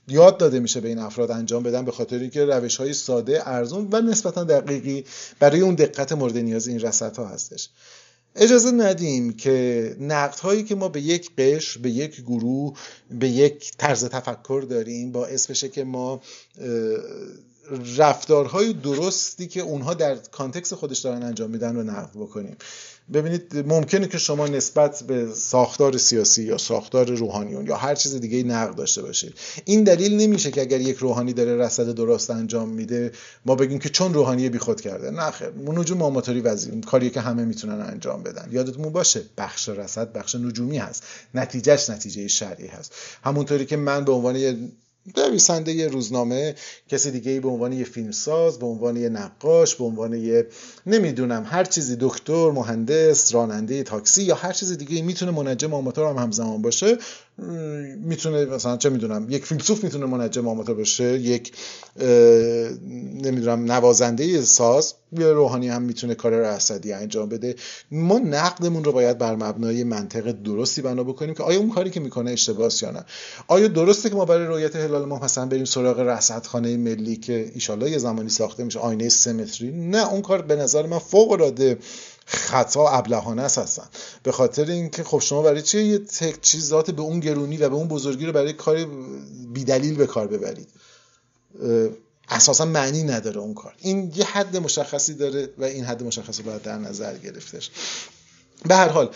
یاد 0.08 0.38
داده 0.38 0.60
میشه 0.60 0.80
به 0.80 0.88
این 0.88 0.98
افراد 0.98 1.30
انجام 1.30 1.62
بدن 1.62 1.84
به 1.84 1.92
خاطر 1.92 2.18
اینکه 2.18 2.44
روش 2.44 2.76
های 2.76 2.92
ساده 2.92 3.48
ارزون 3.48 3.88
و 3.92 4.00
نسبتا 4.00 4.44
دقیقی 4.44 5.04
برای 5.38 5.60
اون 5.60 5.74
دقت 5.74 6.12
مورد 6.12 6.38
نیاز 6.38 6.66
این 6.66 6.80
ها 7.16 7.26
هستش. 7.26 7.68
اجازه 8.36 8.70
ندیم 8.70 9.32
که 9.32 9.96
نقد 10.00 10.38
هایی 10.38 10.62
که 10.62 10.74
ما 10.74 10.88
به 10.88 11.00
یک 11.00 11.30
قشر 11.38 11.80
به 11.80 11.90
یک 11.90 12.20
گروه 12.20 12.78
به 13.10 13.28
یک 13.28 13.72
طرز 13.78 14.04
تفکر 14.04 14.64
داریم 14.70 15.12
باعث 15.12 15.46
بشه 15.46 15.68
که 15.68 15.84
ما 15.84 16.20
رفتارهای 17.96 18.72
درستی 18.72 19.46
که 19.46 19.60
اونها 19.60 19.94
در 19.94 20.14
کانتکس 20.14 20.72
خودش 20.72 20.98
دارن 20.98 21.22
انجام 21.22 21.50
میدن 21.50 21.76
رو 21.76 21.82
نقد 21.82 22.10
بکنیم. 22.14 22.56
ببینید 23.12 23.56
ممکنه 23.66 24.08
که 24.08 24.18
شما 24.18 24.46
نسبت 24.46 25.02
به 25.02 25.26
ساختار 25.34 25.98
سیاسی 25.98 26.42
یا 26.42 26.58
ساختار 26.58 27.10
روحانیون 27.10 27.66
یا 27.66 27.76
هر 27.76 27.94
چیز 27.94 28.14
دیگه 28.14 28.42
نقد 28.42 28.74
داشته 28.74 29.02
باشید. 29.02 29.34
این 29.64 29.84
دلیل 29.84 30.16
نمیشه 30.16 30.50
که 30.50 30.60
اگر 30.60 30.80
یک 30.80 30.96
روحانی 30.96 31.32
داره 31.32 31.56
رصد 31.56 31.94
درست 31.94 32.30
انجام 32.30 32.68
میده 32.68 33.12
ما 33.46 33.54
بگیم 33.54 33.78
که 33.78 33.88
چون 33.88 34.14
روحانی 34.14 34.48
بیخود 34.48 34.80
کرده. 34.80 35.10
نه 35.10 35.30
خیر 35.30 35.48
نجوم 35.66 36.02
آماتوری 36.02 36.40
وزیر 36.40 36.80
کاریه 36.80 37.10
که 37.10 37.20
همه 37.20 37.44
می‌تونن 37.44 37.80
انجام 37.80 38.22
بدن. 38.22 38.48
یادتون 38.52 38.92
باشه 38.92 39.22
بخش 39.38 39.68
رصد 39.68 40.12
بخش 40.12 40.34
نجومی 40.34 40.78
هست. 40.78 41.02
نتیجهش 41.34 41.90
نتیجه 41.90 42.28
شرعی 42.28 42.66
هست. 42.66 42.92
همونطوری 43.24 43.66
که 43.66 43.76
من 43.76 44.04
به 44.04 44.12
عنوان 44.12 44.36
نویسنده 45.16 45.72
یه 45.72 45.88
روزنامه 45.88 46.54
کسی 46.88 47.10
دیگه 47.10 47.30
ای 47.32 47.40
به 47.40 47.48
عنوان 47.48 47.72
یه 47.72 47.84
فیلمساز 47.84 48.58
به 48.58 48.66
عنوان 48.66 48.96
یه 48.96 49.08
نقاش 49.08 49.74
به 49.74 49.84
عنوان 49.84 50.12
یه 50.12 50.46
نمی‌دونم 50.86 51.46
هر 51.46 51.64
چیزی 51.64 51.96
دکتر 52.00 52.50
مهندس 52.50 53.34
راننده 53.34 53.82
تاکسی 53.82 54.22
یا 54.22 54.34
هر 54.34 54.52
چیز 54.52 54.78
دیگه 54.78 55.02
می‌تونه 55.02 55.32
منجم 55.32 55.74
آماتور 55.74 56.06
هم 56.10 56.18
همزمان 56.18 56.62
باشه. 56.62 56.98
می‌تونه 58.04 58.44
مثلا 58.44 58.76
چه 58.76 58.88
می‌دونم 58.90 59.26
یک 59.30 59.44
فیلسوف 59.46 59.84
می‌تونه 59.84 60.06
منجم 60.06 60.48
آماتور 60.48 60.74
باشه 60.74 61.04
یک 61.04 61.52
نمی‌دونم 63.24 63.72
نوازنده 63.72 64.42
ساز 64.42 64.94
یه 65.18 65.26
روحانی 65.26 65.68
هم 65.68 65.82
می‌تونه 65.82 66.14
کار 66.14 66.32
رصدی 66.32 66.92
انجام 66.92 67.28
بده. 67.28 67.54
ما 67.90 68.18
نقدمون 68.18 68.84
رو 68.84 68.92
باید 68.92 69.18
بر 69.18 69.34
مبنای 69.34 69.84
منطق 69.84 70.32
درستی 70.32 70.82
بنا 70.82 71.04
بکنیم 71.04 71.34
که 71.34 71.42
آیا 71.42 71.58
اون 71.58 71.70
کاری 71.70 71.90
که 71.90 72.00
می‌کنه 72.00 72.30
اشتباهه 72.30 72.72
یا 72.82 72.90
نه؟ 72.90 73.04
آیا 73.48 73.68
درسته 73.68 74.10
که 74.10 74.14
ما 74.14 74.24
برای 74.24 74.46
رویت 74.46 74.76
هلال 74.76 75.04
ما 75.04 75.18
مثلا 75.18 75.46
بریم 75.46 75.64
سراغ 75.64 76.00
رصدخانه 76.00 76.76
ملی 76.76 77.16
که 77.16 77.50
ایشالله 77.54 77.90
یه 77.90 77.98
زمانی 77.98 78.28
ساخته 78.28 78.64
میشه 78.64 78.78
آینه 78.78 79.08
سمتری؟ 79.08 79.70
نه 79.72 80.12
اون 80.12 80.22
کار 80.22 80.42
به 80.42 80.56
نظر 80.56 80.86
من 80.86 80.98
فوق 80.98 81.32
العاده 81.32 81.78
خطا 82.26 82.88
ابلهانه 82.88 83.42
هستن 83.42 83.86
به 84.22 84.32
خاطر 84.32 84.64
اینکه 84.64 85.04
خب 85.04 85.18
شما 85.18 85.42
برای 85.42 85.62
چه 85.62 85.84
یه 85.84 86.00
چیزات 86.42 86.90
به 86.90 87.02
اون 87.02 87.20
گرونی 87.20 87.56
و 87.56 87.68
به 87.68 87.74
اون 87.74 87.88
بزرگی 87.88 88.26
رو 88.26 88.32
برای 88.32 88.52
کار 88.52 88.86
بیدلیل 89.52 89.96
به 89.96 90.06
کار 90.06 90.26
ببرید؟ 90.26 90.68
اساسا 92.28 92.64
معنی 92.64 93.02
نداره 93.02 93.38
اون 93.38 93.54
کار. 93.54 93.74
این 93.78 94.12
یه 94.16 94.24
حد 94.24 94.56
مشخصی 94.56 95.14
داره 95.14 95.48
و 95.58 95.64
این 95.64 95.84
حد 95.84 96.02
مشخصی 96.02 96.42
باید 96.42 96.62
در 96.62 96.78
نظر 96.78 97.18
گرفتش. 97.18 97.70
به 98.64 98.74
هر 98.74 98.88
حال 98.88 99.10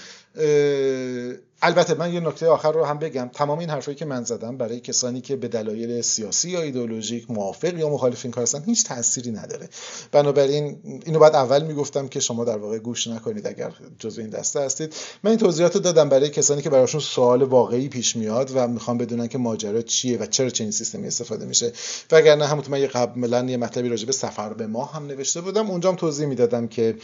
البته 1.62 1.94
من 1.94 2.14
یه 2.14 2.20
نکته 2.20 2.46
آخر 2.46 2.72
رو 2.72 2.84
هم 2.84 2.98
بگم. 2.98 3.30
تمام 3.34 3.58
این 3.58 3.70
حرفایی 3.70 3.96
که 3.96 4.04
من 4.04 4.24
زدم 4.24 4.56
برای 4.56 4.80
کسانی 4.80 5.20
که 5.20 5.36
به 5.36 5.48
دلایل 5.48 6.00
سیاسی 6.00 6.50
یا 6.50 6.62
ایدئولوژیک 6.62 7.30
موافق 7.30 7.78
یا 7.78 7.88
مخالف 7.88 8.24
این 8.24 8.32
کار 8.32 8.42
هستن 8.42 8.62
هیچ 8.66 8.84
تأثیری 8.84 9.30
نداره. 9.30 9.68
بنابراین 10.12 10.78
اینو 11.04 11.18
بعد 11.18 11.34
اول 11.34 11.64
می‌گفتم 11.64 12.08
که 12.08 12.20
شما 12.20 12.44
در 12.44 12.56
واقع 12.56 12.78
گوش 12.78 13.06
نکنید 13.06 13.46
اگر 13.46 13.72
جزو 13.98 14.20
این 14.20 14.30
دسته 14.30 14.60
هستید. 14.60 14.94
من 15.22 15.30
این 15.30 15.38
توضیحات 15.38 15.74
رو 15.74 15.80
دادم 15.80 16.08
برای 16.08 16.30
کسانی 16.30 16.62
که 16.62 16.70
براشون 16.70 17.00
سوال 17.00 17.42
واقعی 17.42 17.88
پیش 17.88 18.16
میاد 18.16 18.50
و 18.54 18.68
می‌خوام 18.68 18.98
بدونن 18.98 19.28
که 19.28 19.38
ماجرا 19.38 19.82
چیه 19.82 20.18
و 20.18 20.26
چرا 20.26 20.50
چنین 20.50 20.70
سیستمی 20.70 21.06
استفاده 21.06 21.46
میشه. 21.46 21.72
وگرنه 22.12 22.46
همونطور 22.46 22.72
من 22.72 22.80
یه 22.80 22.86
قبلا 22.86 23.44
یه 23.44 23.56
مطلبی 23.56 23.88
راجع 23.88 24.06
به 24.06 24.12
سفر 24.12 24.52
به 24.52 24.66
ما 24.66 24.84
هم 24.84 25.06
نوشته 25.06 25.40
بودم. 25.40 25.70
اونجام 25.70 25.96
توضیح 25.96 26.26
می‌دادم 26.26 26.68
که 26.68 26.96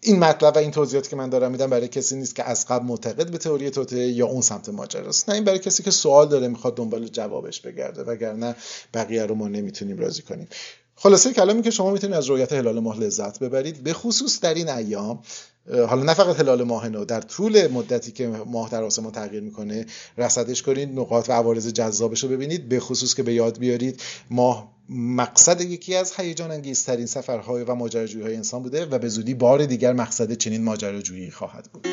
این 0.00 0.18
مطلب 0.18 0.56
و 0.56 0.58
این 0.58 0.70
توضیحاتی 0.70 1.10
که 1.10 1.16
من 1.16 1.28
دارم 1.28 1.52
میدم 1.52 1.70
برای 1.70 1.88
کسی 1.88 2.16
نیست 2.16 2.36
که 2.36 2.44
از 2.44 2.66
قبل 2.66 2.86
معتقد 2.86 3.30
به 3.30 3.38
تئوری 3.38 3.70
توته 3.70 3.98
یا 3.98 4.26
اون 4.26 4.40
سمت 4.40 4.68
ماجراست 4.68 5.28
نه 5.28 5.34
این 5.34 5.44
برای 5.44 5.58
کسی 5.58 5.82
که 5.82 5.90
سوال 5.90 6.28
داره 6.28 6.48
می‌خواد 6.48 6.76
دنبال 6.76 7.06
جوابش 7.08 7.60
بگرده 7.60 8.02
وگرنه 8.02 8.56
بقیه 8.94 9.26
رو 9.26 9.34
ما 9.34 9.48
نمی‌تونیم 9.48 9.98
راضی 9.98 10.22
کنیم. 10.22 10.48
خلاصه 10.94 11.32
کلامی 11.32 11.62
که 11.62 11.70
شما 11.70 11.90
می‌تونید 11.90 12.16
از 12.16 12.26
رویت 12.26 12.52
هلال 12.52 12.80
ماه 12.80 13.00
لذت 13.00 13.38
ببرید 13.38 13.82
به 13.82 13.92
خصوص 13.92 14.40
در 14.40 14.54
این 14.54 14.68
ایام 14.68 15.22
حالا 15.68 16.02
نه 16.02 16.14
فقط 16.14 16.40
هلال 16.40 16.62
ماه 16.62 16.88
نو 16.88 17.04
در 17.04 17.20
طول 17.20 17.66
مدتی 17.66 18.12
که 18.12 18.26
ماه 18.26 18.70
در 18.70 18.82
آسمان 18.82 19.12
تغییر 19.12 19.42
می‌کنه 19.42 19.86
رصدش 20.18 20.62
کنید 20.62 20.98
نقاط 20.98 21.28
و 21.28 21.32
عوارض 21.32 21.68
جذابش 21.68 22.24
رو 22.24 22.28
ببینید 22.28 22.68
به 22.68 22.80
خصوص 22.80 23.14
که 23.14 23.22
به 23.22 23.34
یاد 23.34 23.58
بیارید 23.58 24.02
ماه 24.30 24.79
مقصد 24.92 25.60
یکی 25.60 25.96
از 25.96 26.12
هیجان 26.16 26.50
انگیزترین 26.50 27.06
سفرهای 27.06 27.64
و 27.64 27.74
ماجراجویی 27.74 28.24
های 28.24 28.36
انسان 28.36 28.62
بوده 28.62 28.86
و 28.86 28.98
به 28.98 29.08
زودی 29.08 29.34
بار 29.34 29.64
دیگر 29.64 29.92
مقصد 29.92 30.32
چنین 30.32 30.64
ماجراجویی 30.64 31.30
خواهد 31.30 31.68
بود. 31.72 31.86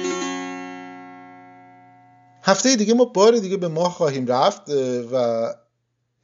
هفته 2.43 2.75
دیگه 2.75 2.93
ما 2.93 3.05
بار 3.05 3.37
دیگه 3.37 3.57
به 3.57 3.67
ماه 3.67 3.91
خواهیم 3.91 4.27
رفت 4.27 4.69
و 5.11 5.47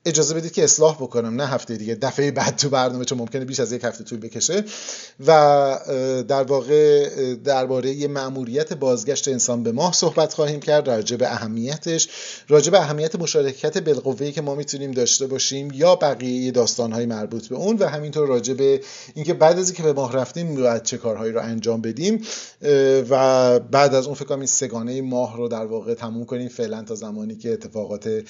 اجازه 0.06 0.36
بدید 0.36 0.52
که 0.52 0.64
اصلاح 0.64 0.96
بکنم 0.96 1.42
نه 1.42 1.48
هفته 1.48 1.78
دیگه 1.78 1.96
دفعه 1.96 2.32
بعد 2.32 2.56
تو 2.56 2.70
برنامه 2.70 3.06
چون 3.06 3.18
ممکنه 3.18 3.46
بیش 3.46 3.60
از 3.60 3.72
یک 3.72 3.84
هفته 3.84 4.04
طول 4.04 4.20
بکشه. 4.20 4.64
و 5.28 5.34
در 6.28 6.44
واقع 6.44 7.10
درباره 7.36 7.92
یه 7.92 8.08
مأموریت 8.08 8.74
بازگشت 8.74 9.28
انسان 9.28 9.64
به 9.64 9.72
ماه 9.72 9.94
صحبت 9.94 10.34
خواهیم 10.34 10.60
کرد 10.60 10.88
راجع 10.88 11.18
به 11.18 11.32
اهمیتش. 11.32 12.10
راجع 12.48 12.72
به 12.72 12.80
اهمیت 12.80 13.16
مشارکت 13.16 13.78
بالقوه‌ای 13.78 14.32
که 14.32 14.42
ما 14.42 14.56
می‌تونیم 14.56 14.92
داشته 14.92 15.28
باشیم 15.28 15.72
یا 15.74 15.96
بقیه 15.96 16.52
داستانهای 16.52 17.06
مربوط 17.06 17.48
به 17.48 17.56
اون 17.56 17.78
و 17.78 17.86
همینطور 17.86 18.28
راجع 18.28 18.54
به 18.54 18.82
اینکه 19.16 19.34
بعد 19.34 19.60
از 19.60 19.68
اینکه 19.70 19.84
به 19.84 19.94
ماه 19.94 20.14
رفتیم 20.14 20.56
باید 20.56 20.84
چه 20.84 20.98
کارهایی 20.98 21.32
رو 21.32 21.42
انجام 21.42 21.82
بدیم. 21.82 22.22
و 23.10 23.60
بعد 23.60 23.96
از 23.96 24.06
اون 24.06 24.16
فکر 24.16 24.26
کنم 24.26 24.38
این 24.38 24.48
سگانه 24.48 25.02
ماه 25.02 25.38
رو 25.38 25.48
در 25.48 25.66
واقع 25.66 25.94
تموم 25.94 26.26
کنیم. 26.26 26.50
فعلا 26.50 26.84
تا 26.84 26.96
زمانی 26.96 27.36
که 27.36 27.54
اتفاقات 27.54 28.24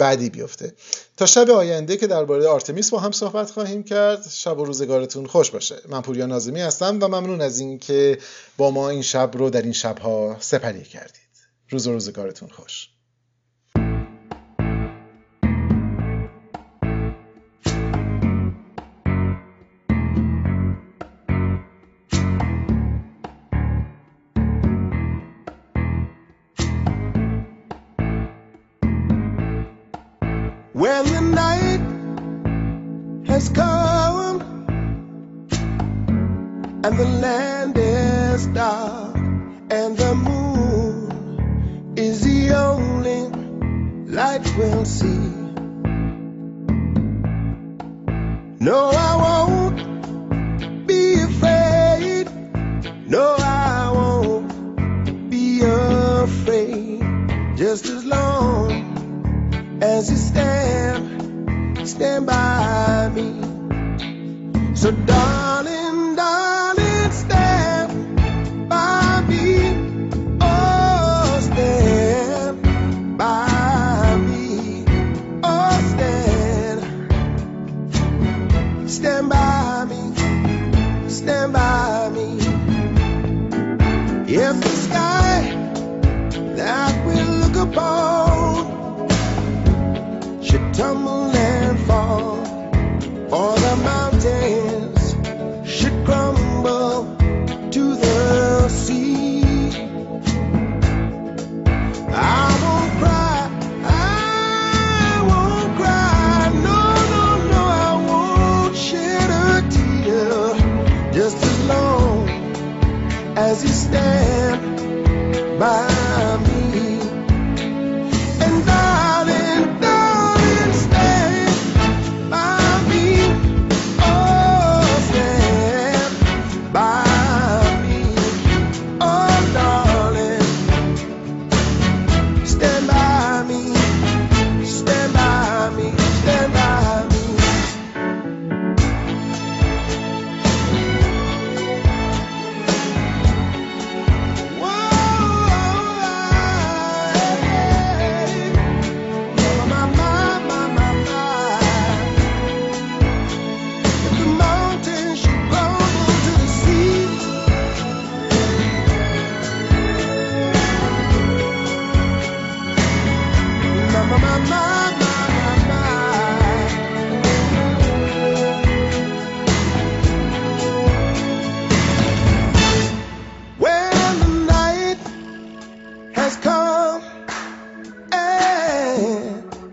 بعدی 0.00 0.30
بیفته. 0.30 0.74
تا 1.16 1.26
شب 1.26 1.50
آینده 1.50 1.96
که 1.96 2.06
درباره 2.06 2.48
آرتمیس 2.48 2.90
با 2.90 2.98
هم 2.98 3.12
صحبت 3.12 3.50
خواهیم 3.50 3.82
کرد 3.82 4.28
شب 4.30 4.58
و 4.58 4.64
روزگارتون 4.64 5.26
خوش 5.26 5.50
باشه. 5.50 5.76
من 5.88 6.02
پوریا 6.02 6.26
نازمی 6.26 6.60
هستم 6.60 6.98
و 7.00 7.08
ممنون 7.08 7.40
از 7.40 7.58
اینکه 7.58 8.18
با 8.56 8.70
ما 8.70 8.88
این 8.88 9.02
شب 9.02 9.30
رو 9.34 9.50
در 9.50 9.62
این 9.62 9.72
شبها 9.72 10.36
سپری 10.40 10.84
کردید. 10.84 11.30
روز 11.70 11.86
و 11.86 11.92
روزگارتون 11.92 12.48
خوش. 12.48 12.88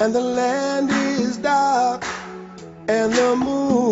And, 0.08 0.16
the 0.16 0.22
land 0.22 0.90
is 1.20 1.36
dark 1.38 2.06
and 2.88 3.12
the 3.12 3.36
moon 3.36 3.87